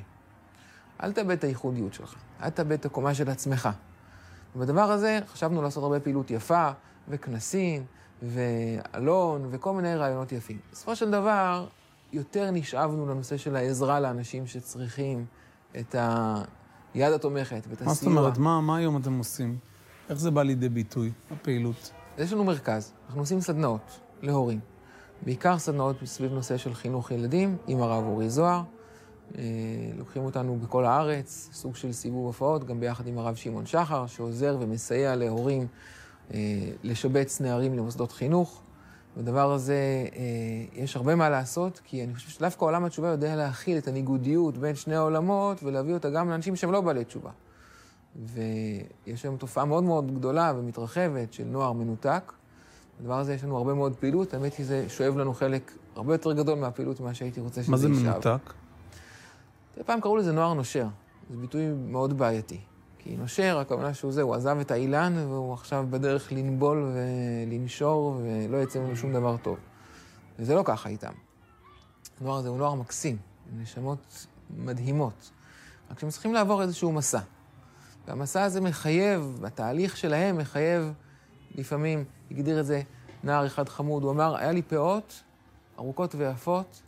אל 1.04 1.12
תאבד 1.12 1.32
את 1.32 1.44
הייחודיות 1.44 1.94
שלך, 1.94 2.16
אל 2.42 2.50
תאבד 2.50 2.72
את 2.72 2.86
הקומה 2.86 3.14
של 3.14 3.30
עצמך. 3.30 3.70
ובדבר 4.56 4.92
הזה 4.92 5.20
חשבנו 5.28 5.62
לעשות 5.62 5.84
הרבה 5.84 6.00
פעילות 6.00 6.32
יפה, 6.32 6.70
וכנסים, 7.10 7.86
ואלון, 8.22 9.48
וכל 9.52 9.74
מיני 9.74 9.96
רעיונות 9.96 10.32
יפים. 10.32 10.58
בסופו 10.72 10.96
של 10.96 11.12
דבר, 11.12 11.68
יותר 12.14 12.52
נשאבנו 12.52 13.08
לנושא 13.08 13.38
של 13.38 13.56
העזרה 13.56 14.00
לאנשים 14.00 14.48
שצריכים 14.48 15.26
את 15.80 15.96
היד 16.94 17.14
התומכת 17.14 17.62
ואת 17.70 17.82
הסיוע. 17.82 17.88
מה 17.88 17.94
זאת 17.94 18.06
אומרת? 18.06 18.38
מה, 18.38 18.62
מה 18.62 18.78
היום 18.78 18.98
אתם 18.98 19.18
עושים? 19.18 19.58
איך 20.10 20.20
זה 20.20 20.32
בא 20.32 20.44
לידי 20.44 20.70
ביטוי, 20.70 21.12
הפעילות? 21.32 21.92
יש 22.18 22.34
לנו 22.34 22.44
מרכז, 22.44 22.94
אנחנו 23.06 23.22
עושים 23.22 23.42
סדנאות 23.42 24.00
להורים. 24.22 24.60
בעיקר 25.22 25.60
סדנאות 25.60 25.96
סביב 26.06 26.34
נושא 26.34 26.58
של 26.58 26.74
חינוך 26.74 27.12
ילדים, 27.12 27.58
עם 27.68 27.82
הרב 27.82 28.04
אורי 28.04 28.30
זוהר. 28.30 28.62
אה, 29.38 29.44
לוקחים 29.98 30.26
אותנו 30.26 30.58
בכל 30.60 30.86
הארץ, 30.86 31.50
סוג 31.54 31.76
של 31.76 31.92
סיבוב 31.92 32.26
הופעות, 32.26 32.64
גם 32.64 32.80
ביחד 32.80 33.08
עם 33.08 33.18
הרב 33.18 33.36
שמעון 33.36 33.66
שחר, 33.66 34.08
שעוזר 34.08 34.58
ומסייע 34.60 35.16
להורים 35.16 35.68
אה, 36.34 36.40
לשבץ 36.84 37.42
נערים 37.42 37.78
למוסדות 37.78 38.12
חינוך. 38.12 38.62
בדבר 39.18 39.52
הזה 39.52 40.08
אה, 40.16 40.84
יש 40.84 40.96
הרבה 40.96 41.16
מה 41.16 41.30
לעשות, 41.30 41.82
כי 41.84 42.04
אני 42.04 42.16
חושב 42.16 42.30
שדווקא 42.30 42.66
עולם 42.66 42.86
התשובה 42.86 43.08
יודע 43.08 43.36
להכיל 43.36 43.78
את 43.78 43.88
הניגודיות 43.88 44.58
בין 44.58 44.76
שני 44.76 44.96
העולמות 44.96 45.64
ולהביא 45.64 45.94
אותה 45.94 46.10
גם 46.10 46.30
לאנשים 46.30 46.56
שהם 46.56 46.72
לא 46.72 46.82
בעלי 46.82 47.06
תשובה. 47.06 47.32
ויש 48.26 49.24
היום 49.24 49.38
תופעה 49.38 49.66
מאוד 49.66 49.84
מאוד 49.84 50.16
גדולה 50.16 50.54
ומתרחבת 50.56 51.34
של 51.34 51.44
נוער 51.44 51.74
מנותק. 51.74 52.34
בדבר 53.02 53.20
הזה 53.20 53.34
יש 53.34 53.44
לנו 53.44 53.58
הרבה 53.58 53.74
מאוד 53.74 53.96
פעילות, 53.96 54.34
האמת 54.34 54.54
היא 54.58 54.66
שזה 54.66 54.86
שואב 54.90 55.18
לנו 55.18 55.34
חלק 55.34 55.72
הרבה 55.96 56.14
יותר 56.14 56.34
גדול 56.34 56.60
מהפעילות 56.60 57.00
ממה 57.00 57.14
שהייתי 57.14 57.40
רוצה 57.40 57.64
שזה 57.64 57.72
יישאב. 57.72 57.92
מה 57.92 58.00
זה 58.00 58.30
מנותק? 58.30 58.54
פעם 59.86 60.02
קראו 60.02 60.18
לזה 60.18 60.32
נוער 60.32 60.54
נושר, 60.54 60.88
זה 61.30 61.38
ביטוי 61.38 61.68
מאוד 61.88 62.18
בעייתי. 62.18 62.60
כי 63.04 63.18
נושר, 63.18 63.60
הכוונה 63.60 63.94
שהוא 63.94 64.12
זה, 64.12 64.22
הוא 64.22 64.36
עזב 64.36 64.58
את 64.62 64.72
האילן 64.72 65.14
והוא 65.18 65.54
עכשיו 65.54 65.86
בדרך 65.90 66.32
לנבול 66.32 66.92
ולנשור 66.94 68.22
ולא 68.24 68.58
יצא 68.58 68.80
ממנו 68.80 68.96
שום 68.96 69.14
דבר 69.14 69.38
טוב. 69.38 69.58
וזה 70.40 70.56
לא 70.56 70.62
ככה 70.66 70.90
איתם. 70.90 71.12
הנוער 72.22 72.38
הזה 72.38 72.50
הוא 72.50 72.58
נוער 72.58 72.74
מקסים, 72.76 73.18
נשמות 73.58 74.28
מדהימות. 74.58 75.32
רק 75.92 76.00
שהם 76.00 76.10
צריכים 76.10 76.34
לעבור 76.34 76.62
איזשהו 76.62 76.92
מסע. 76.92 77.20
והמסע 78.08 78.44
הזה 78.44 78.62
מחייב, 78.62 79.40
התהליך 79.46 79.98
שלהם 79.98 80.38
מחייב, 80.38 80.94
לפעמים, 81.56 82.04
הגדיר 82.32 82.60
את 82.60 82.66
זה 82.66 82.82
נער 83.24 83.46
אחד 83.46 83.70
חמוד, 83.70 84.04
הוא 84.04 84.12
אמר, 84.12 84.36
היה 84.36 84.52
לי 84.52 84.62
פאות 84.62 85.24
ארוכות 85.80 86.16
ויפות, 86.16 86.82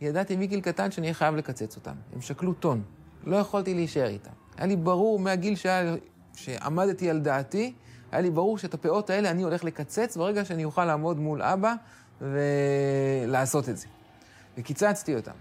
ידעתי 0.00 0.36
מגיל 0.36 0.60
קטן 0.60 0.90
שאני 0.90 1.06
אהיה 1.06 1.14
חייב 1.14 1.34
לקצץ 1.34 1.76
אותם. 1.76 1.94
הם 2.12 2.20
שקלו 2.20 2.54
טון, 2.54 2.82
לא 3.24 3.36
יכולתי 3.36 3.74
להישאר 3.74 4.06
איתם. 4.06 4.30
היה 4.60 4.66
לי 4.66 4.76
ברור 4.76 5.18
מהגיל 5.18 5.56
שהיה, 5.56 5.94
שעמדתי 6.34 7.10
על 7.10 7.20
דעתי, 7.20 7.72
היה 8.12 8.20
לי 8.20 8.30
ברור 8.30 8.58
שאת 8.58 8.74
הפאות 8.74 9.10
האלה 9.10 9.30
אני 9.30 9.42
הולך 9.42 9.64
לקצץ 9.64 10.16
ברגע 10.16 10.44
שאני 10.44 10.64
אוכל 10.64 10.84
לעמוד 10.84 11.18
מול 11.18 11.42
אבא 11.42 11.74
ולעשות 12.20 13.68
את 13.68 13.76
זה. 13.76 13.86
וקיצצתי 14.58 15.16
אותם. 15.16 15.32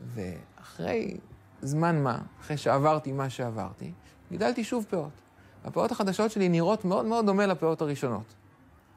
ואחרי 0.00 1.16
זמן 1.62 2.02
מה, 2.02 2.18
אחרי 2.40 2.56
שעברתי 2.56 3.12
מה 3.12 3.30
שעברתי, 3.30 3.92
גידלתי 4.30 4.64
שוב 4.64 4.86
פאות. 4.90 5.20
הפאות 5.64 5.92
החדשות 5.92 6.30
שלי 6.30 6.48
נראות 6.48 6.84
מאוד 6.84 7.04
מאוד 7.04 7.26
דומה 7.26 7.46
לפאות 7.46 7.82
הראשונות, 7.82 8.34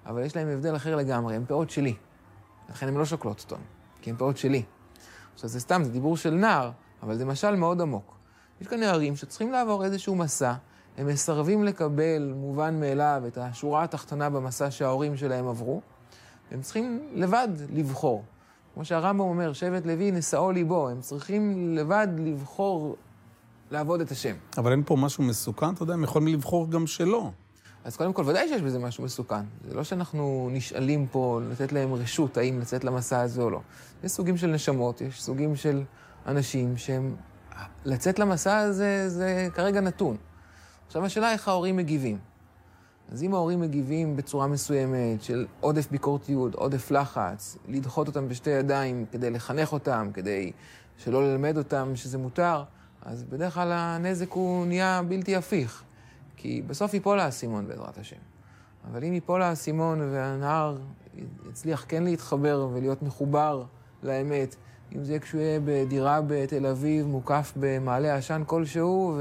אבל 0.05 0.24
יש 0.24 0.36
להן 0.36 0.47
הבדל 0.47 0.76
אחר 0.76 0.95
לגמרי, 0.95 1.36
הן 1.36 1.45
פאות 1.47 1.70
שלי. 1.70 1.95
לכן 2.70 2.88
הן 2.88 2.93
לא 2.93 3.05
שוקלות 3.05 3.45
טון, 3.47 3.62
כי 4.01 4.10
הן 4.10 4.16
פאות 4.16 4.38
שלי. 4.38 4.64
עכשיו, 5.34 5.49
זה 5.49 5.60
סתם, 5.60 5.84
זה 5.84 5.91
דיבור 5.91 6.18
של 6.18 6.34
נער, 6.34 6.72
אבל 7.04 7.18
זה 7.18 7.26
משל 7.26 7.56
מאוד 7.56 7.82
עמוק. 7.82 8.16
יש 8.62 8.68
כאן 8.68 8.80
נערים 8.80 9.16
שצריכים 9.16 9.52
לעבור 9.52 9.86
איזשהו 9.86 10.16
מסע, 10.16 10.54
הם 10.98 11.08
מסרבים 11.08 11.64
לקבל 11.64 12.34
מובן 12.36 12.80
מאליו 12.80 13.24
את 13.28 13.38
השורה 13.38 13.84
התחתונה 13.84 14.30
במסע 14.30 14.72
שההורים 14.72 15.18
שלהם 15.18 15.48
עברו, 15.48 15.82
הם 16.52 16.62
צריכים 16.62 17.00
לבד 17.14 17.48
לבחור. 17.74 18.24
כמו 18.74 18.86
שהרמב"ם 18.86 19.20
אומר, 19.20 19.54
שבט 19.54 19.86
לוי 19.86 20.12
נשאו 20.12 20.52
ליבו, 20.52 20.89
הם 20.89 21.02
צריכים 21.02 21.76
לבד 21.76 22.08
לבחור 22.18 22.95
לעבוד 23.72 24.02
את 24.02 24.12
השם. 24.12 24.36
אבל 24.58 24.72
אין 24.72 24.84
פה 24.86 24.95
משהו 24.95 25.24
מסוכן, 25.24 25.74
אתה 25.74 25.84
יודע, 25.84 25.93
הם 25.93 26.04
יכולים 26.04 26.28
לבחור 26.28 26.70
גם 26.70 26.88
שלא. 26.88 27.32
אז 27.86 27.98
קודם 27.98 28.14
כל, 28.14 28.24
ודאי 28.26 28.48
שיש 28.48 28.62
בזה 28.62 28.80
משהו 28.80 29.04
מסוכן. 29.04 29.43
זה 29.68 29.76
לא 29.76 29.84
שאנחנו 29.84 30.50
נשאלים 30.52 31.08
פה 31.12 31.39
לתת 31.52 31.72
להם 31.72 31.93
רשות 31.93 32.38
האם 32.38 32.60
לצאת 32.60 32.84
למסע 32.84 33.22
הזה 33.22 33.41
או 33.41 33.50
לא. 33.50 33.60
יש 34.04 34.12
סוגים 34.12 34.38
של 34.38 34.48
נשמות, 34.48 35.02
יש 35.02 35.22
סוגים 35.22 35.56
של 35.56 35.84
אנשים 36.28 36.78
שהם... 36.78 37.15
לצאת 37.86 38.19
למסע 38.19 38.57
הזה 38.57 39.09
זה 39.09 39.47
כרגע 39.53 39.82
נתון. 39.82 40.17
עכשיו, 40.88 41.05
השאלה 41.05 41.32
איך 41.32 41.47
ההורים 41.47 41.75
מגיבים. 41.75 42.17
אז 43.11 43.23
אם 43.23 43.34
ההורים 43.34 43.61
מגיבים 43.61 44.15
בצורה 44.15 44.47
מסוימת 44.47 45.23
של 45.23 45.45
עודף 45.59 45.88
ביקורתיות, 45.91 46.55
עודף 46.55 46.91
לחץ, 46.91 47.57
לדחות 47.67 48.07
אותם 48.07 48.30
בשתי 48.30 48.49
ידיים 48.49 49.05
כדי 49.11 49.30
לחנך 49.30 49.73
אותם, 49.73 50.09
כדי 50.13 50.51
שלא 50.97 51.23
ללמד 51.23 51.57
אותם 51.57 51.91
שזה 51.95 52.17
מותר, 52.17 52.63
אז 53.01 53.23
בדרך 53.23 53.53
כלל 53.53 53.71
הנזק 53.71 54.32
הוא 54.32 54.65
נהיה 54.65 55.01
בלתי 55.07 55.36
הפיך. 55.36 55.84
כי 56.38 56.61
בסוף 56.67 56.93
ייפול 56.93 57.19
האסימון 57.19 57.67
בעזרת 57.67 57.97
השם. 57.97 58.15
אבל 58.91 59.03
אם 59.03 59.13
ייפול 59.13 59.41
האסימון 59.41 59.99
והנהר 60.01 60.78
יצליח 61.49 61.86
כן 61.88 62.03
להתחבר 62.03 62.67
ולהיות 62.73 63.03
מחובר 63.03 63.63
לאמת, 64.03 64.55
אם 64.96 65.04
זה 65.04 65.20
כשהוא 65.20 65.42
יהיה 65.42 65.60
בדירה 65.66 66.22
בתל 66.28 66.66
אביב, 66.66 67.08
מוקף 67.08 67.54
במעלה 67.56 68.16
עשן 68.16 68.44
כלשהו, 68.46 69.20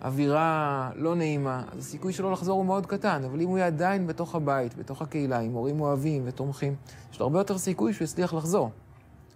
ואווירה 0.00 0.90
לא 0.94 1.14
נעימה, 1.14 1.62
אז 1.72 1.78
הסיכוי 1.78 2.12
שלו 2.12 2.30
לחזור 2.30 2.58
הוא 2.58 2.66
מאוד 2.66 2.86
קטן. 2.86 3.24
אבל 3.24 3.40
אם 3.40 3.48
הוא 3.48 3.58
יהיה 3.58 3.66
עדיין 3.66 4.06
בתוך 4.06 4.34
הבית, 4.34 4.76
בתוך 4.76 5.02
הקהילה, 5.02 5.38
עם 5.40 5.52
הורים 5.52 5.80
אוהבים 5.80 6.22
ותומכים, 6.26 6.74
יש 7.12 7.20
לו 7.20 7.26
הרבה 7.26 7.40
יותר 7.40 7.58
סיכוי 7.58 7.92
שהוא 7.92 8.04
יצליח 8.04 8.34
לחזור. 8.34 8.70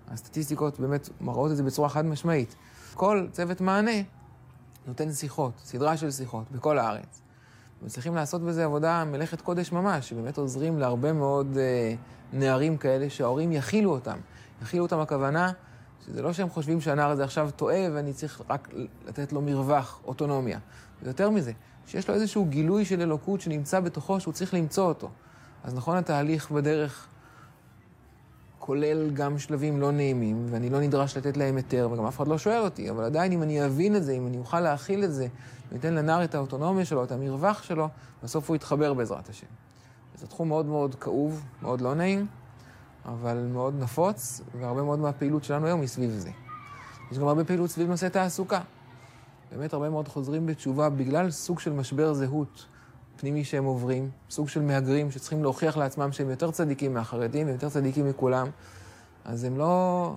הסטטיסטיקות 0.08 0.80
באמת 0.80 1.08
מראות 1.20 1.50
את 1.50 1.56
זה 1.56 1.62
בצורה 1.62 1.88
חד 1.88 2.06
משמעית. 2.06 2.56
כל 2.94 3.26
צוות 3.32 3.60
מענה 3.60 4.02
נותן 4.86 5.12
שיחות, 5.12 5.52
סדרה 5.64 5.96
של 5.96 6.10
שיחות, 6.10 6.44
בכל 6.52 6.78
הארץ. 6.78 7.22
מצליחים 7.82 8.14
לעשות 8.14 8.42
בזה 8.42 8.64
עבודה, 8.64 9.04
מלאכת 9.04 9.40
קודש 9.40 9.72
ממש, 9.72 10.08
שבאמת 10.08 10.38
עוזרים 10.38 10.78
להרבה 10.78 11.12
מאוד 11.12 11.56
אה, 11.56 11.94
נערים 12.32 12.76
כאלה 12.76 13.10
שההורים 13.10 13.52
יכילו 13.52 13.90
אותם. 13.90 14.18
יכילו 14.62 14.84
אותם 14.84 14.98
הכוונה, 14.98 15.52
שזה 16.06 16.22
לא 16.22 16.32
שהם 16.32 16.48
חושבים 16.48 16.80
שהנער 16.80 17.10
הזה 17.10 17.24
עכשיו 17.24 17.50
טועה 17.56 17.80
ואני 17.92 18.12
צריך 18.12 18.42
רק 18.50 18.68
לתת 19.06 19.32
לו 19.32 19.42
מרווח, 19.42 20.00
אוטונומיה. 20.04 20.58
ויותר 21.02 21.30
מזה, 21.30 21.52
שיש 21.86 22.08
לו 22.08 22.14
איזשהו 22.14 22.44
גילוי 22.44 22.84
של 22.84 23.00
אלוקות 23.00 23.40
שנמצא 23.40 23.80
בתוכו, 23.80 24.20
שהוא 24.20 24.34
צריך 24.34 24.54
למצוא 24.54 24.84
אותו. 24.84 25.10
אז 25.64 25.74
נכון 25.74 25.96
התהליך 25.96 26.50
בדרך 26.50 27.06
כולל 28.58 29.10
גם 29.10 29.38
שלבים 29.38 29.80
לא 29.80 29.92
נעימים, 29.92 30.46
ואני 30.50 30.70
לא 30.70 30.80
נדרש 30.80 31.16
לתת 31.16 31.36
להם 31.36 31.56
היתר, 31.56 31.88
וגם 31.92 32.06
אף 32.06 32.16
אחד 32.16 32.28
לא 32.28 32.38
שואל 32.38 32.60
אותי, 32.62 32.90
אבל 32.90 33.04
עדיין 33.04 33.32
אם 33.32 33.42
אני 33.42 33.66
אבין 33.66 33.96
את 33.96 34.04
זה, 34.04 34.12
אם 34.12 34.26
אני 34.26 34.38
אוכל 34.38 34.60
להכיל 34.60 35.04
את 35.04 35.12
זה, 35.12 35.26
ואתן 35.72 35.94
לנער 35.94 36.24
את 36.24 36.34
האוטונומיה 36.34 36.84
שלו, 36.84 37.04
את 37.04 37.12
המרווח 37.12 37.62
שלו, 37.62 37.88
בסוף 38.22 38.48
הוא 38.48 38.56
יתחבר 38.56 38.94
בעזרת 38.94 39.28
השם. 39.28 39.46
זה 40.14 40.26
תחום 40.26 40.48
מאוד 40.48 40.66
מאוד 40.66 40.94
כאוב, 40.94 41.44
מאוד 41.62 41.80
לא 41.80 41.94
נעים, 41.94 42.26
אבל 43.06 43.46
מאוד 43.52 43.74
נפוץ, 43.78 44.40
והרבה 44.60 44.82
מאוד 44.82 44.98
מהפעילות 44.98 45.44
שלנו 45.44 45.66
היום 45.66 45.80
היא 45.80 45.88
סביב 45.88 46.10
זה. 46.10 46.30
יש 47.12 47.18
גם 47.18 47.28
הרבה 47.28 47.44
פעילות 47.44 47.70
סביב 47.70 47.88
נושא 47.88 48.08
תעסוקה. 48.08 48.60
באמת 49.52 49.72
הרבה 49.72 49.90
מאוד 49.90 50.08
חוזרים 50.08 50.46
בתשובה 50.46 50.88
בגלל 50.88 51.30
סוג 51.30 51.60
של 51.60 51.72
משבר 51.72 52.14
זהות 52.14 52.66
פנימי 53.16 53.44
שהם 53.44 53.64
עוברים, 53.64 54.10
סוג 54.30 54.48
של 54.48 54.62
מהגרים 54.62 55.10
שצריכים 55.10 55.42
להוכיח 55.42 55.76
לעצמם 55.76 56.12
שהם 56.12 56.30
יותר 56.30 56.50
צדיקים 56.50 56.94
מהחרדים, 56.94 57.46
ויותר 57.46 57.68
צדיקים 57.68 58.08
מכולם, 58.08 58.46
אז 59.24 59.44
הם 59.44 59.58
לא... 59.58 60.14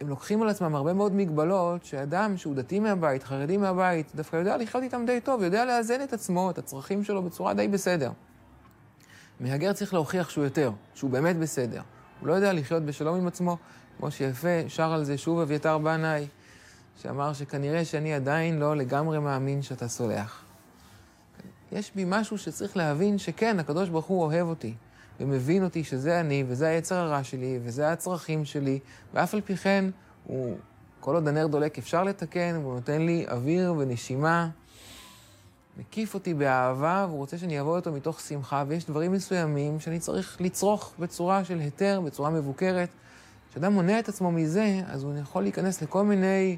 הם 0.00 0.08
לוקחים 0.08 0.42
על 0.42 0.48
עצמם 0.48 0.74
הרבה 0.74 0.92
מאוד 0.92 1.14
מגבלות 1.14 1.84
שאדם 1.84 2.36
שהוא 2.36 2.54
דתי 2.54 2.80
מהבית, 2.80 3.22
חרדי 3.22 3.56
מהבית, 3.56 4.12
דווקא 4.14 4.36
יודע 4.36 4.56
לחיות 4.56 4.82
איתם 4.82 5.02
די 5.06 5.20
טוב, 5.20 5.42
יודע 5.42 5.64
לאזן 5.64 6.02
את 6.02 6.12
עצמו, 6.12 6.50
את 6.50 6.58
הצרכים 6.58 7.04
שלו 7.04 7.22
בצורה 7.22 7.54
די 7.54 7.68
בסדר. 7.68 8.10
מהגר 9.40 9.72
צריך 9.72 9.94
להוכיח 9.94 10.30
שהוא 10.30 10.44
יותר, 10.44 10.72
שהוא 10.94 11.10
באמת 11.10 11.36
בסדר. 11.36 11.82
הוא 12.20 12.28
לא 12.28 12.32
יודע 12.32 12.52
לחיות 12.52 12.82
בשלום 12.82 13.16
עם 13.16 13.26
עצמו, 13.26 13.56
כמו 13.98 14.10
שיפה 14.10 14.68
שר 14.68 14.92
על 14.92 15.04
זה 15.04 15.18
שוב 15.18 15.38
אביתר 15.38 15.78
בנאי, 15.78 16.26
שאמר 17.02 17.32
שכנראה 17.32 17.84
שאני 17.84 18.14
עדיין 18.14 18.58
לא 18.58 18.76
לגמרי 18.76 19.18
מאמין 19.18 19.62
שאתה 19.62 19.88
סולח. 19.88 20.44
יש 21.72 21.92
בי 21.94 22.04
משהו 22.06 22.38
שצריך 22.38 22.76
להבין 22.76 23.18
שכן, 23.18 23.58
הקדוש 23.58 23.88
ברוך 23.88 24.06
הוא 24.06 24.22
אוהב 24.22 24.46
אותי, 24.46 24.74
ומבין 25.20 25.64
אותי 25.64 25.84
שזה 25.84 26.20
אני, 26.20 26.44
וזה 26.48 26.68
היצר 26.68 26.94
הרע 26.94 27.24
שלי, 27.24 27.58
וזה 27.62 27.92
הצרכים 27.92 28.44
שלי, 28.44 28.78
ואף 29.14 29.34
על 29.34 29.40
פי 29.40 29.56
כן, 29.56 29.84
הוא, 30.24 30.56
כל 31.00 31.14
עוד 31.14 31.28
הנר 31.28 31.46
דולק 31.46 31.78
אפשר 31.78 32.04
לתקן, 32.04 32.58
והוא 32.62 32.74
נותן 32.74 33.02
לי 33.02 33.26
אוויר 33.30 33.74
ונשימה, 33.78 34.48
מקיף 35.76 36.14
אותי 36.14 36.34
באהבה, 36.34 37.06
והוא 37.08 37.18
רוצה 37.18 37.38
שאני 37.38 37.58
אעבוד 37.58 37.76
אותו 37.76 37.92
מתוך 37.92 38.20
שמחה, 38.20 38.64
ויש 38.68 38.86
דברים 38.86 39.12
מסוימים 39.12 39.80
שאני 39.80 39.98
צריך 39.98 40.40
לצרוך 40.40 40.92
בצורה 40.98 41.44
של 41.44 41.58
היתר, 41.58 42.00
בצורה 42.00 42.30
מבוקרת. 42.30 42.88
כשאדם 43.50 43.72
מונע 43.72 43.98
את 43.98 44.08
עצמו 44.08 44.32
מזה, 44.32 44.80
אז 44.86 45.04
הוא 45.04 45.18
יכול 45.18 45.42
להיכנס 45.42 45.82
לכל 45.82 46.04
מיני 46.04 46.56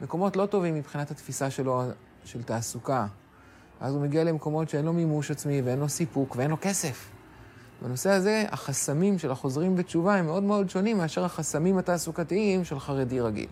מקומות 0.00 0.36
לא 0.36 0.46
טובים 0.46 0.74
מבחינת 0.74 1.10
התפיסה 1.10 1.50
שלו, 1.50 1.82
של 2.24 2.42
תעסוקה, 2.42 3.06
אז 3.80 3.94
הוא 3.94 4.02
מגיע 4.02 4.24
למקומות 4.24 4.68
שאין 4.68 4.84
לו 4.84 4.92
מימוש 4.92 5.30
עצמי 5.30 5.62
ואין 5.62 5.78
לו 5.78 5.88
סיפוק 5.88 6.36
ואין 6.36 6.50
לו 6.50 6.56
כסף. 6.60 7.10
בנושא 7.82 8.10
הזה, 8.10 8.44
החסמים 8.50 9.18
של 9.18 9.30
החוזרים 9.30 9.76
בתשובה 9.76 10.14
הם 10.14 10.26
מאוד 10.26 10.42
מאוד 10.42 10.70
שונים 10.70 10.98
מאשר 10.98 11.24
החסמים 11.24 11.78
התעסוקתיים 11.78 12.64
של 12.64 12.78
חרדי 12.78 13.20
רגיל. 13.20 13.48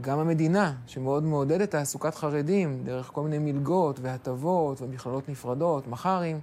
גם 0.00 0.18
המדינה, 0.18 0.72
שמאוד 0.86 1.24
מעודדת 1.24 1.70
תעסוקת 1.70 2.14
חרדים, 2.14 2.80
דרך 2.84 3.10
כל 3.12 3.22
מיני 3.22 3.52
מלגות 3.52 4.00
והטבות 4.00 4.82
ומכללות 4.82 5.28
נפרדות, 5.28 5.88
מח"רים, 5.88 6.40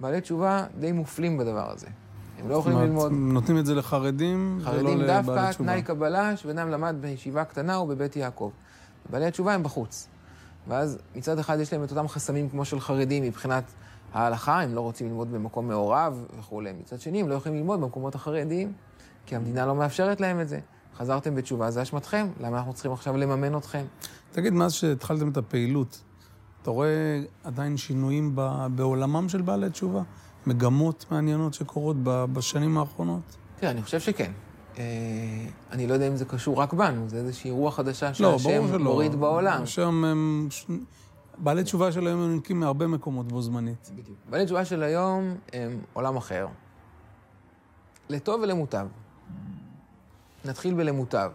בעלי 0.00 0.20
תשובה 0.20 0.64
די 0.80 0.92
מופלים 0.92 1.38
בדבר 1.38 1.70
הזה. 1.70 1.86
הם 2.38 2.48
לא 2.48 2.54
יכולים 2.54 2.78
ללמוד... 2.78 3.12
נותנים 3.12 3.58
את 3.58 3.66
זה 3.66 3.74
לחרדים 3.74 4.58
ולא 4.62 4.72
לבעלי 4.72 4.86
תשובה. 4.86 5.00
חרדים 5.02 5.20
תשובה. 5.20 5.42
דווקא, 5.42 5.62
תנאי 5.62 5.82
קבלה, 5.82 6.36
שבן 6.36 6.58
אדם 6.58 6.70
למד 6.70 6.96
בישיבה 7.00 7.44
קטנה 7.44 7.76
או 7.76 7.86
בבית 7.86 8.16
יעקב. 8.16 8.50
בעלי 9.10 9.26
התשובה 9.26 9.54
הם 9.54 9.62
בחוץ. 9.62 10.08
ואז 10.68 10.98
מצד 11.16 11.38
אחד 11.38 11.60
יש 11.60 11.72
להם 11.72 11.84
את 11.84 11.90
אותם 11.90 12.08
חסמים 12.08 12.48
כמו 12.48 12.64
של 12.64 12.80
חרדים 12.80 13.22
מבחינת 13.22 13.64
ההלכה, 14.12 14.60
הם 14.60 14.74
לא 14.74 14.80
רוצים 14.80 15.06
ללמוד 15.06 15.32
במקום 15.32 15.68
מעורב 15.68 16.24
וכולי. 16.38 16.72
מצד 16.72 17.00
שני, 17.00 17.20
הם 17.20 17.28
לא 17.28 17.34
יכולים 17.34 17.58
ללמוד 17.58 17.80
במקומות 17.80 18.14
החרדיים, 18.14 18.72
כי 19.26 19.36
המדינה 19.36 19.66
לא 19.66 19.74
מאפשרת 19.74 20.20
להם 20.20 20.40
את 20.40 20.48
זה. 20.48 20.58
חזרתם 21.00 21.34
בתשובה, 21.34 21.70
זה 21.70 21.82
אשמתכם, 21.82 22.26
למה 22.40 22.58
אנחנו 22.58 22.72
צריכים 22.72 22.92
עכשיו 22.92 23.16
לממן 23.16 23.56
אתכם? 23.56 23.84
תגיד, 24.32 24.52
מאז 24.52 24.72
שהתחלתם 24.72 25.28
את 25.28 25.36
הפעילות, 25.36 26.02
אתה 26.62 26.70
רואה 26.70 27.22
עדיין 27.44 27.76
שינויים 27.76 28.36
בעולמם 28.74 29.28
של 29.28 29.42
בעלי 29.42 29.70
תשובה? 29.70 30.02
מגמות 30.46 31.06
מעניינות 31.10 31.54
שקורות 31.54 31.96
בשנים 32.02 32.78
האחרונות? 32.78 33.36
תראה, 33.56 33.70
אני 33.72 33.82
חושב 33.82 34.00
שכן. 34.00 34.32
אה, 34.78 34.84
אני 35.72 35.86
לא 35.86 35.94
יודע 35.94 36.08
אם 36.08 36.16
זה 36.16 36.24
קשור 36.24 36.60
רק 36.60 36.72
בנו, 36.72 37.08
זה 37.08 37.16
איזושהי 37.16 37.50
רוח 37.50 37.76
חדשה 37.76 38.06
לא, 38.06 38.12
שהשם 38.12 38.68
שלא. 38.68 38.78
מוריד 38.78 39.14
בעולם. 39.14 39.66
שם 39.66 40.04
הם... 40.04 40.48
בעלי 41.38 41.64
תשובה 41.64 41.92
של 41.92 42.06
היום 42.06 42.20
הם 42.20 42.36
נקים 42.36 42.60
מהרבה 42.60 42.86
מקומות 42.86 43.28
בו 43.28 43.42
זמנית. 43.42 43.90
בדיוק. 43.94 44.18
בעלי 44.30 44.44
תשובה 44.44 44.64
של 44.64 44.82
היום 44.82 45.34
הם 45.52 45.78
עולם 45.92 46.16
אחר. 46.16 46.46
לטוב 48.08 48.40
ולמוטב. 48.40 48.86
נתחיל 50.44 50.74
בלמוטב. 50.74 51.30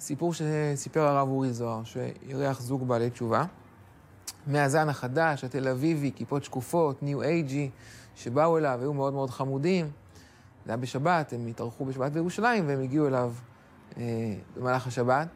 סיפור 0.00 0.32
שסיפר 0.34 1.00
הרב 1.00 1.28
אורי 1.28 1.52
זוהר, 1.52 1.84
שאירח 1.84 2.60
זוג 2.60 2.88
בעלי 2.88 3.10
תשובה. 3.10 3.44
מהזן 4.46 4.88
החדש, 4.88 5.44
התל 5.44 5.68
אביבי, 5.68 6.12
כיפות 6.16 6.44
שקופות, 6.44 7.02
ניו 7.02 7.22
אייג'י, 7.22 7.70
שבאו 8.16 8.58
אליו, 8.58 8.78
היו 8.80 8.94
מאוד 8.94 9.12
מאוד 9.12 9.30
חמודים. 9.30 9.90
זה 10.64 10.72
היה 10.72 10.76
בשבת, 10.76 11.32
הם 11.32 11.46
התארחו 11.46 11.84
בשבת 11.84 12.12
בירושלים, 12.12 12.68
והם 12.68 12.80
הגיעו 12.80 13.06
אליו 13.06 13.32
אה, 13.96 14.34
במהלך 14.56 14.86
השבת, 14.86 15.28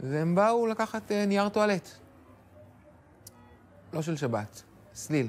והם 0.00 0.34
באו 0.34 0.66
לקחת 0.66 1.12
אה, 1.12 1.26
נייר 1.26 1.48
טואלט. 1.48 1.88
לא 3.92 4.02
של 4.02 4.16
שבת, 4.16 4.62
סליל. 4.94 5.28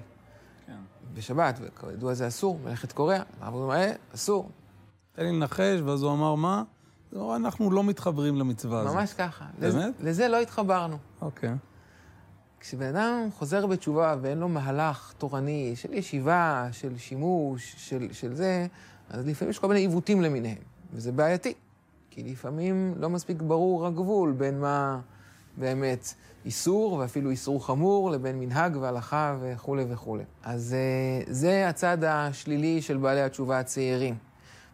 כן. 0.67 0.73
בשבת, 1.13 1.59
וכידוע 1.61 2.13
זה 2.13 2.27
אסור, 2.27 2.59
מלאכת 2.63 2.91
קוריאה, 2.91 3.23
הרב 3.41 3.53
אומר, 3.53 3.75
אה, 3.75 3.93
אסור. 4.15 4.49
תן 5.13 5.23
לי 5.23 5.31
לנחש, 5.31 5.79
ואז 5.85 6.03
הוא 6.03 6.13
אמר, 6.13 6.35
מה? 6.35 6.63
הוא 7.11 7.23
אמר, 7.23 7.35
אנחנו 7.35 7.71
לא 7.71 7.83
מתחברים 7.83 8.35
למצווה 8.35 8.81
הזאת. 8.81 8.95
ממש 8.95 9.13
ככה. 9.13 9.45
באמת? 9.59 9.73
לזה, 9.73 9.89
לזה 9.99 10.27
לא 10.27 10.41
התחברנו. 10.41 10.97
אוקיי. 11.21 11.49
כשבן 12.59 12.95
אדם 12.95 13.29
חוזר 13.37 13.65
בתשובה 13.65 14.15
ואין 14.21 14.37
לו 14.37 14.49
מהלך 14.49 15.13
תורני 15.17 15.73
של 15.75 15.93
ישיבה, 15.93 16.67
של 16.71 16.97
שימוש, 16.97 17.75
של, 17.77 18.07
של 18.11 18.35
זה, 18.35 18.67
אז 19.09 19.27
לפעמים 19.27 19.49
יש 19.49 19.59
כל 19.59 19.67
מיני 19.67 19.79
עיוותים 19.79 20.21
למיניהם, 20.21 20.61
וזה 20.93 21.11
בעייתי. 21.11 21.53
כי 22.09 22.23
לפעמים 22.23 22.93
לא 22.97 23.09
מספיק 23.09 23.41
ברור 23.41 23.87
הגבול 23.87 24.31
בין 24.31 24.59
מה 24.59 24.99
באמת 25.57 26.13
איסור, 26.45 26.93
ואפילו 26.93 27.29
איסור 27.29 27.65
חמור, 27.65 28.11
לבין 28.11 28.39
מנהג 28.39 28.75
והלכה 28.75 29.37
וכולי 29.41 29.85
וכולי. 29.89 30.23
אז 30.43 30.73
אה, 30.73 31.33
זה 31.33 31.69
הצד 31.69 32.03
השלילי 32.03 32.81
של 32.81 32.97
בעלי 32.97 33.21
התשובה 33.21 33.59
הצעירים. 33.59 34.15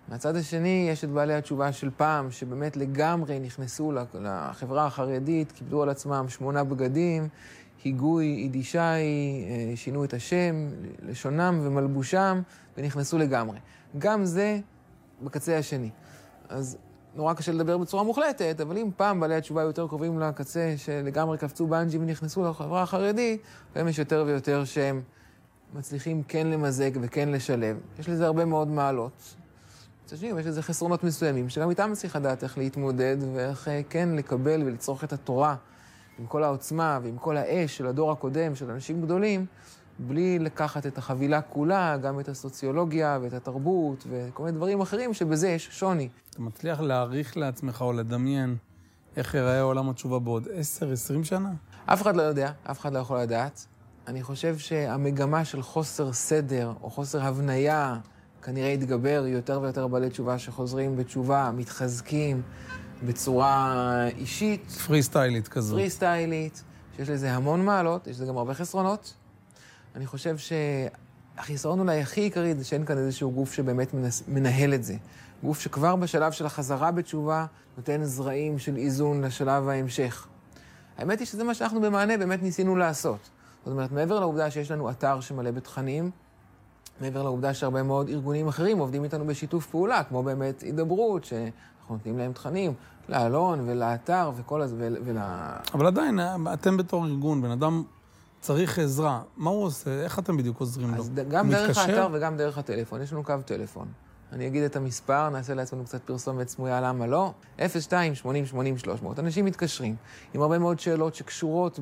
מהצד 0.10 0.36
השני, 0.36 0.88
יש 0.92 1.04
את 1.04 1.10
בעלי 1.10 1.34
התשובה 1.34 1.72
של 1.72 1.90
פעם, 1.98 2.32
שבאמת 2.32 2.78
לגמרי 2.78 3.40
נכנסו 3.40 3.92
לחברה 4.22 4.86
החרדית, 4.86 5.52
קיבלו 5.52 5.84
על 5.84 5.90
עצמם 5.90 6.26
שמונה 6.30 6.64
בגדים, 6.64 7.28
היגוי 7.84 8.26
יידישאי, 8.26 9.04
אה, 9.50 9.76
שינו 9.76 10.04
את 10.04 10.14
השם, 10.14 10.70
לשונם 11.02 11.60
ומלבושם, 11.64 12.42
ונכנסו 12.78 13.18
לגמרי. 13.18 13.58
גם 13.98 14.26
זה 14.26 14.60
בקצה 15.22 15.58
השני. 15.58 15.90
אז 16.50 16.78
נורא 17.16 17.34
קשה 17.34 17.52
לדבר 17.52 17.78
בצורה 17.78 18.04
מוחלטת, 18.04 18.62
אבל 18.62 18.78
אם 18.78 18.90
פעם 18.98 19.20
בעלי 19.20 19.36
התשובה 19.36 19.62
היו 19.62 19.68
יותר 19.68 19.88
קרובים 19.88 20.20
לקצה, 20.20 20.74
שלגמרי 20.78 21.38
קפצו 21.38 21.68
בנג'י 21.68 21.98
ונכנסו 21.98 22.50
לחברה 22.50 22.82
החרדית, 22.82 23.42
היום 23.76 23.88
יש 23.88 24.00
יותר 24.00 24.24
ויותר 24.28 24.64
שהם 24.66 25.02
מצליחים 25.74 26.24
כן 26.24 26.48
למזג 26.48 26.92
וכן 27.02 27.30
לשלב. 27.30 27.78
יש 28.00 28.10
לזה 28.10 28.26
הרבה 28.26 28.46
מאוד 28.46 28.68
מעלות. 28.68 29.36
מצד 30.08 30.18
שני, 30.18 30.40
יש 30.40 30.46
לזה 30.46 30.62
חסרונות 30.62 31.04
מסוימים, 31.04 31.50
שגם 31.50 31.70
איתם 31.70 31.92
צריך 31.94 32.16
לדעת 32.16 32.44
איך 32.44 32.58
להתמודד 32.58 33.18
ואיך 33.36 33.68
אה, 33.68 33.82
כן 33.90 34.10
לקבל 34.10 34.64
ולצרוך 34.66 35.04
את 35.04 35.14
התורה 35.14 35.56
עם 36.20 36.26
כל 36.26 36.44
העוצמה 36.44 37.00
ועם 37.04 37.18
כל 37.18 37.38
האש 37.38 37.78
של 37.78 37.88
הדור 37.88 38.12
הקודם, 38.12 38.56
של 38.56 38.72
אנשים 38.72 39.02
גדולים, 39.02 39.46
בלי 40.00 40.40
לקחת 40.40 40.86
את 40.86 40.98
החבילה 40.98 41.42
כולה, 41.42 41.98
גם 41.98 42.20
את 42.20 42.30
הסוציולוגיה 42.30 43.20
ואת 43.22 43.34
התרבות 43.34 44.08
וכל 44.10 44.44
מיני 44.44 44.58
דברים 44.58 44.82
אחרים, 44.82 45.14
שבזה 45.14 45.50
יש 45.50 45.70
שוני. 45.72 46.10
אתה 46.30 46.42
מצליח 46.42 46.80
להעריך 46.80 47.38
לעצמך 47.38 47.82
או 47.82 47.94
לדמיין 47.94 48.56
איך 49.18 49.34
ייראה 49.34 49.62
עולם 49.62 49.90
התשובה 49.90 50.20
בעוד 50.20 50.48
10-20 51.22 51.24
שנה? 51.24 51.52
אף 51.86 52.02
אחד 52.02 52.16
לא 52.16 52.22
יודע, 52.22 52.52
אף 52.72 52.80
אחד 52.80 52.94
לא 52.94 53.00
יכול 53.00 53.20
לדעת. 53.20 53.66
אני 54.08 54.24
חושב 54.24 54.58
שהמגמה 54.58 55.46
של 55.46 55.62
חוסר 55.62 56.14
סדר 56.14 56.74
או 56.82 56.90
חוסר 56.90 57.22
הבניה 57.22 57.98
כנראה 58.48 58.70
יתגבר, 58.70 59.24
יותר 59.28 59.60
ויותר 59.62 59.88
בעלי 59.88 60.10
תשובה 60.10 60.40
שחוזרים 60.40 60.98
בתשובה, 60.98 61.52
מתחזקים 61.54 62.42
בצורה 63.04 64.08
אישית, 64.18 64.72
פרי 64.72 65.04
סטיילית 65.04 65.48
כזו. 65.48 65.76
פרי 65.76 65.90
סטיילית, 65.90 66.64
שיש 66.96 67.10
לזה 67.10 67.32
המון 67.34 67.66
מעלות, 67.66 68.08
יש 68.08 68.16
לזה 68.16 68.26
גם 68.26 68.38
הרבה 68.38 68.54
חסרונות. 68.54 69.14
אני 69.96 70.06
חושב 70.06 70.36
שהחיסרון 70.38 71.80
אולי 71.80 72.02
הכי 72.02 72.22
עיקרי 72.22 72.56
זה 72.56 72.64
שאין 72.64 72.86
כאן 72.86 72.98
איזשהו 72.98 73.32
גוף 73.32 73.54
שבאמת 73.54 73.94
מנס, 73.94 74.24
מנהל 74.28 74.74
את 74.74 74.84
זה. 74.84 74.96
גוף 75.44 75.60
שכבר 75.60 75.96
בשלב 75.96 76.32
של 76.32 76.46
החזרה 76.46 76.92
בתשובה 76.92 77.46
נותן 77.78 78.04
זרעים 78.04 78.60
של 78.60 78.78
איזון 78.78 79.24
לשלב 79.24 79.68
ההמשך. 79.68 80.28
האמת 80.98 81.20
היא 81.20 81.28
שזה 81.28 81.44
מה 81.44 81.54
שאנחנו 81.54 81.82
במענה 81.82 82.18
באמת 82.18 82.44
ניסינו 82.44 82.76
לעשות. 82.76 83.30
זאת 83.66 83.72
אומרת, 83.72 83.92
מעבר 83.92 84.20
לעובדה 84.20 84.52
שיש 84.52 84.72
לנו 84.72 84.90
אתר 84.90 85.22
שמלא 85.22 85.52
בתכנים, 85.52 86.12
מעבר 87.02 87.24
לעובדה 87.24 87.54
שהרבה 87.54 87.84
מאוד 87.84 88.10
ארגונים 88.10 88.48
אחרים 88.48 88.78
עובדים 88.78 89.04
איתנו 89.04 89.26
בשיתוף 89.28 89.66
פעולה, 89.66 90.04
כמו 90.04 90.24
באמת 90.24 90.62
הידברות, 90.62 91.24
שאנחנו 91.24 91.96
נותנים 91.96 92.18
להם 92.18 92.34
תכנים, 92.34 92.74
לאלון 93.10 93.70
ולאתר 93.70 94.32
וכל 94.36 94.62
הזה, 94.62 94.76
ול... 95.06 95.18
אבל 95.74 95.88
עדיין, 95.88 96.20
אתם 96.54 96.78
בתור 96.78 97.06
ארגון, 97.06 97.42
בן 97.42 97.52
אדם 97.52 97.84
צריך 98.40 98.80
עזרה, 98.80 99.22
מה 99.38 99.50
הוא 99.50 99.64
עושה? 99.64 100.04
איך 100.04 100.20
אתם 100.20 100.38
בדיוק 100.38 100.60
עוזרים 100.60 100.92
לו? 100.92 100.98
אז 100.98 101.12
גם 101.30 101.46
הוא 101.46 101.56
דרך 101.56 101.70
מתקשר? 101.70 101.82
האתר 101.82 102.10
וגם 102.12 102.38
דרך 102.38 102.58
הטלפון, 102.58 103.02
יש 103.02 103.14
לנו 103.14 103.24
קו 103.24 103.34
טלפון. 103.46 103.88
אני 104.32 104.48
אגיד 104.48 104.64
את 104.64 104.76
המספר, 104.76 105.30
נעשה 105.30 105.54
לעצמנו 105.54 105.84
קצת 105.84 106.02
פרסומת 106.02 106.50
סמויה, 106.50 106.82
למה 106.82 107.08
לא? 107.08 107.34
02 107.80 108.16
80 108.16 108.46
80 108.46 108.78
300. 108.78 109.20
אנשים 109.20 109.46
מתקשרים 109.46 109.96
עם 110.34 110.42
הרבה 110.42 110.60
מאוד 110.60 110.80
שאלות 110.80 111.16
שקשורות 111.16 111.80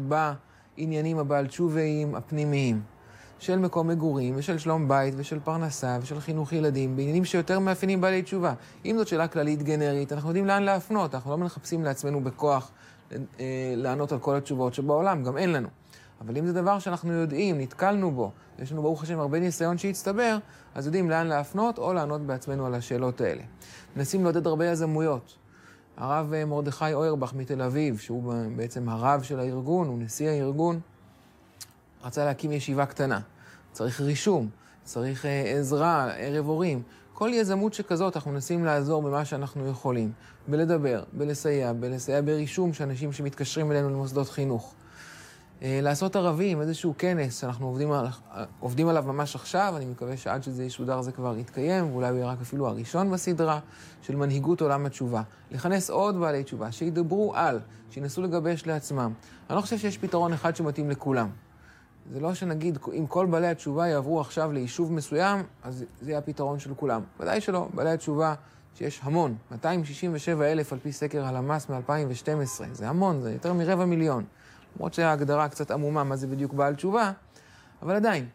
בעניינים 0.77 1.19
הבעל 1.19 1.47
תשוביים 1.47 2.15
הפנימיים. 2.15 2.81
של 3.45 3.59
מקום 3.59 3.87
מגורים, 3.87 4.33
ושל 4.37 4.57
שלום 4.57 4.87
בית, 4.87 5.13
ושל 5.17 5.39
פרנסה, 5.39 5.97
ושל 6.01 6.19
חינוך 6.19 6.53
ילדים, 6.53 6.95
בעניינים 6.95 7.25
שיותר 7.25 7.59
מאפיינים 7.59 8.01
בעלי 8.01 8.21
תשובה. 8.21 8.53
אם 8.85 8.97
זאת 8.97 9.07
שאלה 9.07 9.27
כללית 9.27 9.63
גנרית, 9.63 10.13
אנחנו 10.13 10.29
יודעים 10.29 10.45
לאן 10.45 10.63
להפנות, 10.63 11.15
אנחנו 11.15 11.31
לא 11.31 11.37
מחפשים 11.37 11.83
לעצמנו 11.83 12.23
בכוח 12.23 12.71
אה, 13.11 13.17
לענות 13.75 14.11
על 14.11 14.19
כל 14.19 14.35
התשובות 14.35 14.73
שבעולם, 14.73 15.23
גם 15.23 15.37
אין 15.37 15.51
לנו. 15.51 15.67
אבל 16.21 16.37
אם 16.37 16.45
זה 16.45 16.53
דבר 16.53 16.79
שאנחנו 16.79 17.13
יודעים, 17.13 17.57
נתקלנו 17.57 18.11
בו, 18.11 18.31
יש 18.59 18.71
לנו 18.71 18.81
ברוך 18.81 19.03
השם 19.03 19.19
הרבה 19.19 19.39
ניסיון 19.39 19.77
שהצטבר, 19.77 20.37
אז 20.75 20.85
יודעים 20.85 21.09
לאן 21.09 21.27
להפנות 21.27 21.77
או 21.77 21.93
לענות 21.93 22.21
בעצמנו 22.21 22.65
על 22.65 22.75
השאלות 22.75 23.21
האלה. 23.21 23.41
מנסים 23.95 24.23
לעודד 24.23 24.47
הרבה 24.47 24.65
יזמויות. 24.65 25.37
הרב 25.97 26.33
אה, 26.33 26.45
מרדכי 26.45 26.93
אוירבך 26.93 27.33
מתל 27.33 27.61
אביב, 27.61 27.97
שהוא 27.97 28.33
בעצם 28.55 28.89
הרב 28.89 29.21
של 29.23 29.39
הארגון, 29.39 29.87
הוא 29.87 29.99
נשיא 29.99 30.29
הארגון, 30.29 30.79
רצה 32.03 32.25
להקים 32.25 32.51
ישיבה 32.51 32.85
קטנה. 32.85 33.19
צריך 33.75 34.01
רישום, 34.01 34.49
צריך 34.83 35.25
אה, 35.25 35.43
עזרה, 35.59 36.11
ערב 36.17 36.45
הורים. 36.47 36.81
כל 37.13 37.29
יזמות 37.33 37.73
שכזאת, 37.73 38.15
אנחנו 38.15 38.31
מנסים 38.31 38.65
לעזור 38.65 39.01
במה 39.01 39.25
שאנחנו 39.25 39.67
יכולים. 39.67 40.11
בלדבר, 40.47 41.03
בלסייע, 41.13 41.73
בלסייע 41.73 42.21
ברישום 42.21 42.73
של 42.73 42.83
אנשים 42.83 43.11
שמתקשרים 43.11 43.71
אלינו 43.71 43.89
למוסדות 43.89 44.29
חינוך. 44.29 44.73
אה, 45.61 45.79
לעשות 45.83 46.15
ערבים, 46.15 46.61
איזשהו 46.61 46.93
כנס 46.97 47.41
שאנחנו 47.41 47.67
עובדים, 47.67 47.91
על, 47.91 48.07
עובדים 48.59 48.87
עליו 48.87 49.03
ממש 49.03 49.35
עכשיו, 49.35 49.73
אני 49.77 49.85
מקווה 49.85 50.17
שעד 50.17 50.43
שזה 50.43 50.63
ישודר 50.63 51.01
זה 51.01 51.11
כבר 51.11 51.37
יתקיים, 51.37 51.91
ואולי 51.91 52.09
הוא 52.09 52.17
יהיה 52.17 52.27
רק 52.27 52.41
אפילו 52.41 52.67
הראשון 52.67 53.11
בסדרה, 53.11 53.59
של 54.01 54.15
מנהיגות 54.15 54.61
עולם 54.61 54.85
התשובה. 54.85 55.21
לכנס 55.51 55.89
עוד 55.89 56.19
בעלי 56.19 56.43
תשובה, 56.43 56.71
שידברו 56.71 57.35
על, 57.35 57.59
שינסו 57.89 58.21
לגבש 58.21 58.67
לעצמם. 58.67 59.13
אני 59.49 59.55
לא 59.55 59.61
חושב 59.61 59.77
שיש 59.77 59.97
פתרון 59.97 60.33
אחד 60.33 60.55
שמתאים 60.55 60.89
לכולם. 60.89 61.29
זה 62.11 62.19
לא 62.19 62.33
שנגיד, 62.33 62.77
אם 62.97 63.05
כל 63.07 63.25
בעלי 63.25 63.47
התשובה 63.47 63.87
יעברו 63.87 64.21
עכשיו 64.21 64.51
ליישוב 64.51 64.93
מסוים, 64.93 65.43
אז 65.63 65.85
זה 66.01 66.09
יהיה 66.09 66.19
הפתרון 66.19 66.59
של 66.59 66.73
כולם. 66.73 67.01
ודאי 67.19 67.41
שלא. 67.41 67.67
בעלי 67.73 67.89
התשובה, 67.91 68.33
שיש 68.75 68.99
המון, 69.03 69.35
267 69.51 70.45
אלף 70.45 70.73
על 70.73 70.79
פי 70.79 70.91
סקר 70.91 71.25
הלמ"ס 71.25 71.69
מ-2012, 71.69 72.63
זה 72.71 72.89
המון, 72.89 73.21
זה 73.21 73.31
יותר 73.31 73.53
מרבע 73.53 73.85
מיליון. 73.85 74.23
למרות 74.75 74.93
שההגדרה 74.93 75.49
קצת 75.49 75.71
עמומה 75.71 76.03
מה 76.03 76.15
זה 76.15 76.27
בדיוק 76.27 76.53
בעל 76.53 76.75
תשובה, 76.75 77.11
אבל 77.81 77.95
עדיין, 77.95 78.27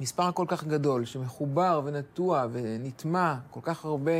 מספר 0.00 0.32
כל 0.32 0.44
כך 0.48 0.64
גדול, 0.64 1.04
שמחובר 1.04 1.80
ונטוע 1.84 2.46
ונטמע 2.52 3.34
כל 3.50 3.60
כך 3.62 3.84
הרבה, 3.84 4.12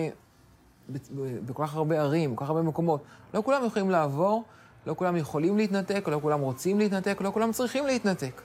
בכל 1.19 1.67
כך 1.67 1.75
הרבה 1.75 2.01
ערים, 2.01 2.33
בכל 2.33 2.45
כך 2.45 2.51
הרבה 2.51 2.63
מקומות, 2.63 3.03
לא 3.35 3.43
כולם 3.45 3.65
יכולים 3.67 3.91
לעבור, 3.91 4.45
לא 4.87 4.95
כולם 4.95 5.17
יכולים 5.17 5.57
להתנתק, 5.57 6.09
לא 6.09 6.19
כולם 6.23 6.41
רוצים 6.41 6.79
להתנתק, 6.79 7.21
לא 7.21 7.31
כולם 7.31 7.53
צריכים 7.53 7.87
להתנתק. 7.87 8.43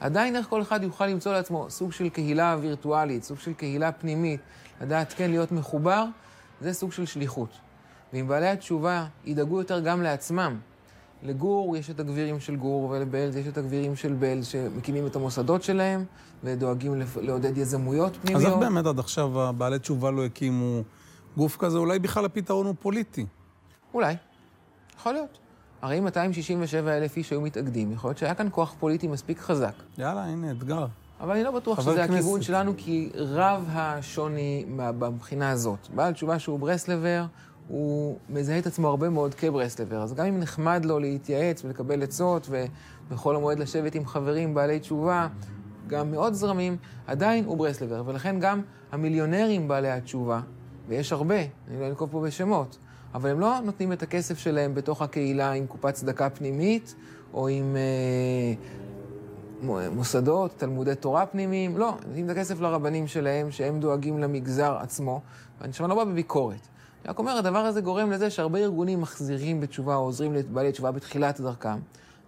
עדיין 0.00 0.36
איך 0.36 0.46
כל 0.46 0.62
אחד 0.62 0.82
יוכל 0.82 1.06
למצוא 1.06 1.32
לעצמו 1.32 1.70
סוג 1.70 1.92
של 1.92 2.08
קהילה 2.08 2.56
וירטואלית, 2.60 3.24
סוג 3.24 3.38
של 3.38 3.52
קהילה 3.52 3.92
פנימית, 3.92 4.40
לדעת 4.80 5.12
כן 5.12 5.30
להיות 5.30 5.52
מחובר, 5.52 6.04
זה 6.60 6.72
סוג 6.72 6.92
של 6.92 7.06
שליחות. 7.06 7.50
ואם 8.12 8.28
בעלי 8.28 8.48
התשובה 8.48 9.06
ידאגו 9.24 9.58
יותר 9.58 9.80
גם 9.80 10.02
לעצמם, 10.02 10.58
לגור 11.22 11.76
יש 11.76 11.90
את 11.90 12.00
הגבירים 12.00 12.40
של 12.40 12.56
גור, 12.56 12.90
ולבלז 12.90 13.36
יש 13.36 13.46
את 13.46 13.58
הגבירים 13.58 13.96
של 13.96 14.12
בלז, 14.12 14.46
שמקימים 14.46 15.06
את 15.06 15.16
המוסדות 15.16 15.62
שלהם, 15.62 16.04
ודואגים 16.44 17.02
לעודד 17.20 17.58
יזמויות 17.58 18.16
פנימיות. 18.16 18.46
אז 18.46 18.52
איך 18.52 18.58
באמת 18.58 18.86
עד 18.86 18.98
עכשיו 18.98 19.40
הבעלי 19.40 19.78
תשובה 19.78 20.10
לא 20.10 20.24
הקימו 20.24 20.82
גוף 21.36 21.56
כזה, 21.56 21.78
אולי 21.78 21.98
בכלל 21.98 22.24
הפתרון 22.24 22.66
הוא 22.66 22.74
פוליטי. 22.80 23.26
אולי. 23.94 24.14
יכול 24.96 25.12
להיות. 25.12 25.38
הרי 25.82 25.98
אם 25.98 26.04
267 26.04 26.96
אלף 26.96 27.16
איש 27.16 27.30
היו 27.30 27.40
מתאגדים, 27.40 27.92
יכול 27.92 28.08
להיות 28.08 28.18
שהיה 28.18 28.34
כאן 28.34 28.48
כוח 28.50 28.74
פוליטי 28.80 29.08
מספיק 29.08 29.38
חזק. 29.38 29.72
יאללה, 29.98 30.24
הנה, 30.24 30.50
אתגר. 30.50 30.86
אבל 31.20 31.34
אני 31.34 31.44
לא 31.44 31.50
בטוח 31.50 31.80
שזה 31.80 31.96
כנסת. 31.96 32.10
הכיוון 32.10 32.42
שלנו, 32.42 32.72
כי 32.76 33.10
רב 33.14 33.64
השוני 33.70 34.64
מבחינה 35.00 35.50
הזאת. 35.50 35.88
בעל 35.94 36.12
תשובה 36.12 36.38
שהוא 36.38 36.58
ברסלבר, 36.58 37.24
הוא 37.68 38.16
מזהה 38.28 38.58
את 38.58 38.66
עצמו 38.66 38.88
הרבה 38.88 39.08
מאוד 39.08 39.34
כברסלבר. 39.34 40.02
אז 40.02 40.14
גם 40.14 40.26
אם 40.26 40.40
נחמד 40.40 40.84
לו 40.84 40.98
להתייעץ 40.98 41.64
ולקבל 41.64 42.02
עצות, 42.02 42.48
ובכל 43.10 43.36
המועד 43.36 43.58
לשבת 43.58 43.94
עם 43.94 44.06
חברים 44.06 44.54
בעלי 44.54 44.80
תשובה, 44.80 45.28
גם 45.86 46.10
מאוד 46.10 46.32
זרמים, 46.32 46.76
עדיין 47.06 47.44
הוא 47.44 47.56
ברסלבר. 47.56 48.02
ולכן 48.06 48.40
גם 48.40 48.62
המיליונרים 48.92 49.68
בעלי 49.68 49.90
התשובה, 49.90 50.40
ויש 50.88 51.12
הרבה, 51.12 51.40
אני 51.40 51.80
לא 51.80 51.86
אנקוב 51.86 52.10
פה 52.10 52.20
בשמות, 52.20 52.78
אבל 53.14 53.30
הם 53.30 53.40
לא 53.40 53.60
נותנים 53.64 53.92
את 53.92 54.02
הכסף 54.02 54.38
שלהם 54.38 54.74
בתוך 54.74 55.02
הקהילה 55.02 55.52
עם 55.52 55.66
קופת 55.66 55.94
צדקה 55.94 56.30
פנימית, 56.30 56.94
או 57.34 57.48
עם... 57.48 57.76
אה, 57.76 58.54
מוסדות, 59.94 60.50
תלמודי 60.56 60.94
תורה 60.94 61.26
פנימיים, 61.26 61.78
לא, 61.78 61.94
נותנים 62.06 62.24
את 62.24 62.30
הכסף 62.30 62.60
לרבנים 62.60 63.06
שלהם, 63.06 63.50
שהם 63.50 63.80
דואגים 63.80 64.18
למגזר 64.18 64.76
עצמו. 64.80 65.20
ואני 65.60 65.70
עכשיו 65.70 65.88
לא 65.88 65.94
בא 65.94 66.04
בביקורת. 66.04 66.68
אני 67.04 67.10
רק 67.10 67.18
אומר, 67.18 67.36
הדבר 67.36 67.58
הזה 67.58 67.80
גורם 67.80 68.10
לזה 68.10 68.30
שהרבה 68.30 68.58
ארגונים 68.58 69.00
מחזירים 69.00 69.60
בתשובה 69.60 69.96
או 69.96 70.00
עוזרים 70.00 70.34
לבעלי 70.34 70.72
תשובה 70.72 70.90
בתחילת 70.90 71.40
דרכם, 71.40 71.78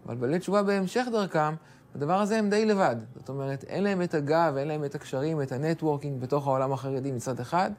אבל 0.06 0.14
בעלי 0.14 0.38
תשובה 0.38 0.62
בהמשך 0.62 1.06
דרכם, 1.12 1.54
בדבר 1.94 2.20
הזה 2.20 2.38
הם 2.38 2.50
די 2.50 2.66
לבד. 2.66 2.96
זאת 3.16 3.28
אומרת, 3.28 3.64
אין 3.64 3.84
להם 3.84 4.02
את 4.02 4.14
הגב, 4.14 4.54
אין 4.58 4.68
להם 4.68 4.84
את 4.84 4.94
הקשרים, 4.94 5.42
את 5.42 5.52
ה 5.52 5.58
networking 5.58 6.20
בתוך 6.20 6.46
העולם 6.46 6.72
החרדי 6.72 7.12
מצד 7.12 7.40
אחד, 7.40 7.70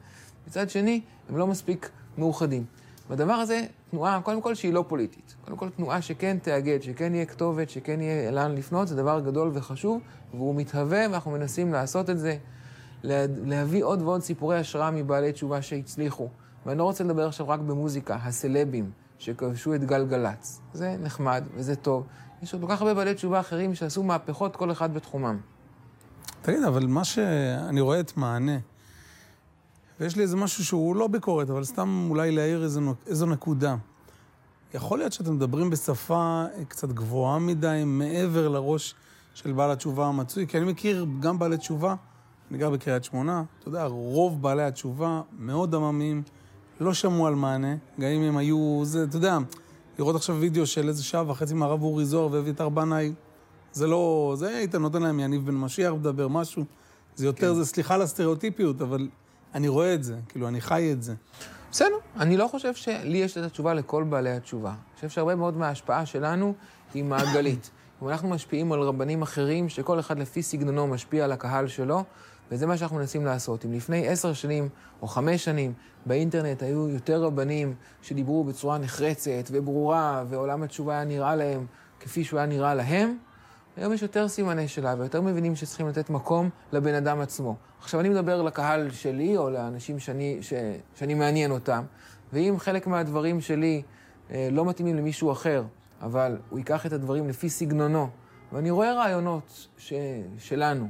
מצד 0.48 0.70
שני, 0.70 1.00
הם 1.28 1.36
לא 1.36 1.46
מספיק 1.46 1.90
מאוחדים. 2.18 2.64
בדבר 3.10 3.32
הזה, 3.32 3.64
תנועה, 3.90 4.20
קודם 4.20 4.40
כל 4.40 4.54
שהיא 4.54 4.72
לא 4.72 4.84
פוליטית. 4.88 5.34
קודם 5.44 5.56
כל 5.56 5.68
תנועה 5.70 6.02
שכן 6.02 6.36
תאגד, 6.42 6.82
שכן 6.82 7.14
יהיה 7.14 7.26
כתובת, 7.26 7.70
שכן 7.70 8.00
יהיה 8.00 8.30
לאן 8.30 8.54
לפנות, 8.54 8.88
זה 8.88 8.96
דבר 8.96 9.20
גדול 9.20 9.50
וחשוב, 9.54 10.00
והוא 10.34 10.54
מתהווה, 10.54 11.06
ואנחנו 11.10 11.30
מנסים 11.30 11.72
לעשות 11.72 12.10
את 12.10 12.18
זה, 12.18 12.36
לה, 13.02 13.24
להביא 13.44 13.84
עוד 13.84 14.02
ועוד 14.02 14.22
סיפורי 14.22 14.58
השראה 14.58 14.90
מבעלי 14.90 15.32
תשובה 15.32 15.62
שהצליחו. 15.62 16.28
ואני 16.66 16.78
לא 16.78 16.84
רוצה 16.84 17.04
לדבר 17.04 17.26
עכשיו 17.26 17.48
רק 17.48 17.60
במוזיקה, 17.60 18.18
הסלבים 18.22 18.90
שכבשו 19.18 19.74
את 19.74 19.84
גלגלצ. 19.84 20.60
זה 20.72 20.96
נחמד 21.00 21.44
וזה 21.54 21.76
טוב. 21.76 22.06
יש 22.42 22.54
עוד 22.54 22.62
כל 22.62 22.68
כך 22.68 22.80
הרבה 22.80 22.94
בעלי 22.94 23.14
תשובה 23.14 23.40
אחרים 23.40 23.74
שעשו 23.74 24.02
מהפכות, 24.02 24.56
כל 24.56 24.72
אחד 24.72 24.94
בתחומם. 24.94 25.38
תגיד, 26.42 26.62
אבל 26.62 26.86
מה 26.86 27.04
שאני 27.04 27.80
רואה 27.80 28.00
את 28.00 28.16
מענה, 28.16 28.58
ויש 30.00 30.16
לי 30.16 30.22
איזה 30.22 30.36
משהו 30.36 30.64
שהוא 30.64 30.96
לא 30.96 31.06
ביקורת, 31.06 31.50
אבל 31.50 31.64
סתם 31.64 32.06
אולי 32.10 32.32
להעיר 32.32 32.64
איזו, 32.64 32.80
איזו 33.06 33.26
נקודה. 33.26 33.76
יכול 34.74 34.98
להיות 34.98 35.12
שאתם 35.12 35.34
מדברים 35.34 35.70
בשפה 35.70 36.44
קצת 36.68 36.88
גבוהה 36.88 37.38
מדי, 37.38 37.82
מעבר 37.86 38.48
לראש 38.48 38.94
של 39.34 39.52
בעל 39.52 39.70
התשובה 39.70 40.06
המצוי, 40.06 40.46
כי 40.46 40.58
אני 40.58 40.66
מכיר 40.66 41.06
גם 41.20 41.38
בעלי 41.38 41.56
תשובה, 41.56 41.94
אני 42.50 42.58
גר 42.58 42.70
בקריית 42.70 43.04
שמונה, 43.04 43.42
אתה 43.58 43.68
יודע, 43.68 43.84
רוב 43.84 44.42
בעלי 44.42 44.62
התשובה 44.62 45.22
מאוד 45.38 45.74
עממיים, 45.74 46.22
לא 46.80 46.94
שמעו 46.94 47.26
על 47.26 47.34
מענה, 47.34 47.76
גם 48.00 48.08
אם 48.08 48.22
הם 48.22 48.36
היו, 48.36 48.80
זה, 48.84 49.04
אתה 49.04 49.16
יודע, 49.16 49.38
לראות 49.98 50.16
עכשיו 50.16 50.36
וידאו 50.40 50.66
של 50.66 50.88
איזה 50.88 51.04
שעה 51.04 51.30
וחצי 51.30 51.54
מהרב 51.54 51.82
אורי 51.82 52.04
זוהר 52.04 52.28
ואביתר 52.32 52.68
בנאי, 52.68 53.12
זה 53.72 53.86
לא, 53.86 54.34
זה 54.38 54.48
היית 54.48 54.74
נותן 54.74 55.02
להם 55.02 55.20
יניב 55.20 55.46
בן 55.46 55.54
משיח 55.54 55.92
לדבר 55.92 56.28
משהו, 56.28 56.64
זה 57.16 57.26
יותר, 57.26 57.48
כן. 57.48 57.54
זה 57.54 57.64
סליחה 57.64 57.94
על 57.94 58.02
הסטריאוטיפיות, 58.02 58.82
אבל 58.82 59.08
אני 59.54 59.68
רואה 59.68 59.94
את 59.94 60.04
זה, 60.04 60.16
כאילו, 60.28 60.48
אני 60.48 60.60
חי 60.60 60.92
את 60.92 61.02
זה. 61.02 61.14
בסדר, 61.70 61.96
אני 62.16 62.36
לא 62.36 62.48
חושב 62.48 62.74
שלי 62.74 63.18
יש 63.18 63.38
את 63.38 63.42
התשובה 63.42 63.74
לכל 63.74 64.04
בעלי 64.04 64.30
התשובה. 64.30 64.70
אני 64.70 64.94
חושב 64.94 65.08
שהרבה 65.08 65.34
מאוד 65.34 65.56
מההשפעה 65.56 66.06
שלנו 66.06 66.54
היא 66.94 67.04
מעגלית. 67.04 67.70
אם 68.02 68.08
אנחנו 68.08 68.28
משפיעים 68.28 68.72
על 68.72 68.80
רבנים 68.80 69.22
אחרים, 69.22 69.68
שכל 69.68 70.00
אחד 70.00 70.18
לפי 70.18 70.42
סגנונו 70.42 70.86
משפיע 70.86 71.24
על 71.24 71.32
הקהל 71.32 71.68
שלו, 71.68 72.04
וזה 72.50 72.66
מה 72.66 72.76
שאנחנו 72.76 72.96
מנסים 72.96 73.24
לעשות. 73.24 73.64
אם 73.64 73.72
לפני 73.72 74.08
עשר 74.08 74.32
שנים 74.32 74.68
או 75.02 75.06
חמש 75.06 75.44
שנים 75.44 75.72
באינטרנט 76.06 76.62
היו 76.62 76.88
יותר 76.88 77.22
רבנים 77.22 77.74
שדיברו 78.02 78.44
בצורה 78.44 78.78
נחרצת 78.78 79.44
וברורה, 79.50 80.24
ועולם 80.28 80.62
התשובה 80.62 80.92
היה 80.92 81.04
נראה 81.04 81.36
להם 81.36 81.66
כפי 82.00 82.24
שהוא 82.24 82.38
היה 82.38 82.46
נראה 82.46 82.74
להם, 82.74 83.16
היום 83.76 83.92
יש 83.92 84.02
יותר 84.02 84.28
סימני 84.28 84.68
שאלה 84.68 84.94
ויותר 84.98 85.20
מבינים 85.20 85.56
שצריכים 85.56 85.88
לתת 85.88 86.10
מקום 86.10 86.50
לבן 86.72 86.94
אדם 86.94 87.20
עצמו. 87.20 87.56
עכשיו, 87.80 88.00
אני 88.00 88.08
מדבר 88.08 88.42
לקהל 88.42 88.90
שלי 88.90 89.36
או 89.36 89.50
לאנשים 89.50 89.98
שאני, 89.98 90.38
ש, 90.40 90.52
שאני 90.94 91.14
מעניין 91.14 91.50
אותם, 91.50 91.84
ואם 92.32 92.54
חלק 92.58 92.86
מהדברים 92.86 93.40
שלי 93.40 93.82
אה, 94.30 94.48
לא 94.52 94.64
מתאימים 94.64 94.96
למישהו 94.96 95.32
אחר, 95.32 95.64
אבל 96.02 96.38
הוא 96.50 96.58
ייקח 96.58 96.86
את 96.86 96.92
הדברים 96.92 97.28
לפי 97.28 97.50
סגנונו, 97.50 98.08
ואני 98.52 98.70
רואה 98.70 98.94
רעיונות 98.94 99.68
ש, 99.78 99.92
שלנו, 100.38 100.88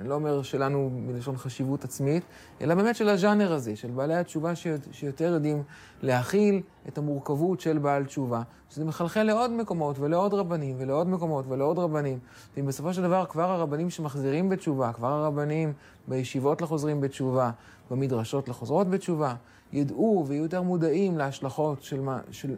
אני 0.00 0.08
לא 0.08 0.14
אומר 0.14 0.42
שלנו 0.42 0.90
מלשון 0.92 1.36
חשיבות 1.36 1.84
עצמית, 1.84 2.22
אלא 2.60 2.74
באמת 2.74 2.96
של 2.96 3.08
הז'אנר 3.08 3.52
הזה, 3.52 3.76
של 3.76 3.90
בעלי 3.90 4.14
התשובה 4.14 4.52
שיותר 4.92 5.24
יודעים 5.24 5.62
להכיל 6.02 6.60
את 6.88 6.98
המורכבות 6.98 7.60
של 7.60 7.78
בעל 7.78 8.04
תשובה, 8.04 8.42
שזה 8.70 8.84
מחלחל 8.84 9.22
לעוד 9.22 9.50
מקומות 9.50 9.98
ולעוד 9.98 10.34
רבנים 10.34 10.76
ולעוד 10.78 11.08
מקומות 11.08 11.44
ולעוד 11.48 11.78
רבנים. 11.78 12.18
ואם 12.56 12.66
בסופו 12.66 12.94
של 12.94 13.02
דבר 13.02 13.24
כבר 13.26 13.50
הרבנים 13.50 13.90
שמחזירים 13.90 14.48
בתשובה, 14.48 14.92
כבר 14.92 15.08
הרבנים 15.08 15.72
בישיבות 16.08 16.62
לחוזרים 16.62 17.00
בתשובה, 17.00 17.50
במדרשות 17.90 18.48
לחוזרות 18.48 18.90
בתשובה, 18.90 19.34
ידעו 19.72 20.24
ויהיו 20.26 20.42
יותר 20.42 20.62
מודעים 20.62 21.18
להשלכות 21.18 21.82
של, 21.82 22.00
מה, 22.00 22.18
של 22.30 22.56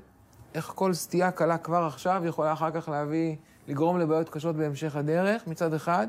איך 0.55 0.72
כל 0.74 0.95
סטייה 0.95 1.30
קלה 1.30 1.59
כבר 1.59 1.85
עכשיו 1.85 2.22
יכולה 2.26 2.53
אחר 2.53 2.70
כך 2.70 2.89
להביא, 2.89 3.37
לגרום 3.68 3.99
לבעיות 3.99 4.28
קשות 4.28 4.57
בהמשך 4.57 4.97
הדרך, 4.97 5.47
מצד 5.47 5.74
אחד. 5.74 6.07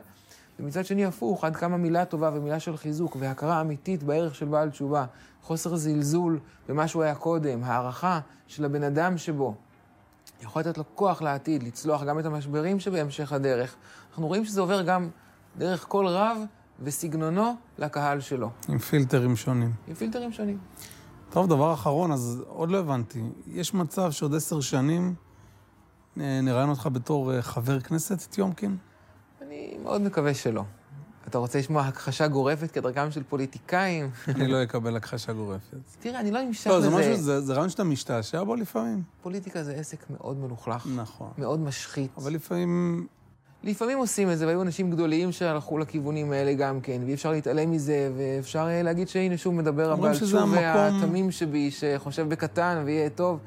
ומצד 0.59 0.85
שני 0.85 1.05
הפוך, 1.05 1.43
עד 1.43 1.55
כמה 1.55 1.77
מילה 1.77 2.05
טובה 2.05 2.31
ומילה 2.33 2.59
של 2.59 2.77
חיזוק 2.77 3.17
והכרה 3.19 3.61
אמיתית 3.61 4.03
בערך 4.03 4.35
של 4.35 4.45
בעל 4.45 4.69
תשובה, 4.69 5.05
חוסר 5.41 5.75
זלזול 5.75 6.39
במה 6.69 6.87
שהוא 6.87 7.03
היה 7.03 7.15
קודם, 7.15 7.63
הערכה 7.63 8.19
של 8.47 8.65
הבן 8.65 8.83
אדם 8.83 9.17
שבו, 9.17 9.55
יכול 10.41 10.61
לתת 10.61 10.77
לו 10.77 10.83
כוח 10.95 11.21
לעתיד, 11.21 11.63
לצלוח 11.63 12.03
גם 12.03 12.19
את 12.19 12.25
המשברים 12.25 12.79
שבהמשך 12.79 13.33
הדרך. 13.33 13.75
אנחנו 14.09 14.27
רואים 14.27 14.45
שזה 14.45 14.61
עובר 14.61 14.81
גם 14.81 15.09
דרך 15.57 15.85
כל 15.87 16.07
רב 16.07 16.37
וסגנונו 16.79 17.55
לקהל 17.77 18.19
שלו. 18.19 18.49
עם 18.69 18.77
פילטרים 18.77 19.35
שונים. 19.35 19.71
עם 19.87 19.95
פילטרים 19.95 20.31
שונים. 20.31 20.57
טוב, 21.29 21.47
דבר 21.47 21.73
אחרון, 21.73 22.11
אז 22.11 22.43
עוד 22.47 22.71
לא 22.71 22.77
הבנתי. 22.77 23.21
יש 23.47 23.73
מצב 23.73 24.11
שעוד 24.11 24.35
עשר 24.35 24.61
שנים 24.61 25.15
אה, 26.19 26.39
נראיין 26.43 26.69
אותך 26.69 26.89
בתור 26.91 27.33
אה, 27.33 27.41
חבר 27.41 27.79
כנסת, 27.79 28.21
טיומקין? 28.29 28.77
מאוד 29.85 30.01
מקווה 30.01 30.33
שלא. 30.33 30.63
אתה 31.27 31.37
רוצה 31.37 31.59
לשמוע 31.59 31.81
הכחשה 31.81 32.27
גורפת 32.27 32.71
כדרכם 32.71 33.11
של 33.11 33.23
פוליטיקאים? 33.23 34.09
אני 34.35 34.47
לא 34.47 34.63
אקבל 34.63 34.95
הכחשה 34.95 35.33
גורפת. 35.33 35.77
תראה, 35.99 36.19
אני 36.19 36.31
לא 36.31 36.39
אמשך 36.47 36.67
לא, 36.67 36.81
זה 36.81 36.87
לזה. 36.87 36.97
משהו, 36.97 37.15
זה, 37.15 37.41
זה 37.41 37.53
רעיון 37.53 37.69
שאתה 37.69 37.83
משתעשע 37.83 38.43
בו 38.43 38.55
לפעמים. 38.55 39.01
פוליטיקה 39.23 39.63
זה 39.63 39.73
עסק 39.73 40.05
מאוד 40.09 40.37
מלוכלך, 40.37 40.87
נכון. 40.95 41.29
מאוד 41.37 41.59
משחית. 41.59 42.11
אבל 42.17 42.33
לפעמים... 42.33 43.07
לפעמים 43.63 43.97
עושים 43.97 44.31
את 44.31 44.37
זה, 44.37 44.45
והיו 44.47 44.61
אנשים 44.61 44.91
גדולים 44.91 45.31
שהלכו 45.31 45.77
לכיוונים 45.77 46.31
האלה 46.31 46.53
גם 46.53 46.81
כן, 46.81 47.01
ואי 47.05 47.13
אפשר 47.13 47.31
להתעלם 47.31 47.71
מזה, 47.71 48.11
ואפשר 48.17 48.67
אה, 48.67 48.81
להגיד 48.81 49.07
שהנה 49.07 49.37
שוב 49.37 49.53
מדבר 49.53 49.91
הבעל 49.91 50.13
שזה 50.13 50.25
תשובה 50.25 50.41
המקום- 50.43 51.03
התמים 51.03 51.31
שבי, 51.31 51.71
שחושב 51.71 52.29
בקטן 52.29 52.83
ויהיה 52.85 53.09
טוב. 53.09 53.39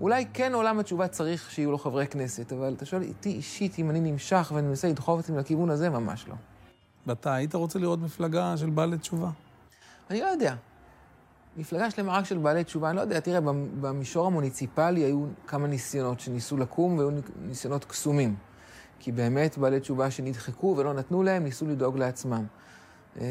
אולי 0.00 0.26
כן 0.32 0.54
עולם 0.54 0.78
התשובה 0.78 1.08
צריך 1.08 1.50
שיהיו 1.50 1.70
לו 1.70 1.78
חברי 1.78 2.06
כנסת, 2.06 2.52
אבל 2.52 2.74
אתה 2.76 2.84
שואל 2.84 3.02
אותי 3.08 3.28
אישית 3.28 3.78
אם 3.78 3.90
אני 3.90 4.00
נמשך 4.00 4.52
ואני 4.54 4.66
מנסה 4.66 4.88
לדחוף 4.88 5.20
את 5.20 5.24
עצמי 5.24 5.38
לכיוון 5.38 5.70
הזה, 5.70 5.90
ממש 5.90 6.28
לא. 6.28 6.34
ואתה 7.06 7.34
היית 7.34 7.54
רוצה 7.54 7.78
לראות 7.78 7.98
מפלגה 8.02 8.56
של 8.56 8.70
בעלי 8.70 8.98
תשובה? 8.98 9.30
אני 10.10 10.20
לא 10.20 10.26
יודע. 10.26 10.54
מפלגה 11.56 11.90
שלמה 11.90 12.12
רק 12.18 12.24
של 12.24 12.38
בעלי 12.38 12.64
תשובה, 12.64 12.88
אני 12.88 12.96
לא 12.96 13.00
יודע, 13.00 13.20
תראה, 13.20 13.40
במ- 13.40 13.68
במישור 13.80 14.26
המוניציפלי 14.26 15.00
היו 15.00 15.26
כמה 15.46 15.66
ניסיונות 15.66 16.20
שניסו 16.20 16.56
לקום, 16.56 16.98
והיו 16.98 17.10
ניסיונות 17.40 17.84
קסומים. 17.84 18.34
כי 18.98 19.12
באמת 19.12 19.58
בעלי 19.58 19.80
תשובה 19.80 20.10
שנדחקו 20.10 20.74
ולא 20.78 20.94
נתנו 20.94 21.22
להם, 21.22 21.44
ניסו 21.44 21.66
לדאוג 21.66 21.98
לעצמם. 21.98 22.44
אה, 23.20 23.24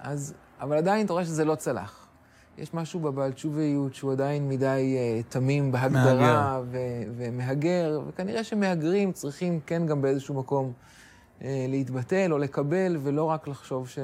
אז, 0.00 0.34
אבל 0.60 0.76
עדיין 0.76 1.06
אתה 1.06 1.12
רואה 1.12 1.24
שזה 1.24 1.44
לא 1.44 1.54
צלח. 1.54 1.99
יש 2.58 2.74
משהו 2.74 3.00
בבעל 3.00 3.32
תשוביות 3.32 3.94
שהוא 3.94 4.12
עדיין 4.12 4.48
מדי 4.48 4.96
אה, 4.98 5.20
תמים 5.28 5.72
בהגדרה 5.72 6.60
ו- 6.70 7.02
ומהגר, 7.16 8.00
וכנראה 8.08 8.44
שמהגרים 8.44 9.12
צריכים 9.12 9.60
כן 9.66 9.86
גם 9.86 10.02
באיזשהו 10.02 10.34
מקום 10.34 10.72
אה, 11.42 11.66
להתבטל 11.68 12.32
או 12.32 12.38
לקבל, 12.38 12.96
ולא 13.02 13.24
רק 13.24 13.48
לחשוב 13.48 13.88
ש... 13.88 13.98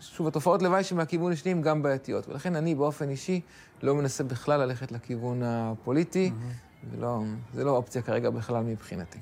שוב, 0.00 0.26
התופעות 0.26 0.62
לוואי 0.62 0.84
שמהכיוון 0.84 1.32
השני 1.32 1.52
הן 1.52 1.62
גם 1.62 1.82
בעייתיות. 1.82 2.28
ולכן 2.28 2.56
אני 2.56 2.74
באופן 2.74 3.08
אישי 3.08 3.40
לא 3.82 3.94
מנסה 3.94 4.24
בכלל 4.24 4.60
ללכת 4.60 4.92
לכיוון 4.92 5.42
הפוליטי, 5.42 6.32
ולא, 6.90 7.22
זה 7.54 7.64
לא 7.64 7.70
אופציה 7.70 8.02
כרגע 8.02 8.30
בכלל 8.30 8.62
מבחינתי. 8.62 9.18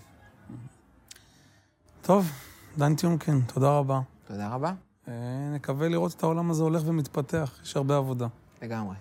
טוב, 2.02 2.30
דן 2.78 2.94
טיומקין, 2.94 3.40
תודה 3.54 3.78
רבה. 3.78 4.00
תודה 4.26 4.48
רבה. 4.48 4.72
אה, 5.08 5.14
נקווה 5.54 5.88
לראות 5.88 6.14
את 6.16 6.22
העולם 6.22 6.50
הזה 6.50 6.62
הולך 6.62 6.82
ומתפתח, 6.86 7.58
יש 7.62 7.76
הרבה 7.76 7.96
עבודה. 7.96 8.26
לגמרי. 8.62 8.96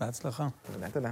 בהצלחה. 0.00 0.48
תודה, 0.72 0.90
תודה. 0.90 1.10